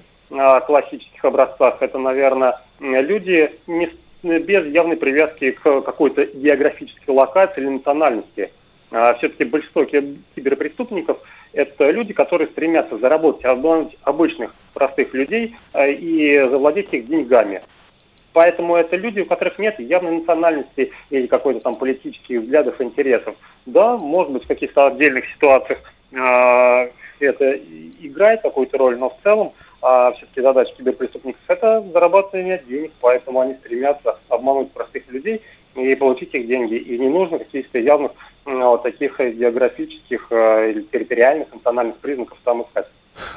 классических 0.66 1.24
образцах, 1.26 1.82
это, 1.82 1.98
наверное, 1.98 2.62
люди 2.80 3.52
не, 3.68 3.90
без 4.24 4.66
явной 4.68 4.98
привязки 4.98 5.52
к 5.52 5.82
какой-то 5.82 6.26
географической 6.26 7.14
локации 7.14 7.62
или 7.62 7.70
национальности. 7.70 8.52
А 8.92 9.14
все-таки 9.16 9.46
большинство 9.46 9.86
киберпреступников– 9.86 11.18
это 11.54 11.90
люди, 11.92 12.14
которые 12.14 12.50
стремятся 12.50 12.98
заработать, 12.98 13.46
обмануть 13.46 13.98
обычных 14.04 14.54
простых 14.74 15.14
людей 15.14 15.56
а, 15.74 15.88
и 15.88 16.38
завладеть 16.40 16.94
их 16.94 17.08
деньгами. 17.08 17.62
Поэтому 18.34 18.76
это 18.76 18.96
люди, 18.96 19.20
у 19.22 19.26
которых 19.26 19.60
нет 19.60 19.80
явной 19.80 20.20
национальности 20.20 20.92
или 21.10 21.28
какой-то 21.28 21.60
там 21.60 21.76
политических 21.76 22.42
взглядов, 22.42 22.80
интересов. 22.80 23.36
Да, 23.66 23.98
может 23.98 24.32
быть, 24.32 24.46
в 24.46 24.48
каких-то 24.48 24.88
отдельных 24.88 25.26
ситуациях 25.36 25.80
э, 26.12 26.92
это 27.20 27.60
играет 28.02 28.42
какую-то 28.42 28.78
роль, 28.78 28.98
но 28.98 29.10
в 29.10 29.18
целом 29.22 29.52
а 29.82 30.12
все-таки 30.14 30.42
задача 30.42 30.74
киберпреступников– 30.78 31.42
это 31.48 31.84
зарабатывание 31.92 32.64
денег, 32.68 32.92
поэтому 33.02 33.42
они 33.42 33.56
стремятся 33.56 34.18
обмануть 34.30 34.72
простых 34.72 35.08
людей 35.10 35.42
и 35.76 35.96
получить 35.96 36.34
их 36.34 36.48
деньги. 36.48 36.76
И 36.76 36.98
не 37.00 37.10
нужно 37.10 37.40
каких-то 37.40 37.80
явных 37.80 38.12
вот 38.46 38.84
таких 38.84 39.20
географических 39.20 40.28
э, 40.32 40.72
или 40.72 40.82
территориальных, 40.82 41.54
национальных 41.54 41.98
признаков 41.98 42.38
там 42.44 42.64
искать. 42.64 42.88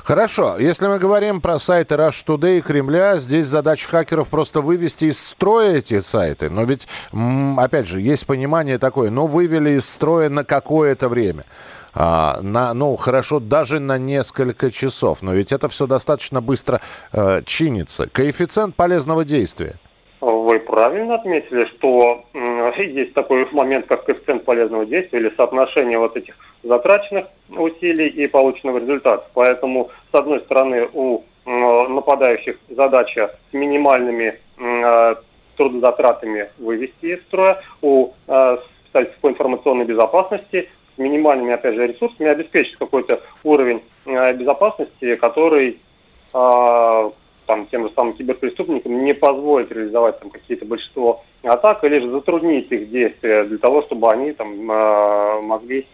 Хорошо. 0.04 0.56
Если 0.58 0.86
мы 0.86 0.98
говорим 0.98 1.40
про 1.40 1.58
сайты 1.58 1.94
Rush 1.96 2.24
Today 2.26 2.58
и 2.58 2.60
Кремля, 2.60 3.16
здесь 3.18 3.46
задача 3.46 3.88
хакеров 3.88 4.30
просто 4.30 4.60
вывести 4.60 5.06
из 5.06 5.18
строя 5.18 5.78
эти 5.78 6.00
сайты. 6.00 6.48
Но 6.48 6.64
ведь, 6.64 6.86
опять 7.56 7.88
же, 7.88 8.00
есть 8.00 8.26
понимание 8.26 8.78
такое, 8.78 9.10
но 9.10 9.26
вывели 9.26 9.70
из 9.70 9.88
строя 9.88 10.28
на 10.28 10.44
какое-то 10.44 11.08
время 11.08 11.44
а, 11.94 12.40
на, 12.42 12.74
ну, 12.74 12.96
хорошо, 12.96 13.40
даже 13.40 13.80
на 13.80 13.98
несколько 13.98 14.70
часов. 14.70 15.22
Но 15.22 15.32
ведь 15.32 15.52
это 15.52 15.68
все 15.68 15.86
достаточно 15.86 16.40
быстро 16.40 16.80
э, 17.12 17.42
чинится. 17.44 18.08
Коэффициент 18.10 18.74
полезного 18.74 19.24
действия. 19.24 19.74
Вы 20.20 20.58
правильно 20.60 21.16
отметили, 21.16 21.66
что 21.76 22.24
есть 22.78 23.12
такой 23.12 23.46
момент, 23.52 23.86
как 23.86 24.06
коэффициент 24.06 24.44
полезного 24.44 24.86
действия 24.86 25.18
или 25.18 25.32
соотношение 25.36 25.98
вот 25.98 26.16
этих 26.16 26.34
затраченных 26.62 27.26
усилий 27.50 28.08
и 28.08 28.26
полученного 28.26 28.78
результата. 28.78 29.26
Поэтому, 29.34 29.90
с 30.12 30.14
одной 30.14 30.40
стороны, 30.40 30.88
у 30.92 31.24
нападающих 31.44 32.56
задача 32.70 33.36
с 33.50 33.52
минимальными 33.52 34.40
э, 34.56 35.14
трудозатратами 35.56 36.48
вывести 36.58 37.06
из 37.06 37.22
строя, 37.24 37.60
у 37.82 38.12
э, 38.26 38.56
специалистов 38.84 39.20
по 39.20 39.28
информационной 39.28 39.84
безопасности 39.84 40.70
минимальными, 40.96 41.52
опять 41.52 41.74
же, 41.74 41.86
ресурсами 41.86 42.28
обеспечить 42.28 42.76
какой-то 42.76 43.22
уровень 43.42 43.82
э, 44.06 44.34
безопасности, 44.34 45.16
который 45.16 45.78
э, 46.32 47.10
там, 47.46 47.66
тем 47.66 47.88
же 47.88 47.92
самым 47.94 48.14
киберпреступникам 48.14 49.04
не 49.04 49.14
позволит 49.14 49.72
реализовать 49.72 50.18
там 50.20 50.30
какие-то 50.30 50.64
большинство 50.64 51.24
атак 51.42 51.84
или 51.84 52.00
же 52.00 52.10
затруднить 52.10 52.70
их 52.70 52.90
действия 52.90 53.44
для 53.44 53.58
того, 53.58 53.82
чтобы 53.82 54.10
они 54.10 54.32
там 54.32 54.70
э, 54.70 55.40
могли 55.42 55.86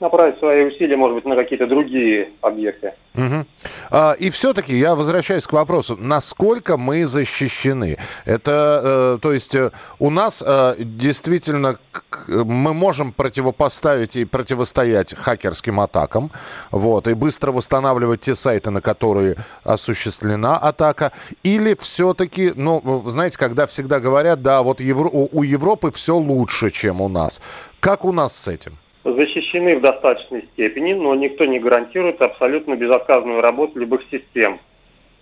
направить 0.00 0.38
свои 0.38 0.64
усилия, 0.64 0.96
может 0.96 1.16
быть, 1.16 1.24
на 1.24 1.36
какие-то 1.36 1.66
другие 1.66 2.30
объекты. 2.40 2.94
Угу. 3.14 3.46
А, 3.90 4.12
и 4.12 4.30
все-таки 4.30 4.76
я 4.76 4.94
возвращаюсь 4.94 5.46
к 5.46 5.52
вопросу, 5.52 5.96
насколько 5.98 6.76
мы 6.76 7.06
защищены? 7.06 7.98
Это, 8.24 9.16
э, 9.16 9.18
то 9.20 9.32
есть, 9.32 9.54
э, 9.54 9.70
у 9.98 10.10
нас 10.10 10.42
э, 10.46 10.74
действительно 10.78 11.78
мы 12.28 12.74
можем 12.74 13.12
противопоставить 13.12 14.16
и 14.16 14.24
противостоять 14.24 15.14
хакерским 15.14 15.80
атакам, 15.80 16.30
вот, 16.70 17.08
и 17.08 17.14
быстро 17.14 17.50
восстанавливать 17.50 18.20
те 18.20 18.34
сайты, 18.34 18.70
на 18.70 18.80
которые 18.80 19.36
осуществлена 19.64 20.58
атака, 20.58 21.12
или 21.42 21.74
все-таки, 21.80 22.52
ну, 22.54 23.02
знаете, 23.06 23.38
когда 23.38 23.66
всегда 23.66 23.98
говорят, 23.98 24.42
да, 24.42 24.62
вот 24.62 24.80
Евро, 24.80 25.08
у 25.08 25.42
Европы 25.42 25.90
все 25.90 26.16
лучше, 26.16 26.70
чем 26.70 27.00
у 27.00 27.08
нас. 27.08 27.40
Как 27.80 28.04
у 28.04 28.12
нас 28.12 28.36
с 28.36 28.48
этим? 28.48 28.78
Защищены 29.14 29.76
в 29.76 29.80
достаточной 29.80 30.42
степени, 30.52 30.92
но 30.92 31.14
никто 31.14 31.44
не 31.44 31.58
гарантирует 31.58 32.20
абсолютно 32.22 32.74
безотказную 32.74 33.40
работу 33.40 33.78
любых 33.78 34.02
систем. 34.10 34.60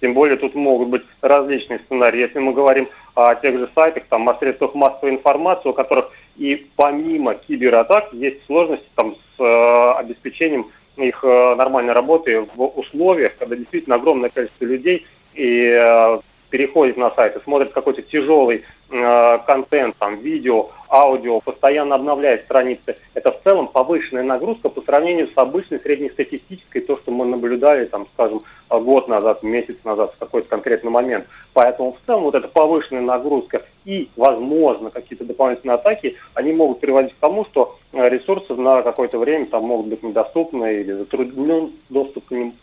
Тем 0.01 0.15
более 0.15 0.37
тут 0.37 0.55
могут 0.55 0.89
быть 0.89 1.03
различные 1.23 1.79
сценарии. 1.81 2.21
Если 2.21 2.39
мы 2.39 2.53
говорим 2.53 2.89
о 3.15 3.35
тех 3.35 3.59
же 3.59 3.69
сайтах, 3.75 4.05
там, 4.09 4.29
о 4.29 4.35
средствах 4.39 4.75
массовой 4.75 5.13
информации, 5.13 5.69
у 5.69 5.73
которых 5.73 6.11
и 6.37 6.67
помимо 6.77 7.35
кибератак 7.35 8.13
есть 8.13 8.45
сложности 8.47 8.87
там, 8.95 9.15
с 9.15 9.41
э, 9.43 9.93
обеспечением 9.99 10.71
их 10.97 11.25
э, 11.25 11.55
нормальной 11.57 11.95
работы 11.95 12.47
в 12.55 12.63
условиях, 12.79 13.37
когда 13.39 13.57
действительно 13.57 13.97
огромное 13.97 14.31
количество 14.31 14.65
людей 14.65 15.07
и 15.35 15.77
э, 15.79 16.21
переходит 16.51 16.97
на 16.97 17.11
сайт 17.13 17.37
и 17.37 17.43
смотрит 17.43 17.73
какой-то 17.73 18.03
тяжелый 18.03 18.65
э, 18.91 19.39
контент, 19.47 19.97
там, 19.99 20.19
видео, 20.21 20.71
аудио, 20.89 21.41
постоянно 21.41 21.95
обновляет 21.95 22.45
страницы, 22.45 22.97
это 23.15 23.33
в 23.33 23.43
целом 23.43 23.69
повышенная 23.69 24.23
нагрузка 24.23 24.69
по 24.69 24.83
сравнению 24.83 25.29
с 25.29 25.37
обычной 25.37 25.81
среднестатистической, 25.81 26.83
то, 26.83 26.97
что 26.99 27.11
мы 27.11 27.25
наблюдали, 27.25 27.87
там, 27.87 28.07
скажем, 28.15 28.43
год 28.69 29.09
назад, 29.09 29.43
месяц 29.43 29.77
назад, 29.85 30.15
в 30.15 30.19
какой-то 30.19 30.49
конкретный 30.49 30.91
момент. 30.91 31.27
Поэтому 31.53 31.93
в 31.93 32.07
целом 32.07 32.25
вот 32.25 32.35
эта 32.35 32.49
повышенная 32.49 33.03
нагрузка 33.03 33.63
и, 33.85 34.11
возможно, 34.17 34.91
какие-то 34.91 35.25
дополнительные 35.25 35.77
атаки, 35.77 36.17
они 36.35 36.53
могут 36.53 36.81
приводить 36.81 37.15
к 37.15 37.21
тому, 37.21 37.45
что 37.47 37.79
э, 37.93 38.09
ресурсы 38.09 38.55
на 38.55 38.83
какое-то 38.83 39.19
время 39.19 39.47
там 39.47 39.65
могут 39.65 39.87
быть 39.87 40.03
недоступны 40.03 40.81
или 40.81 40.93
затруднен 40.93 41.73
доступ 41.89 42.27
к 42.27 42.31
ним 42.33 42.55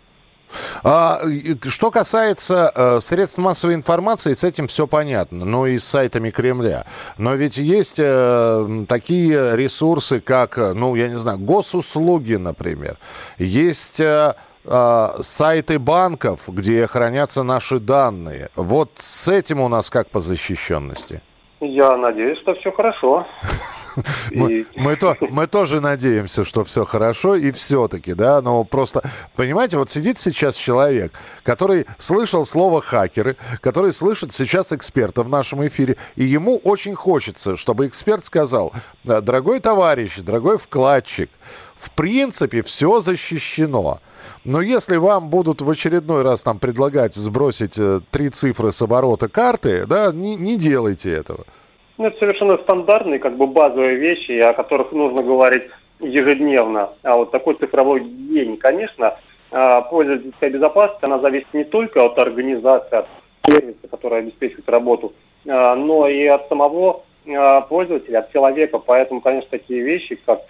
а, 0.84 1.20
что 1.70 1.92
касается 1.92 2.72
э, 2.76 3.00
средств 3.02 3.38
массовой 3.38 3.76
информации, 3.76 4.34
с 4.34 4.44
этим 4.44 4.68
все 4.68 4.88
понятно. 4.88 5.46
Ну 5.46 5.66
и 5.66 5.80
с 5.80 5.86
сайтами 5.86 6.30
Кремля. 6.30 6.86
Но 7.18 7.34
ведь 7.36 7.58
есть 7.58 8.00
э, 8.00 8.86
такие 8.88 9.56
ресурсы, 9.56 10.20
как, 10.20 10.58
ну, 10.58 10.96
я 10.96 11.08
не 11.08 11.16
знаю, 11.16 11.40
госуслуги, 11.40 12.36
например. 12.36 12.98
Есть... 13.38 14.00
Э, 14.00 14.36
э, 14.66 15.08
сайты 15.22 15.80
банков, 15.80 16.42
где 16.48 16.88
хранятся 16.88 17.44
наши 17.44 17.80
данные. 17.80 18.50
Вот 18.56 18.92
с 18.96 19.28
этим 19.28 19.60
у 19.60 19.68
нас 19.68 19.90
как 19.90 20.10
по 20.10 20.22
защищенности? 20.22 21.22
Я 21.60 21.96
надеюсь, 21.98 22.40
что 22.40 22.56
все 22.56 22.72
хорошо. 22.72 23.26
Мы, 24.32 24.66
мы, 24.76 24.96
то, 24.96 25.16
мы 25.30 25.48
тоже 25.48 25.82
надеемся, 25.82 26.44
что 26.44 26.64
все 26.64 26.86
хорошо, 26.86 27.36
и 27.36 27.52
все-таки, 27.52 28.14
да, 28.14 28.42
но 28.42 28.64
просто, 28.64 29.04
понимаете, 29.36 29.78
вот 29.78 29.90
сидит 29.90 30.18
сейчас 30.18 30.56
человек, 30.56 31.14
который 31.44 31.86
слышал 31.98 32.46
слово 32.46 32.82
хакеры, 32.82 33.36
который 33.62 33.92
слышит 33.92 34.34
сейчас 34.34 34.72
эксперта 34.72 35.24
в 35.24 35.30
нашем 35.30 35.66
эфире, 35.68 35.98
и 36.16 36.24
ему 36.24 36.58
очень 36.64 36.96
хочется, 36.96 37.56
чтобы 37.56 37.88
эксперт 37.88 38.26
сказал, 38.26 38.74
дорогой 39.04 39.60
товарищ, 39.60 40.18
дорогой 40.18 40.58
вкладчик, 40.58 41.30
в 41.76 41.92
принципе, 41.92 42.64
все 42.64 43.00
защищено. 43.00 44.00
Но 44.46 44.62
если 44.62 44.98
вам 44.98 45.30
будут 45.30 45.62
в 45.62 45.70
очередной 45.70 46.22
раз 46.22 46.44
там 46.44 46.60
предлагать 46.60 47.14
сбросить 47.14 47.78
э, 47.78 48.02
три 48.12 48.30
цифры 48.30 48.72
с 48.72 48.82
оборота 48.82 49.30
карты, 49.30 49.86
да, 49.86 50.12
не, 50.12 50.36
не 50.36 50.58
делайте 50.58 51.12
этого. 51.12 51.46
Ну, 51.98 52.08
это 52.08 52.18
совершенно 52.18 52.58
стандартные, 52.58 53.20
как 53.20 53.38
бы 53.38 53.46
базовые 53.46 53.96
вещи, 53.96 54.40
о 54.40 54.54
которых 54.54 54.92
нужно 54.92 55.22
говорить 55.22 55.64
ежедневно. 56.00 56.90
А 57.04 57.18
вот 57.18 57.32
такой 57.32 57.54
цифровой 57.56 58.02
день, 58.02 58.58
конечно, 58.58 59.18
а, 59.52 59.82
пользовательская 59.82 60.50
безопасность, 60.50 61.04
она 61.04 61.20
зависит 61.20 61.54
не 61.54 61.64
только 61.64 62.04
от 62.04 62.18
организации, 62.18 62.96
от 62.96 63.08
сервиса, 63.46 63.88
который 63.90 64.20
обеспечивает 64.20 64.68
работу, 64.70 65.14
а, 65.48 65.76
но 65.76 66.08
и 66.08 66.26
от 66.26 66.48
самого 66.50 67.04
а, 67.28 67.62
пользователя, 67.62 68.20
от 68.20 68.32
человека. 68.32 68.80
Поэтому, 68.80 69.22
конечно, 69.22 69.50
такие 69.52 69.82
вещи, 69.82 70.20
как 70.26 70.42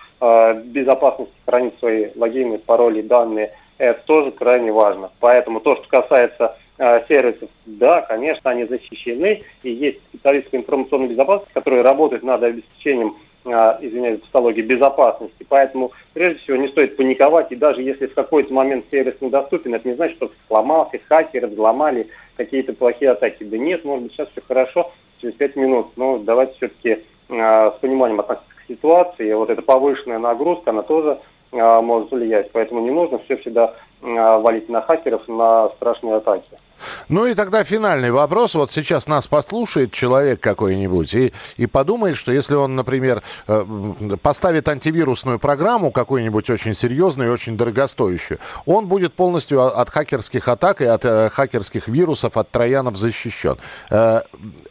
безопасность 0.67 1.33
хранить 1.45 1.77
свои 1.79 2.07
логины, 2.15 2.57
пароли, 2.57 3.01
данные, 3.01 3.51
это 3.77 4.01
тоже 4.05 4.31
крайне 4.31 4.71
важно. 4.71 5.11
Поэтому 5.19 5.59
то, 5.59 5.75
что 5.75 5.85
касается 5.89 6.55
сервисов, 6.77 7.49
да, 7.65 8.01
конечно, 8.01 8.49
они 8.49 8.65
защищены, 8.65 9.43
и 9.61 9.71
есть 9.71 9.99
специалисты 10.09 10.49
по 10.49 10.55
информационной 10.55 11.07
безопасности, 11.07 11.53
которые 11.53 11.83
работают 11.83 12.23
над 12.23 12.41
обеспечением, 12.41 13.15
э, 13.45 13.49
извиняюсь, 13.81 14.21
тавтологии, 14.21 14.63
безопасности. 14.63 15.45
Поэтому, 15.47 15.91
прежде 16.13 16.39
всего, 16.39 16.57
не 16.57 16.69
стоит 16.69 16.97
паниковать, 16.97 17.51
и 17.51 17.55
даже 17.55 17.83
если 17.83 18.07
в 18.07 18.15
какой-то 18.15 18.51
момент 18.53 18.85
сервис 18.89 19.15
недоступен, 19.21 19.75
это 19.75 19.87
не 19.87 19.95
значит, 19.95 20.17
что 20.17 20.31
сломался, 20.47 20.99
хакеры 21.07 21.47
взломали 21.47 22.09
какие-то 22.37 22.73
плохие 22.73 23.11
атаки. 23.11 23.43
Да 23.43 23.57
нет, 23.57 23.85
может 23.85 24.05
быть, 24.05 24.13
сейчас 24.13 24.29
все 24.29 24.41
хорошо, 24.47 24.91
через 25.21 25.35
пять 25.35 25.55
минут, 25.55 25.91
но 25.95 26.17
давайте 26.17 26.55
все-таки 26.55 27.03
э, 27.29 27.71
с 27.71 27.79
пониманием 27.81 28.19
относиться 28.19 28.49
к 28.55 28.67
ситуации. 28.67 29.31
Вот 29.33 29.51
эта 29.51 29.61
повышенная 29.61 30.19
нагрузка, 30.19 30.71
она 30.71 30.81
тоже 30.81 31.19
может 31.51 32.09
влиять. 32.09 32.49
Поэтому 32.51 32.81
не 32.81 32.89
нужно 32.89 33.19
все 33.19 33.37
всегда 33.37 33.75
валить 34.01 34.69
на 34.69 34.81
хакеров, 34.81 35.27
на 35.27 35.69
страшные 35.75 36.15
атаки. 36.15 36.49
Ну 37.13 37.27
и 37.27 37.35
тогда 37.35 37.63
финальный 37.63 38.09
вопрос. 38.09 38.55
Вот 38.55 38.71
сейчас 38.71 39.07
нас 39.07 39.27
послушает 39.27 39.91
человек 39.91 40.39
какой-нибудь 40.39 41.13
и, 41.13 41.31
и 41.57 41.67
подумает, 41.67 42.17
что 42.17 42.31
если 42.31 42.55
он, 42.55 42.75
например, 42.75 43.21
э, 43.47 43.65
поставит 44.19 44.67
антивирусную 44.67 45.37
программу 45.37 45.91
какую-нибудь 45.91 46.49
очень 46.49 46.73
серьезную 46.73 47.29
и 47.29 47.31
очень 47.31 47.55
дорогостоящую, 47.55 48.39
он 48.65 48.87
будет 48.87 49.13
полностью 49.13 49.61
от 49.61 49.91
хакерских 49.91 50.47
атак 50.47 50.81
и 50.81 50.85
от 50.85 51.05
э, 51.05 51.29
хакерских 51.29 51.87
вирусов, 51.87 52.35
от 52.35 52.49
троянов 52.49 52.95
защищен. 52.95 53.57
Э, 53.91 54.21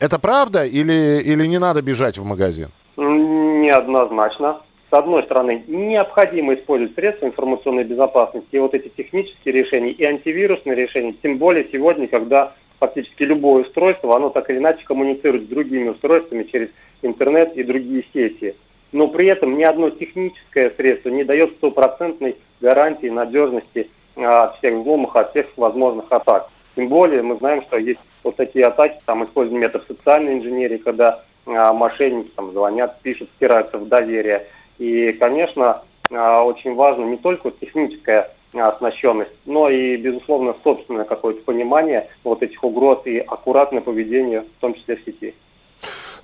это 0.00 0.18
правда 0.18 0.64
или, 0.64 1.22
или 1.24 1.46
не 1.46 1.60
надо 1.60 1.80
бежать 1.80 2.18
в 2.18 2.24
магазин? 2.24 2.70
Неоднозначно 2.96 4.56
с 4.92 4.94
одной 4.94 5.22
стороны, 5.22 5.64
необходимо 5.68 6.52
использовать 6.52 6.94
средства 6.94 7.24
информационной 7.24 7.84
безопасности, 7.84 8.48
и 8.50 8.58
вот 8.58 8.74
эти 8.74 8.88
технические 8.88 9.54
решения, 9.54 9.90
и 9.90 10.04
антивирусные 10.04 10.76
решения, 10.76 11.14
тем 11.22 11.38
более 11.38 11.66
сегодня, 11.72 12.06
когда 12.08 12.52
фактически 12.78 13.22
любое 13.22 13.62
устройство, 13.62 14.14
оно 14.14 14.28
так 14.28 14.50
или 14.50 14.58
иначе 14.58 14.84
коммуницирует 14.84 15.44
с 15.44 15.48
другими 15.48 15.88
устройствами 15.88 16.42
через 16.42 16.68
интернет 17.00 17.56
и 17.56 17.62
другие 17.62 18.04
сети. 18.12 18.54
Но 18.92 19.08
при 19.08 19.28
этом 19.28 19.56
ни 19.56 19.62
одно 19.62 19.88
техническое 19.88 20.70
средство 20.76 21.08
не 21.08 21.24
дает 21.24 21.52
стопроцентной 21.52 22.36
гарантии 22.60 23.06
надежности 23.06 23.88
а, 24.16 24.44
от 24.44 24.58
всех 24.58 24.74
взломов, 24.74 25.16
от 25.16 25.30
всех 25.30 25.46
возможных 25.56 26.12
атак. 26.12 26.50
Тем 26.76 26.88
более 26.88 27.22
мы 27.22 27.36
знаем, 27.36 27.62
что 27.62 27.78
есть 27.78 28.00
вот 28.22 28.36
такие 28.36 28.66
атаки, 28.66 29.00
там 29.06 29.24
используют 29.24 29.58
метод 29.58 29.84
социальной 29.88 30.34
инженерии, 30.34 30.76
когда 30.76 31.22
а, 31.46 31.72
мошенники 31.72 32.30
там 32.36 32.52
звонят, 32.52 33.00
пишут, 33.00 33.30
стираются 33.36 33.78
в 33.78 33.88
доверие. 33.88 34.48
И, 34.78 35.12
конечно, 35.12 35.82
а, 36.10 36.42
очень 36.42 36.74
важно 36.74 37.04
не 37.04 37.16
только 37.16 37.50
техническая 37.50 38.30
оснащенность, 38.54 39.32
но 39.46 39.70
и, 39.70 39.96
безусловно, 39.96 40.54
собственное 40.62 41.04
какое-то 41.04 41.42
понимание 41.42 42.08
вот 42.22 42.42
этих 42.42 42.62
угроз 42.62 43.00
и 43.06 43.18
аккуратное 43.18 43.80
поведение, 43.80 44.42
в 44.42 44.60
том 44.60 44.74
числе 44.74 44.96
в 44.96 45.04
сети. 45.04 45.34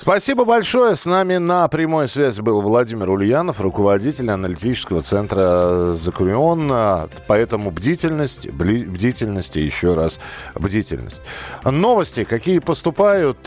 Спасибо 0.00 0.44
большое. 0.44 0.94
С 0.94 1.06
нами 1.06 1.38
на 1.38 1.66
прямой 1.66 2.06
связи 2.06 2.40
был 2.40 2.62
Владимир 2.62 3.10
Ульянов, 3.10 3.60
руководитель 3.60 4.30
аналитического 4.30 5.02
центра 5.02 5.92
«Закурион». 5.92 6.72
Поэтому 7.26 7.72
бдительность, 7.72 8.48
бдительность 8.48 9.56
и 9.56 9.60
еще 9.60 9.94
раз 9.94 10.20
бдительность. 10.54 11.22
Новости, 11.64 12.22
какие 12.22 12.60
поступают. 12.60 13.38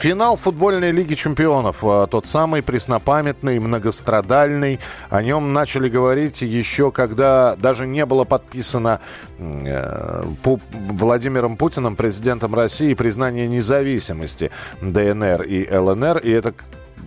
Финал 0.00 0.36
футбольной 0.36 0.92
лиги 0.92 1.12
чемпионов. 1.12 1.84
Э, 1.84 2.06
тот 2.10 2.24
самый 2.24 2.62
преснопамятный, 2.62 3.58
многострадальный. 3.58 4.80
О 5.10 5.22
нем 5.22 5.52
начали 5.52 5.90
говорить 5.90 6.40
еще, 6.40 6.90
когда 6.90 7.54
даже 7.56 7.86
не 7.86 8.06
было 8.06 8.24
подписано 8.24 9.02
э, 9.38 10.24
Владимиром 10.72 11.58
Путиным, 11.58 11.96
президентом 11.96 12.54
России, 12.54 12.94
признание 12.94 13.46
независимости 13.46 14.50
ДНР 14.80 15.42
и 15.42 15.70
ЛНР, 15.70 16.16
и 16.20 16.30
это 16.30 16.54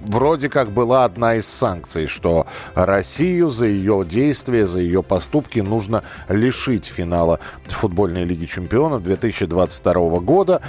вроде 0.08 0.50
как 0.50 0.72
была 0.72 1.06
одна 1.06 1.36
из 1.36 1.48
санкций, 1.48 2.08
что 2.08 2.46
Россию 2.76 3.50
за 3.50 3.66
ее 3.66 4.06
действия, 4.06 4.66
за 4.66 4.80
ее 4.80 5.04
поступки 5.04 5.60
нужно 5.60 6.04
лишить 6.30 6.86
финала 6.86 7.40
футбольной 7.68 8.24
лиги 8.24 8.46
чемпионов 8.46 9.04
2022 9.04 10.20
года. 10.20 10.62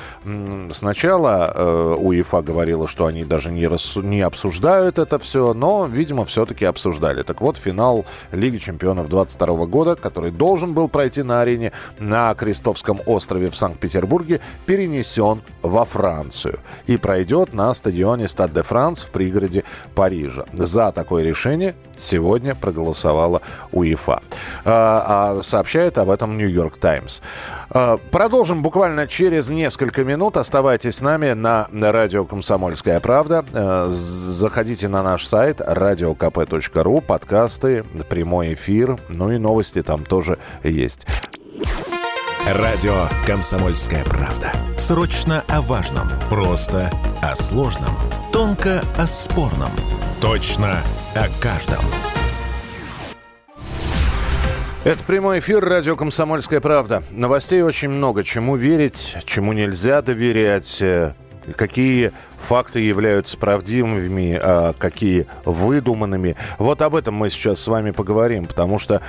Сначала 0.71 1.53
э, 1.55 1.97
УЕФА 1.99 2.43
говорила, 2.43 2.89
что 2.89 3.07
они 3.07 3.25
даже 3.25 3.53
не, 3.53 3.67
рас... 3.67 3.97
не 3.97 4.21
обсуждают 4.21 4.99
это 4.99 5.19
все, 5.19 5.55
но, 5.55 5.87
видимо, 5.87 6.25
все-таки 6.25 6.65
обсуждали. 6.65 7.23
Так 7.23 7.41
вот, 7.41 7.57
финал 7.57 8.05
Лиги 8.33 8.59
чемпионов 8.59 9.09
2022 9.09 9.67
года, 9.67 9.97
который 9.97 10.31
должен 10.31 10.75
был 10.75 10.89
пройти 10.89 11.23
на 11.23 11.41
арене 11.41 11.73
на 11.99 12.35
Крестовском 12.35 13.01
острове 13.07 13.51
в 13.51 13.57
Санкт-Петербурге, 13.57 14.41
перенесен 14.67 15.43
во 15.63 15.85
Францию 15.85 16.59
и 16.87 16.97
пройдет 16.97 17.53
на 17.53 17.73
стадионе 17.75 18.29
Стад 18.29 18.53
де 18.53 18.63
Франс 18.63 19.05
в 19.05 19.11
пригороде 19.25 19.65
Парижа. 19.95 20.45
За 20.53 20.93
такое 20.93 21.25
решение 21.25 21.75
сегодня 21.97 22.55
проголосовала 22.55 23.41
УЕФА. 23.73 24.23
А, 24.65 25.37
а 25.39 25.43
сообщает 25.43 25.97
об 25.99 26.11
этом 26.11 26.37
Нью-Йорк 26.37 26.77
Таймс. 26.77 27.21
А, 27.71 27.99
продолжим 28.11 28.63
буквально 28.63 29.07
через 29.07 29.49
несколько 29.49 30.05
минут. 30.05 30.37
Оставайтесь 30.37 30.97
с 30.97 31.01
нами 31.01 31.33
на 31.33 31.69
радио 31.73 32.25
«Комсомольская 32.25 33.01
правда». 33.01 33.45
А, 33.53 33.87
заходите 33.89 34.89
на 34.89 35.03
наш 35.03 35.27
сайт 35.27 35.61
radiokp.ru, 35.61 37.01
подкасты, 37.01 37.85
прямой 38.11 38.55
эфир, 38.55 38.99
ну 39.09 39.33
и 39.33 39.39
новости 39.39 39.83
там 39.83 40.05
тоже 40.05 40.39
есть. 40.63 41.07
Радио 42.47 43.09
«Комсомольская 43.27 44.05
правда». 44.05 44.53
Срочно 44.77 45.43
о 45.49 45.63
важном. 45.63 46.11
Просто 46.29 46.91
о 47.23 47.35
сложном. 47.37 47.97
Тонко 48.35 48.83
о 48.99 49.07
спорном. 49.07 49.73
Точно 50.21 50.83
о 51.15 51.27
каждом. 51.41 51.83
Это 54.85 55.03
прямой 55.07 55.39
эфир 55.39 55.65
радио 55.65 55.97
«Комсомольская 55.97 56.61
правда». 56.61 57.03
Новостей 57.11 57.63
очень 57.63 57.89
много. 57.89 58.23
Чему 58.23 58.57
верить, 58.57 59.17
чему 59.25 59.55
нельзя 59.55 60.03
доверять, 60.03 60.83
э, 60.83 61.15
какие 61.57 62.13
факты 62.45 62.81
являются 62.81 63.37
правдивыми, 63.37 64.39
а 64.41 64.73
какие 64.75 65.27
выдуманными. 65.45 66.37
Вот 66.59 66.83
об 66.83 66.95
этом 66.95 67.15
мы 67.15 67.31
сейчас 67.31 67.61
с 67.61 67.67
вами 67.67 67.91
поговорим, 67.91 68.47
потому 68.47 68.79
что, 68.79 69.01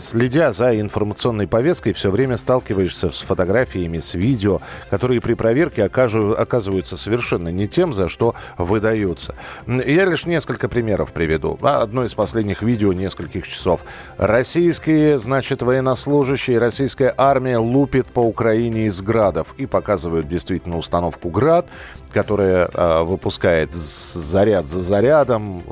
следя 0.00 0.52
за 0.52 0.80
информационной 0.80 1.46
повесткой, 1.46 1.92
все 1.92 2.10
время 2.10 2.36
сталкиваешься 2.36 3.10
с 3.10 3.20
фотографиями, 3.20 3.98
с 3.98 4.14
видео, 4.14 4.60
которые 4.90 5.20
при 5.20 5.34
проверке 5.34 5.84
оказываются 5.84 6.96
совершенно 6.96 7.48
не 7.50 7.68
тем, 7.68 7.92
за 7.92 8.08
что 8.08 8.34
выдаются. 8.58 9.34
Я 9.66 10.04
лишь 10.04 10.26
несколько 10.26 10.68
примеров 10.68 11.12
приведу. 11.12 11.58
Одно 11.62 12.04
из 12.04 12.14
последних 12.14 12.62
видео 12.62 12.92
нескольких 12.92 13.46
часов. 13.46 13.82
Российские, 14.16 15.18
значит, 15.18 15.62
военнослужащие, 15.62 16.58
российская 16.58 17.14
армия 17.16 17.58
лупит 17.58 18.06
по 18.06 18.20
Украине 18.20 18.86
из 18.86 19.00
градов 19.02 19.54
и 19.58 19.66
показывают 19.66 20.26
действительно 20.26 20.78
установку 20.78 21.28
«Град», 21.28 21.66
которая 22.12 22.68
э, 22.72 23.02
выпускает 23.02 23.72
заряд 23.72 24.68
за 24.68 24.82
зарядом, 24.82 25.62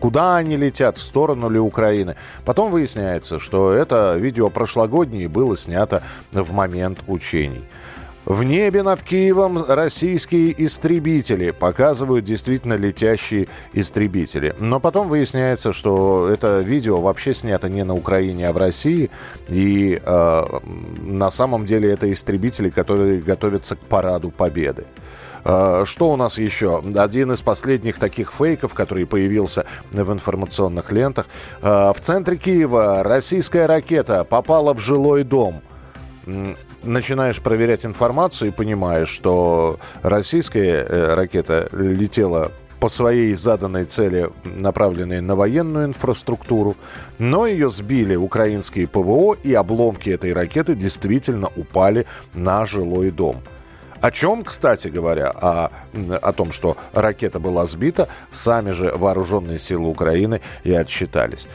куда 0.00 0.36
они 0.36 0.56
летят, 0.56 0.98
в 0.98 1.02
сторону 1.02 1.48
ли 1.48 1.58
Украины. 1.58 2.16
Потом 2.44 2.70
выясняется, 2.70 3.38
что 3.38 3.72
это 3.72 4.16
видео 4.16 4.50
прошлогоднее 4.50 5.28
было 5.28 5.56
снято 5.56 6.02
в 6.32 6.52
момент 6.52 7.00
учений. 7.06 7.64
В 8.26 8.42
небе 8.42 8.82
над 8.82 9.04
Киевом 9.04 9.64
российские 9.68 10.52
истребители 10.64 11.52
показывают 11.52 12.24
действительно 12.24 12.74
летящие 12.74 13.46
истребители. 13.72 14.52
Но 14.58 14.80
потом 14.80 15.08
выясняется, 15.08 15.72
что 15.72 16.28
это 16.28 16.60
видео 16.60 17.00
вообще 17.00 17.34
снято 17.34 17.68
не 17.68 17.84
на 17.84 17.94
Украине, 17.94 18.48
а 18.48 18.52
в 18.52 18.56
России. 18.56 19.10
И 19.48 20.00
э, 20.04 20.42
на 21.02 21.30
самом 21.30 21.66
деле 21.66 21.88
это 21.88 22.10
истребители, 22.10 22.68
которые 22.68 23.20
готовятся 23.20 23.76
к 23.76 23.78
параду 23.78 24.32
Победы. 24.32 24.86
А, 25.48 25.84
что 25.84 26.10
у 26.12 26.16
нас 26.16 26.38
еще? 26.38 26.82
Один 26.96 27.30
из 27.30 27.40
последних 27.40 27.98
таких 27.98 28.32
фейков, 28.32 28.74
который 28.74 29.06
появился 29.06 29.64
в 29.92 30.12
информационных 30.12 30.90
лентах. 30.90 31.26
А, 31.62 31.92
в 31.92 32.00
центре 32.00 32.36
Киева 32.36 33.04
российская 33.04 33.66
ракета 33.66 34.24
попала 34.24 34.74
в 34.74 34.80
жилой 34.80 35.22
дом 35.22 35.62
начинаешь 36.82 37.40
проверять 37.40 37.86
информацию 37.86 38.48
и 38.48 38.52
понимаешь, 38.52 39.08
что 39.08 39.78
российская 40.02 40.84
э, 40.84 41.14
ракета 41.14 41.68
летела 41.72 42.50
по 42.80 42.88
своей 42.88 43.32
заданной 43.34 43.84
цели, 43.84 44.30
направленной 44.44 45.20
на 45.20 45.36
военную 45.36 45.86
инфраструктуру, 45.86 46.76
но 47.18 47.46
ее 47.46 47.70
сбили 47.70 48.16
украинские 48.16 48.88
ПВО, 48.88 49.34
и 49.34 49.54
обломки 49.54 50.10
этой 50.10 50.32
ракеты 50.32 50.74
действительно 50.74 51.48
упали 51.54 52.06
на 52.34 52.66
жилой 52.66 53.12
дом. 53.12 53.42
О 54.06 54.12
чем, 54.12 54.44
кстати 54.44 54.86
говоря, 54.86 55.30
о, 55.30 55.72
о 56.22 56.32
том, 56.32 56.52
что 56.52 56.76
ракета 56.92 57.40
была 57.40 57.66
сбита, 57.66 58.08
сами 58.30 58.70
же 58.70 58.92
вооруженные 58.94 59.58
силы 59.58 59.88
Украины 59.88 60.40
и 60.62 60.72
отсчитались. 60.72 61.48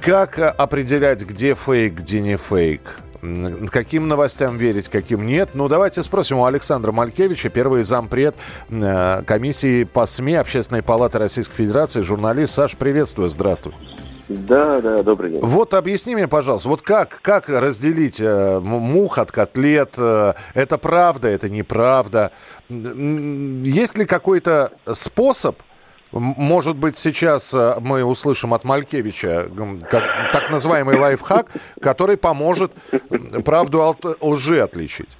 Как 0.00 0.38
определять, 0.38 1.22
где 1.22 1.54
фейк, 1.54 1.92
где 1.92 2.22
не 2.22 2.38
фейк? 2.38 2.80
Каким 3.70 4.08
новостям 4.08 4.56
верить, 4.56 4.88
каким 4.88 5.26
нет? 5.26 5.50
Ну, 5.52 5.68
давайте 5.68 6.02
спросим 6.02 6.38
у 6.38 6.46
Александра 6.46 6.92
Малькевича, 6.92 7.50
первый 7.50 7.82
зампред 7.82 8.36
э, 8.70 9.22
комиссии 9.26 9.84
по 9.84 10.06
СМИ 10.06 10.36
Общественной 10.36 10.82
палаты 10.82 11.18
Российской 11.18 11.56
Федерации, 11.56 12.00
журналист. 12.00 12.54
Саш, 12.54 12.78
приветствую, 12.78 13.28
здравствуй. 13.28 13.74
Да, 14.28 14.80
да, 14.80 15.02
добрый 15.02 15.32
день. 15.32 15.40
Вот 15.42 15.72
объясни 15.72 16.14
мне, 16.14 16.28
пожалуйста, 16.28 16.68
вот 16.68 16.82
как, 16.82 17.20
как 17.22 17.48
разделить 17.48 18.20
э, 18.20 18.60
мух 18.60 19.16
от 19.18 19.32
котлет? 19.32 19.94
Э, 19.96 20.34
это 20.54 20.76
правда, 20.76 21.28
это 21.28 21.48
неправда? 21.48 22.32
Есть 22.68 23.96
ли 23.96 24.04
какой-то 24.04 24.72
способ, 24.86 25.56
может 26.12 26.76
быть, 26.76 26.98
сейчас 26.98 27.54
э, 27.54 27.76
мы 27.80 28.04
услышим 28.04 28.52
от 28.52 28.64
Малькевича 28.64 29.48
как, 29.90 30.04
так 30.32 30.50
называемый 30.50 30.98
лайфхак, 30.98 31.46
который 31.80 32.18
поможет 32.18 32.72
правду 33.44 33.82
от 33.82 34.04
лжи 34.22 34.60
отличить? 34.60 35.16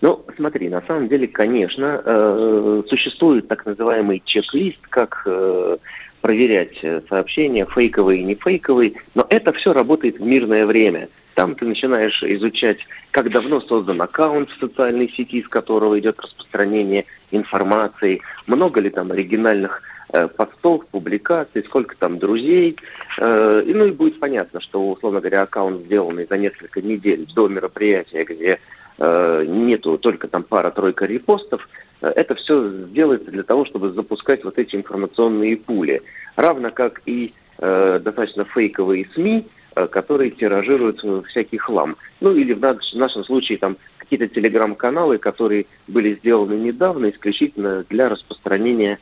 Ну, 0.00 0.24
смотри, 0.36 0.68
на 0.68 0.82
самом 0.86 1.08
деле, 1.08 1.26
конечно, 1.26 2.02
э, 2.04 2.82
существует 2.88 3.48
так 3.48 3.64
называемый 3.64 4.22
чек-лист, 4.24 4.80
как 4.90 5.22
э, 5.26 5.78
проверять 6.26 6.76
э, 6.82 7.02
сообщения, 7.08 7.64
фейковые 7.72 8.20
и 8.20 8.24
не 8.24 8.34
фейковые, 8.34 8.94
но 9.14 9.24
это 9.30 9.52
все 9.52 9.72
работает 9.72 10.18
в 10.18 10.22
мирное 10.22 10.66
время. 10.66 11.08
Там 11.34 11.54
ты 11.54 11.64
начинаешь 11.64 12.20
изучать, 12.20 12.78
как 13.12 13.30
давно 13.30 13.60
создан 13.60 14.02
аккаунт 14.02 14.50
в 14.50 14.58
социальной 14.58 15.08
сети, 15.08 15.40
с 15.40 15.46
которого 15.46 15.96
идет 16.00 16.18
распространение 16.18 17.04
информации, 17.30 18.22
много 18.48 18.80
ли 18.80 18.90
там 18.90 19.12
оригинальных 19.12 19.80
э, 20.14 20.26
постов, 20.26 20.84
публикаций, 20.86 21.62
сколько 21.62 21.96
там 21.96 22.18
друзей. 22.18 22.76
Э, 23.20 23.62
и, 23.64 23.72
ну 23.72 23.84
и 23.84 23.92
будет 23.92 24.18
понятно, 24.18 24.60
что, 24.60 24.84
условно 24.90 25.20
говоря, 25.20 25.42
аккаунт, 25.42 25.84
сделанный 25.84 26.26
за 26.28 26.38
несколько 26.38 26.82
недель 26.82 27.24
до 27.36 27.46
мероприятия, 27.46 28.24
где 28.24 28.58
нету 28.98 29.98
только 29.98 30.26
там 30.26 30.42
пара-тройка 30.42 31.04
репостов, 31.04 31.68
Э, 32.00 32.12
это 32.14 32.34
все 32.34 32.70
делается 32.88 33.30
для 33.30 33.42
того, 33.42 33.64
чтобы 33.64 33.92
запускать 33.92 34.44
вот 34.44 34.58
эти 34.58 34.76
информационные 34.76 35.56
пули. 35.56 36.02
Равно 36.36 36.70
как 36.70 37.02
и 37.06 37.34
э, 37.58 38.00
достаточно 38.02 38.44
фейковые 38.44 39.08
СМИ, 39.14 39.46
э, 39.74 39.86
которые 39.86 40.30
тиражируют 40.30 41.04
всякий 41.28 41.58
хлам. 41.58 41.96
Ну 42.20 42.34
или 42.34 42.52
в, 42.52 42.60
наш, 42.60 42.92
в 42.92 42.96
нашем 42.96 43.24
случае 43.24 43.58
там 43.58 43.76
какие-то 43.98 44.28
телеграм-каналы, 44.28 45.18
которые 45.18 45.66
были 45.88 46.14
сделаны 46.14 46.54
недавно 46.54 47.10
исключительно 47.10 47.84
для 47.88 48.08
распространения 48.08 48.98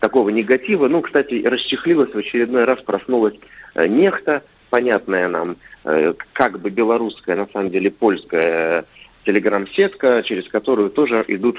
такого 0.00 0.30
негатива. 0.30 0.88
Ну, 0.88 1.02
кстати, 1.02 1.44
расчехлилась 1.44 2.12
в 2.12 2.18
очередной 2.18 2.64
раз, 2.64 2.80
проснулась 2.80 3.34
э, 3.74 3.86
нехта, 3.86 4.42
понятная 4.70 5.28
нам, 5.28 5.56
э, 5.84 6.14
как 6.32 6.60
бы 6.60 6.70
белорусская, 6.70 7.36
на 7.36 7.46
самом 7.52 7.70
деле 7.70 7.90
польская 7.90 8.84
телеграм-сетка, 9.28 10.22
через 10.24 10.48
которую 10.48 10.88
тоже 10.88 11.22
идут 11.28 11.58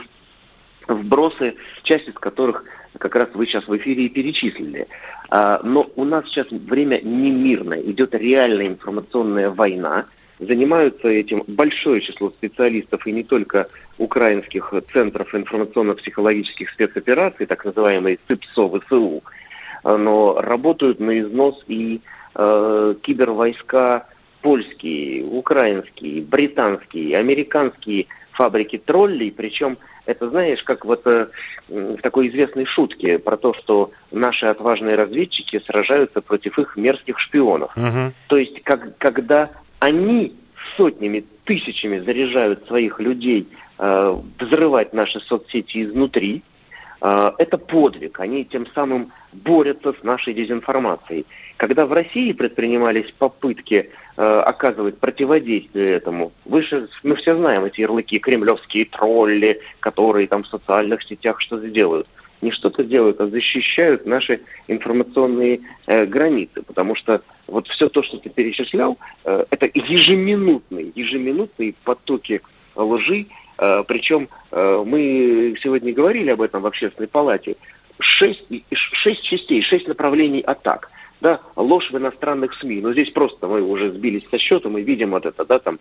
вбросы, 0.87 1.53
часть 1.83 2.07
из 2.07 2.15
которых 2.15 2.63
как 2.97 3.15
раз 3.15 3.29
вы 3.35 3.45
сейчас 3.45 3.67
в 3.67 3.77
эфире 3.77 4.05
и 4.05 4.09
перечислили. 4.09 4.87
А, 5.29 5.61
но 5.63 5.87
у 5.95 6.03
нас 6.03 6.25
сейчас 6.25 6.47
время 6.49 6.99
не 7.03 7.29
мирное, 7.29 7.79
идет 7.81 8.15
реальная 8.15 8.67
информационная 8.67 9.51
война. 9.51 10.05
Занимаются 10.39 11.07
этим 11.09 11.43
большое 11.47 12.01
число 12.01 12.31
специалистов 12.31 13.05
и 13.05 13.11
не 13.11 13.23
только 13.23 13.67
украинских 13.99 14.73
центров 14.91 15.35
информационно-психологических 15.35 16.71
спецопераций, 16.71 17.45
так 17.45 17.65
называемые 17.65 18.17
ЦИПСО 18.27 18.79
ВСУ, 18.79 19.23
но 19.83 20.41
работают 20.41 20.99
на 20.99 21.19
износ 21.19 21.63
и 21.67 22.01
э, 22.33 22.95
кибервойска 23.03 24.07
польские, 24.41 25.23
украинские, 25.25 26.21
британские, 26.21 27.17
американские 27.17 28.07
фабрики 28.31 28.77
троллей, 28.77 29.31
причем 29.31 29.77
это 30.05 30.29
знаешь, 30.29 30.63
как 30.63 30.85
вот 30.85 31.01
э, 31.05 31.27
в 31.67 31.97
такой 31.97 32.29
известной 32.29 32.65
шутке 32.65 33.19
про 33.19 33.37
то, 33.37 33.53
что 33.53 33.91
наши 34.11 34.47
отважные 34.47 34.95
разведчики 34.95 35.61
сражаются 35.65 36.21
против 36.21 36.57
их 36.57 36.75
мерзких 36.75 37.19
шпионов. 37.19 37.75
Угу. 37.77 38.13
То 38.27 38.37
есть, 38.37 38.63
как, 38.63 38.97
когда 38.97 39.51
они 39.79 40.35
сотнями, 40.77 41.25
тысячами 41.43 41.99
заряжают 41.99 42.65
своих 42.67 42.99
людей 42.99 43.47
э, 43.77 44.21
взрывать 44.39 44.93
наши 44.93 45.19
соцсети 45.19 45.83
изнутри, 45.83 46.43
это 47.01 47.57
подвиг. 47.57 48.19
Они 48.19 48.43
тем 48.43 48.67
самым 48.73 49.11
борются 49.31 49.93
с 49.93 50.03
нашей 50.03 50.33
дезинформацией. 50.33 51.25
Когда 51.57 51.85
в 51.85 51.91
России 51.91 52.31
предпринимались 52.31 53.11
попытки 53.17 53.89
э, 54.15 54.23
оказывать 54.23 54.97
противодействие 54.97 55.91
этому, 55.91 56.31
вы 56.45 56.61
же, 56.61 56.87
мы 57.03 57.15
все 57.15 57.35
знаем 57.35 57.65
эти 57.65 57.81
ярлыки, 57.81 58.17
кремлевские 58.17 58.85
тролли, 58.85 59.59
которые 59.81 60.27
там 60.27 60.43
в 60.43 60.47
социальных 60.47 61.03
сетях 61.03 61.41
что 61.41 61.59
сделают. 61.59 62.07
Не 62.41 62.51
что-то 62.51 62.85
делают, 62.85 63.19
а 63.19 63.27
защищают 63.27 64.05
наши 64.05 64.39
информационные 64.69 65.59
э, 65.85 66.05
границы, 66.05 66.61
потому 66.61 66.95
что 66.95 67.21
вот 67.47 67.67
все 67.67 67.89
то, 67.89 68.03
что 68.03 68.17
ты 68.17 68.29
перечислял, 68.29 68.97
э, 69.25 69.43
это 69.49 69.69
ежеминутные, 69.73 70.93
ежеминутные 70.95 71.73
потоки 71.83 72.41
лжи, 72.75 73.25
причем 73.87 74.29
э, 74.51 74.83
мы 74.85 75.55
сегодня 75.61 75.93
говорили 75.93 76.31
об 76.31 76.41
этом 76.41 76.61
в 76.61 76.67
общественной 76.67 77.07
палате, 77.07 77.55
шесть, 77.99 78.43
шесть 78.71 79.23
частей, 79.23 79.61
шесть 79.61 79.87
направлений 79.87 80.41
атак– 80.41 80.91
да, 81.21 81.41
ложь 81.55 81.91
в 81.91 81.97
иностранных 81.97 82.53
СМИ. 82.53 82.81
Но 82.81 82.93
здесь 82.93 83.11
просто 83.11 83.47
мы 83.47 83.61
уже 83.61 83.91
сбились 83.91 84.23
со 84.29 84.37
счета, 84.37 84.69
мы 84.69 84.81
видим 84.81 85.11
вот 85.11 85.25
это, 85.25 85.45
да, 85.45 85.59
там, 85.59 85.79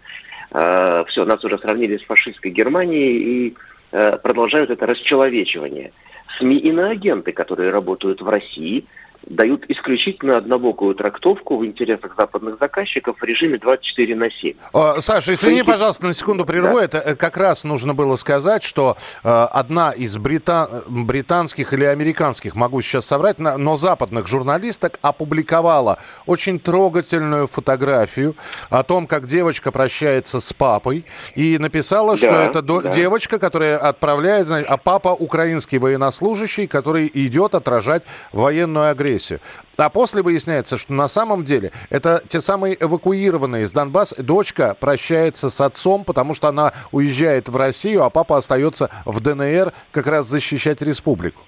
э, 0.52 1.04
все, 1.08 1.24
нас 1.24 1.44
уже 1.44 1.58
сравнили 1.58 1.96
с 1.96 2.02
фашистской 2.02 2.50
Германией 2.50 3.18
и 3.18 3.54
э, 3.92 4.18
продолжают 4.18 4.70
это 4.70 4.86
расчеловечивание. 4.86 5.92
СМИ 6.38 6.58
иноагенты, 6.58 7.32
которые 7.32 7.70
работают 7.70 8.20
в 8.20 8.28
России, 8.28 8.84
дают 9.26 9.64
исключительно 9.68 10.38
однобокую 10.38 10.94
трактовку 10.94 11.58
в 11.58 11.66
интересах 11.66 12.14
западных 12.16 12.58
заказчиков 12.58 13.18
в 13.18 13.24
режиме 13.24 13.58
24 13.58 14.14
на 14.14 14.30
7. 14.30 14.54
О, 14.72 15.00
Саша, 15.00 15.34
извини, 15.34 15.62
пожалуйста, 15.62 16.06
на 16.06 16.14
секунду 16.14 16.46
прерву. 16.46 16.78
Да. 16.78 16.84
Это 16.84 16.98
э, 16.98 17.14
как 17.14 17.36
раз 17.36 17.64
нужно 17.64 17.94
было 17.94 18.16
сказать, 18.16 18.62
что 18.62 18.96
э, 19.24 19.28
одна 19.28 19.92
из 19.92 20.16
брита... 20.16 20.82
британских 20.88 21.72
или 21.72 21.84
американских, 21.84 22.56
могу 22.56 22.80
сейчас 22.80 23.06
соврать, 23.06 23.38
но 23.38 23.76
западных 23.76 24.28
журналисток 24.28 24.98
опубликовала 25.02 25.98
очень 26.26 26.58
трогательную 26.58 27.46
фотографию 27.46 28.34
о 28.70 28.82
том, 28.82 29.06
как 29.06 29.26
девочка 29.26 29.72
прощается 29.72 30.40
с 30.40 30.52
папой, 30.52 31.04
и 31.34 31.58
написала, 31.58 32.12
да, 32.12 32.16
что 32.16 32.34
это 32.34 32.62
до... 32.62 32.80
да. 32.80 32.92
девочка, 32.92 33.38
которая 33.38 33.76
отправляет, 33.78 34.50
а 34.50 34.76
папа 34.76 35.08
украинский 35.08 35.78
военнослужащий, 35.78 36.66
который 36.66 37.10
идет 37.12 37.54
отражать 37.54 38.04
военную 38.32 38.90
агрессию 38.90 39.17
агрессию. 39.18 39.40
А 39.76 39.90
после 39.90 40.22
выясняется, 40.22 40.78
что 40.78 40.92
на 40.92 41.08
самом 41.08 41.44
деле 41.44 41.72
это 41.90 42.22
те 42.26 42.40
самые 42.40 42.76
эвакуированные 42.80 43.64
из 43.64 43.72
Донбасса. 43.72 44.22
Дочка 44.22 44.76
прощается 44.78 45.50
с 45.50 45.60
отцом, 45.60 46.04
потому 46.04 46.34
что 46.34 46.48
она 46.48 46.72
уезжает 46.92 47.48
в 47.48 47.56
Россию, 47.56 48.04
а 48.04 48.10
папа 48.10 48.36
остается 48.36 48.90
в 49.04 49.20
ДНР 49.20 49.72
как 49.92 50.06
раз 50.06 50.26
защищать 50.28 50.82
республику. 50.82 51.42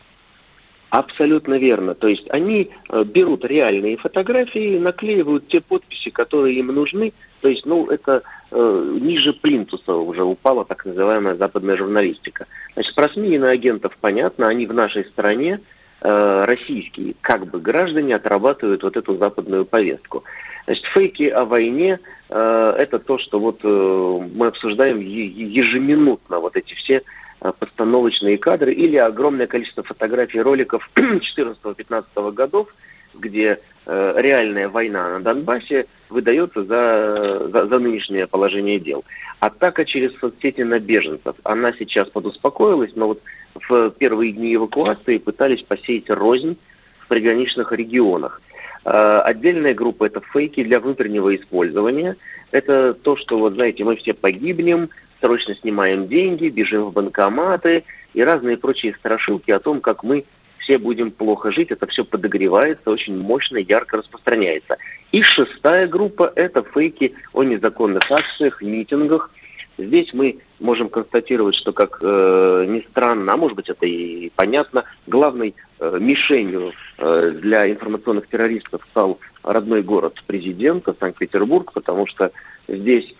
Абсолютно 0.91 1.55
верно. 1.55 1.95
То 1.95 2.09
есть 2.09 2.29
они 2.31 2.71
э, 2.89 3.05
берут 3.05 3.45
реальные 3.45 3.97
фотографии, 3.97 4.77
наклеивают 4.77 5.47
те 5.47 5.61
подписи, 5.61 6.11
которые 6.11 6.59
им 6.59 6.67
нужны. 6.67 7.13
То 7.43 7.49
есть, 7.49 7.65
ну, 7.65 7.87
это 7.87 8.23
э, 8.51 8.99
ниже 9.01 9.33
плинтуса 9.33 9.95
уже 9.95 10.25
упала 10.25 10.65
так 10.65 10.85
называемая 10.85 11.37
западная 11.37 11.77
журналистика. 11.77 12.47
Значит, 12.75 12.95
про 12.97 13.09
СМИ 13.09 13.37
и 13.37 13.39
на 13.39 13.51
агентов 13.51 13.97
понятно, 14.01 14.49
они 14.49 14.67
в 14.67 14.75
нашей 14.75 15.05
стране, 15.05 15.61
российские 16.03 17.15
как 17.21 17.47
бы 17.47 17.61
граждане 17.61 18.17
отрабатывают 18.17 18.83
вот 18.83 18.97
эту 18.97 19.17
западную 19.17 19.67
повестку. 19.67 20.25
Значит, 20.65 20.85
фейки 20.87 21.25
о 21.25 21.45
войне 21.45 21.99
э, 22.29 22.75
это 22.79 22.99
то, 22.99 23.19
что 23.19 23.41
вот 23.41 23.61
э, 23.65 24.29
мы 24.35 24.47
обсуждаем 24.47 25.01
ежеминутно, 25.01 26.39
вот 26.39 26.57
эти 26.57 26.75
все 26.75 27.03
э, 27.41 27.53
постановочные 27.59 28.39
кадры 28.39 28.73
или 28.73 28.97
огромное 28.97 29.47
количество 29.47 29.83
фотографий, 29.83 30.41
роликов 30.41 30.89
14-15 30.95 32.33
годов, 32.33 32.69
где 33.15 33.47
э, 33.47 33.59
реальная 33.87 34.69
война 34.69 35.19
на 35.19 35.21
Донбассе 35.21 35.87
выдается 36.11 36.65
за, 36.65 37.49
за, 37.53 37.67
за 37.67 37.79
нынешнее 37.79 38.27
положение 38.27 38.79
дел. 38.79 39.05
Атака 39.41 39.85
через 39.85 40.17
соцсети 40.19 40.61
на 40.63 40.79
беженцев, 40.79 41.35
она 41.45 41.73
сейчас 41.73 42.09
подуспокоилась, 42.09 42.93
но 42.95 43.09
вот 43.09 43.23
в 43.69 43.91
первые 43.91 44.33
дни 44.33 44.55
эвакуации 44.55 45.19
пытались 45.19 45.63
посеять 45.63 46.11
рознь 46.11 46.57
в 47.01 47.09
приграничных 47.09 47.73
регионах. 47.73 48.43
А, 48.85 49.21
отдельная 49.21 49.75
группа– 49.75 50.05
это 50.07 50.21
фейки 50.33 50.63
для 50.63 50.81
внутреннего 50.81 51.35
использования. 51.35 52.17
Это 52.51 52.95
то, 52.95 53.17
что, 53.17 53.39
вот 53.39 53.55
знаете, 53.55 53.85
мы 53.85 53.97
все 53.97 54.15
погибнем, 54.15 54.91
срочно 55.21 55.55
снимаем 55.55 56.09
деньги, 56.09 56.49
бежим 56.49 56.85
в 56.85 56.93
банкоматы 56.93 57.85
и 58.15 58.23
разные 58.23 58.57
прочие 58.57 58.95
страшилки 58.95 59.51
о 59.51 59.61
том, 59.61 59.81
как 59.81 60.03
мы 60.03 60.25
все 60.71 60.79
будем 60.79 61.11
плохо 61.11 61.51
жить. 61.51 61.73
Это 61.73 61.89
все 61.89 62.05
подогревается, 62.05 62.91
очень 62.91 63.19
мощно, 63.19 63.57
ярко 63.57 63.97
распространяется. 63.97 64.77
И 65.11 65.21
шестая 65.21 65.89
группа– 65.89 66.33
это 66.37 66.63
фейки 66.63 67.13
о 67.33 67.43
незаконных 67.43 68.09
акциях, 68.11 68.63
митингах, 68.63 69.31
Здесь 69.79 70.13
мы 70.13 70.41
можем 70.59 70.91
констатировать, 70.91 71.55
что, 71.55 71.73
как 71.73 72.01
э, 72.03 72.67
ни 72.69 72.81
странно, 72.91 73.33
а 73.33 73.37
может 73.39 73.57
быть 73.57 73.71
это 73.71 73.87
и 73.87 74.31
понятно, 74.37 74.85
главной 75.07 75.55
э, 75.79 75.97
мишенью 75.99 76.75
э, 76.99 77.33
для 77.41 77.71
информационных 77.71 78.27
террористов 78.27 78.83
стал 78.91 79.19
родной 79.43 79.83
город 79.83 80.23
президента, 80.27 80.95
Санкт-Петербург, 81.01 81.73
потому 81.73 82.07
что 82.07 82.31
здесь 82.69 83.15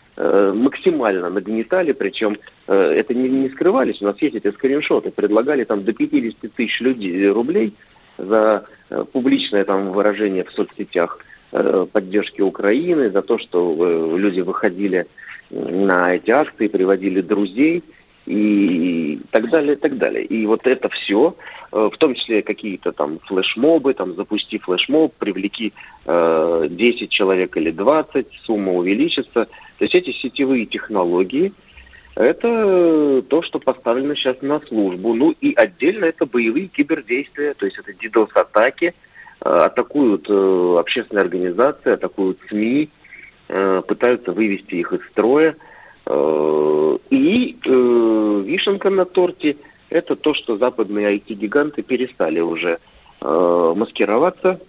максимально 0.55 1.31
нагнетали, 1.31 1.93
причем 1.93 2.37
э, 2.67 2.75
это 2.75 3.15
не, 3.15 3.29
не 3.29 3.49
скрывались, 3.49 4.03
у 4.03 4.05
нас 4.05 4.21
есть 4.21 4.37
эти 4.37 4.51
скриншоты, 4.53 5.11
предлагали 5.11 5.65
там 5.65 5.85
до 5.85 5.93
50 5.93 6.53
тысяч 6.55 6.81
людей, 6.81 7.29
рублей 7.29 7.75
за 8.19 8.65
э, 8.91 9.05
публичное 9.13 9.65
там 9.65 9.93
выражение 9.93 10.45
в 10.45 10.53
соцсетях 10.53 11.19
э, 11.53 11.87
поддержки 11.91 12.41
Украины, 12.41 13.11
за 13.11 13.23
то, 13.23 13.39
что 13.39 13.77
э, 13.79 14.19
люди 14.19 14.41
выходили 14.41 15.07
на 15.51 16.15
эти 16.15 16.31
акции, 16.31 16.69
приводили 16.69 17.21
друзей 17.21 17.83
и 18.27 19.21
так 19.31 19.51
далее, 19.51 19.73
и 19.73 19.77
так 19.77 19.99
далее. 19.99 20.25
И 20.25 20.47
вот 20.47 20.67
это 20.67 20.89
все, 20.91 21.35
э, 21.73 21.91
в 21.93 21.97
том 21.97 22.15
числе 22.15 22.43
какие-то 22.43 22.93
там 22.93 23.19
флешмобы, 23.25 23.95
там 23.95 24.15
запусти 24.15 24.59
флешмоб, 24.59 25.15
привлеки 25.19 25.73
э, 26.05 26.69
10 26.71 27.11
человек 27.11 27.57
или 27.57 27.71
20, 27.71 28.27
сумма 28.45 28.73
увеличится. 28.73 29.49
То 29.81 29.85
есть 29.87 29.95
эти 29.95 30.13
сетевые 30.13 30.67
технологии, 30.67 31.55
это 32.15 33.23
то, 33.27 33.41
что 33.41 33.59
поставлено 33.59 34.15
сейчас 34.15 34.37
на 34.43 34.61
службу. 34.61 35.15
Ну 35.15 35.35
и 35.41 35.55
отдельно 35.55 36.05
это 36.05 36.27
боевые 36.27 36.67
кибердействия, 36.67 37.55
то 37.55 37.65
есть 37.65 37.79
это 37.79 37.93
DDoS-атаки, 37.93 38.93
э, 39.41 39.49
атакуют 39.49 40.27
э, 40.29 40.77
общественные 40.79 41.23
организации, 41.23 41.93
атакуют 41.93 42.39
СМИ, 42.51 42.91
Э, 43.53 43.83
пытаются 43.85 44.31
вывести 44.31 44.77
их 44.77 44.93
из 44.93 45.01
строя. 45.09 45.57
И 46.07 47.59
вишенка 47.65 48.91
на 48.91 49.05
торте– 49.05 49.57
это 49.91 50.15
то, 50.15 50.35
что 50.35 50.57
западные 50.57 51.17
IT-гиганты 51.17 51.83
перестали 51.83 52.41
уже 52.41 52.79
маскироваться 53.21 54.61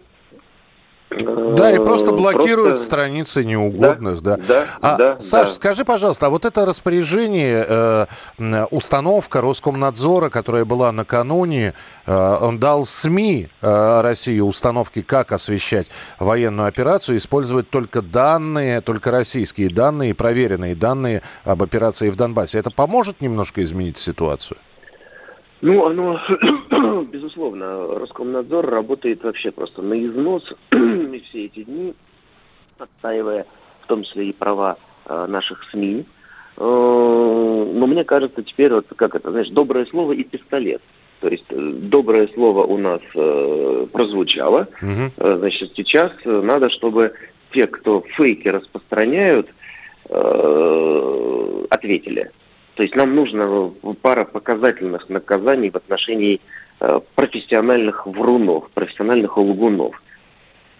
да, 1.12 1.72
и 1.72 1.78
просто 1.78 2.12
блокируют 2.12 2.72
просто... 2.72 2.86
страницы 2.86 3.44
неугодных, 3.44 4.22
да. 4.22 4.38
да. 4.38 4.44
да 4.48 4.66
а, 4.82 4.98
да, 4.98 5.20
Саш, 5.20 5.50
да. 5.50 5.56
скажи, 5.56 5.86
пожалуйста, 5.86 6.28
а 6.28 6.30
вот 6.30 6.46
это 6.46 6.66
распоряжение, 6.66 7.66
э, 7.68 8.66
установка 8.72 9.42
Роскомнадзора, 9.42 10.30
которая 10.30 10.64
была 10.64 10.92
накануне, 10.92 11.74
э, 12.06 12.38
он 12.42 12.60
дал 12.60 12.86
СМИ 12.86 13.50
э, 13.62 14.02
России 14.02 14.40
установки, 14.40 15.02
как 15.02 15.32
освещать 15.32 15.90
военную 16.20 16.68
операцию, 16.68 17.18
использовать 17.18 17.70
только 17.70 18.02
данные, 18.02 18.82
только 18.82 19.12
российские 19.12 19.70
данные, 19.70 20.16
проверенные 20.16 20.76
данные 20.76 21.22
об 21.44 21.62
операции 21.62 22.10
в 22.10 22.16
Донбассе. 22.16 22.60
Это 22.60 22.72
поможет 22.72 23.22
немножко 23.22 23.62
изменить 23.62 23.98
ситуацию? 23.98 24.58
Ну, 25.62 25.86
оно, 25.86 26.20
безусловно, 27.12 27.88
Роскомнадзор 28.00 28.66
работает 28.66 29.24
вообще 29.24 29.52
просто 29.52 29.82
на 29.82 29.94
износ 29.94 30.44
все 30.72 31.46
эти 31.46 31.64
дни, 31.64 31.94
отстаивая 32.80 33.46
в 33.82 33.88
том 33.88 34.04
числе 34.04 34.30
и 34.30 34.34
права 34.34 34.78
э, 35.06 35.26
наших 35.28 35.64
СМИ. 35.70 36.06
Э, 36.58 36.64
но 36.64 37.88
мне 37.88 38.04
кажется, 38.04 38.42
теперь 38.42 38.74
вот 38.74 38.88
как 38.96 39.16
это, 39.16 39.30
знаешь, 39.30 39.50
доброе 39.50 39.86
слово 39.86 40.14
и 40.14 40.24
пистолет. 40.24 40.82
То 41.20 41.28
есть 41.28 41.46
э, 41.50 41.56
доброе 41.56 42.28
слово 42.30 42.66
у 42.66 42.78
нас 42.78 43.02
э, 43.14 43.86
прозвучало. 43.92 44.68
Угу. 44.82 45.38
Значит, 45.38 45.74
сейчас 45.76 46.12
надо, 46.26 46.70
чтобы 46.70 47.14
те, 47.54 47.68
кто 47.68 48.04
фейки 48.16 48.48
распространяют, 48.48 49.48
э, 50.10 51.66
ответили. 51.70 52.32
То 52.76 52.84
есть 52.84 52.96
нам 52.96 53.16
нужно 53.16 53.74
пара 54.02 54.26
показательных 54.26 55.10
наказаний 55.10 55.70
в 55.70 55.76
отношении 55.76 56.40
э, 56.80 57.00
профессиональных 57.16 58.08
врунов, 58.08 58.70
профессиональных 58.74 59.38
лгунов. 59.38 60.02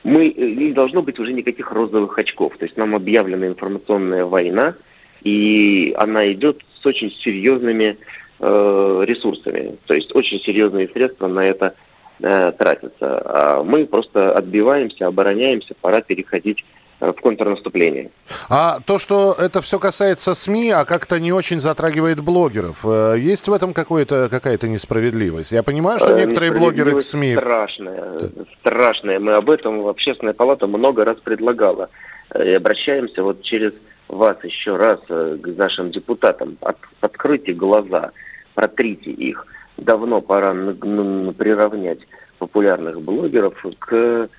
Мы, 0.04 0.30
э, 0.30 0.50
не 0.52 0.72
должно 0.72 1.02
быть 1.02 1.20
уже 1.20 1.34
никаких 1.34 1.72
розовых 1.72 2.18
очков. 2.18 2.58
То 2.58 2.66
есть 2.66 2.78
нам 2.78 2.96
объявлена 2.96 3.48
информационная 3.48 4.26
война, 4.26 4.76
и 5.24 5.94
она 5.98 6.32
идет 6.32 6.62
с 6.82 6.86
очень 6.86 7.12
серьезными 7.12 7.98
э, 8.40 9.04
ресурсами. 9.06 9.76
То 9.86 9.94
есть 9.94 10.16
очень 10.16 10.40
серьезные 10.40 10.88
средства 10.88 11.28
на 11.28 11.46
это 11.46 11.76
э, 12.22 12.52
тратятся. 12.58 13.22
А 13.26 13.64
мы 13.64 13.86
просто 13.86 14.34
отбиваемся, 14.34 15.08
обороняемся, 15.08 15.76
пора 15.80 16.02
переходить 16.02 16.64
в 17.02 17.14
контрнаступление. 17.14 18.12
А 18.48 18.80
то, 18.86 19.00
что 19.00 19.36
это 19.38 19.62
все 19.62 19.80
касается 19.80 20.36
СМИ, 20.36 20.70
а 20.70 20.86
как-то 20.86 21.20
не 21.20 21.34
очень 21.34 21.60
затрагивает 21.60 22.22
блогеров, 22.22 22.86
э, 22.86 23.16
есть 23.18 23.48
в 23.48 23.54
этом 23.54 23.74
какая-то 23.74 24.68
несправедливость? 24.68 25.52
Я 25.52 25.64
понимаю, 25.64 25.98
что 25.98 26.16
э, 26.16 26.20
некоторые 26.20 26.52
блогеры 26.52 26.96
к 26.98 27.02
СМИ... 27.02 27.34
Страшная, 27.34 28.30
страшная. 28.60 29.20
Мы 29.20 29.34
об 29.34 29.50
этом 29.50 29.88
Общественная 29.88 30.34
палата 30.34 30.68
много 30.68 31.04
раз 31.04 31.18
предлагала. 31.18 31.90
Э, 32.30 32.48
и 32.48 32.54
обращаемся 32.54 33.24
вот 33.24 33.42
через 33.42 33.74
вас 34.08 34.38
еще 34.44 34.76
раз 34.76 35.00
к 35.08 35.48
нашим 35.58 35.90
депутатам. 35.90 36.58
От, 36.62 36.78
откройте 37.00 37.54
глаза, 37.54 38.12
протрите 38.54 39.10
их. 39.10 39.48
Давно 39.78 40.22
пора 40.22 40.54
приравнять 40.54 42.00
популярных 42.38 43.02
блогеров 43.02 43.66
к 43.80 44.30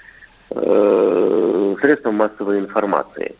э, 0.54 1.76
средствам 1.82 2.14
массовой 2.14 2.60
информации. 2.60 3.36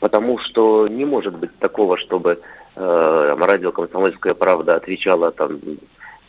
Потому 0.00 0.38
что 0.38 0.88
не 0.88 1.04
может 1.04 1.36
быть 1.36 1.56
такого, 1.58 1.96
чтобы 1.96 2.40
э, 2.76 3.36
радио 3.38 3.72
«Комсомольская 3.72 4.34
правда» 4.34 4.76
отвечала 4.76 5.32
там 5.32 5.60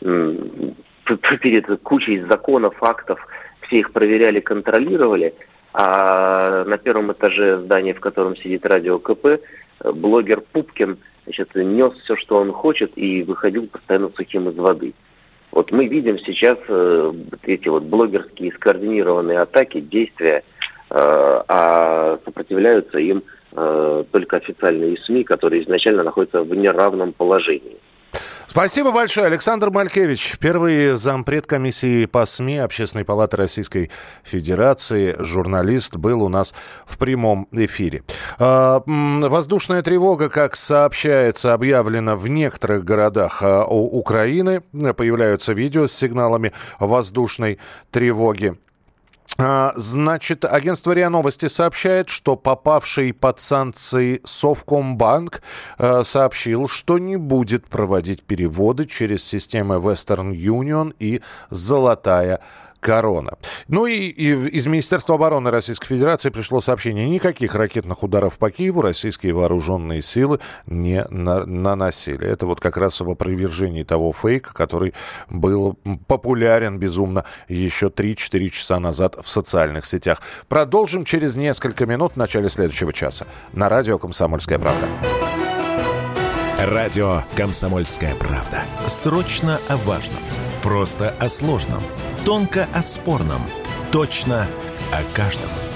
перед 1.40 1.82
кучей 1.82 2.20
законов, 2.20 2.76
фактов, 2.76 3.26
все 3.62 3.78
их 3.80 3.92
проверяли, 3.92 4.40
контролировали, 4.40 5.34
а 5.72 6.64
на 6.64 6.78
первом 6.78 7.12
этаже 7.12 7.60
здания, 7.60 7.94
в 7.94 8.00
котором 8.00 8.36
сидит 8.36 8.64
радио 8.64 8.98
КП, 8.98 9.40
блогер 9.84 10.40
Пупкин 10.40 10.98
значит, 11.24 11.54
нес 11.54 11.92
все, 12.04 12.16
что 12.16 12.38
он 12.38 12.52
хочет, 12.52 12.92
и 12.96 13.22
выходил 13.22 13.66
постоянно 13.66 14.10
сухим 14.16 14.48
из 14.48 14.56
воды. 14.56 14.94
Вот 15.56 15.72
мы 15.72 15.86
видим 15.86 16.18
сейчас 16.18 16.58
э, 16.68 17.12
эти 17.44 17.68
вот 17.68 17.84
блогерские 17.84 18.52
скоординированные 18.52 19.38
атаки, 19.40 19.80
действия, 19.80 20.44
э, 20.90 20.94
а 21.48 22.18
сопротивляются 22.26 22.98
им 22.98 23.22
э, 23.52 24.04
только 24.12 24.36
официальные 24.36 24.98
СМИ, 24.98 25.24
которые 25.24 25.62
изначально 25.62 26.02
находятся 26.02 26.42
в 26.42 26.54
неравном 26.54 27.14
положении. 27.14 27.78
Спасибо 28.56 28.90
большое. 28.90 29.26
Александр 29.26 29.68
Малькевич, 29.68 30.38
первый 30.40 30.96
зампред 30.96 31.46
комиссии 31.46 32.06
по 32.06 32.24
СМИ 32.24 32.56
Общественной 32.56 33.04
палаты 33.04 33.36
Российской 33.36 33.90
Федерации, 34.24 35.14
журналист, 35.18 35.96
был 35.96 36.22
у 36.22 36.30
нас 36.30 36.54
в 36.86 36.96
прямом 36.96 37.48
эфире. 37.52 38.02
А, 38.38 38.82
воздушная 38.86 39.82
тревога, 39.82 40.30
как 40.30 40.56
сообщается, 40.56 41.52
объявлена 41.52 42.16
в 42.16 42.28
некоторых 42.28 42.82
городах 42.82 43.42
а, 43.42 43.66
Украины. 43.66 44.62
Появляются 44.62 45.52
видео 45.52 45.86
с 45.86 45.92
сигналами 45.92 46.54
воздушной 46.80 47.58
тревоги. 47.90 48.56
А, 49.38 49.72
значит, 49.76 50.44
агентство 50.44 50.92
РИА 50.92 51.10
Новости 51.10 51.48
сообщает, 51.48 52.08
что 52.08 52.36
попавший 52.36 53.12
под 53.12 53.38
санкции 53.38 54.22
Совкомбанк 54.24 55.42
э, 55.78 56.04
сообщил, 56.04 56.68
что 56.68 56.98
не 56.98 57.16
будет 57.16 57.66
проводить 57.66 58.22
переводы 58.22 58.86
через 58.86 59.24
системы 59.24 59.76
Western 59.76 60.32
Union 60.32 60.94
и 60.98 61.20
«Золотая 61.50 62.40
корона. 62.86 63.32
Ну 63.66 63.86
и, 63.86 63.94
и 63.94 64.32
из 64.50 64.66
Министерства 64.66 65.16
обороны 65.16 65.50
Российской 65.50 65.88
Федерации 65.88 66.30
пришло 66.30 66.60
сообщение, 66.60 67.08
никаких 67.08 67.56
ракетных 67.56 68.04
ударов 68.04 68.38
по 68.38 68.48
Киеву 68.48 68.80
российские 68.80 69.34
вооруженные 69.34 70.02
силы 70.02 70.38
не 70.66 71.04
на, 71.10 71.44
наносили. 71.44 72.28
Это 72.28 72.46
вот 72.46 72.60
как 72.60 72.76
раз 72.76 73.00
в 73.00 73.10
опровержении 73.10 73.82
того 73.82 74.12
фейка, 74.12 74.54
который 74.54 74.94
был 75.28 75.76
популярен 76.06 76.78
безумно 76.78 77.24
еще 77.48 77.88
3-4 77.88 78.48
часа 78.50 78.78
назад 78.78 79.16
в 79.20 79.28
социальных 79.28 79.84
сетях. 79.84 80.22
Продолжим 80.46 81.04
через 81.04 81.34
несколько 81.34 81.86
минут 81.86 82.12
в 82.12 82.16
начале 82.16 82.48
следующего 82.48 82.92
часа 82.92 83.26
на 83.52 83.68
радио 83.68 83.98
«Комсомольская 83.98 84.60
правда». 84.60 84.86
Радио 86.60 87.22
«Комсомольская 87.34 88.14
правда». 88.14 88.62
Срочно 88.86 89.58
о 89.68 89.76
важном. 89.78 90.22
Просто 90.62 91.10
о 91.18 91.28
сложном. 91.28 91.82
Тонко 92.26 92.66
о 92.74 92.82
спорном. 92.82 93.40
Точно 93.92 94.48
о 94.90 95.04
каждом. 95.14 95.75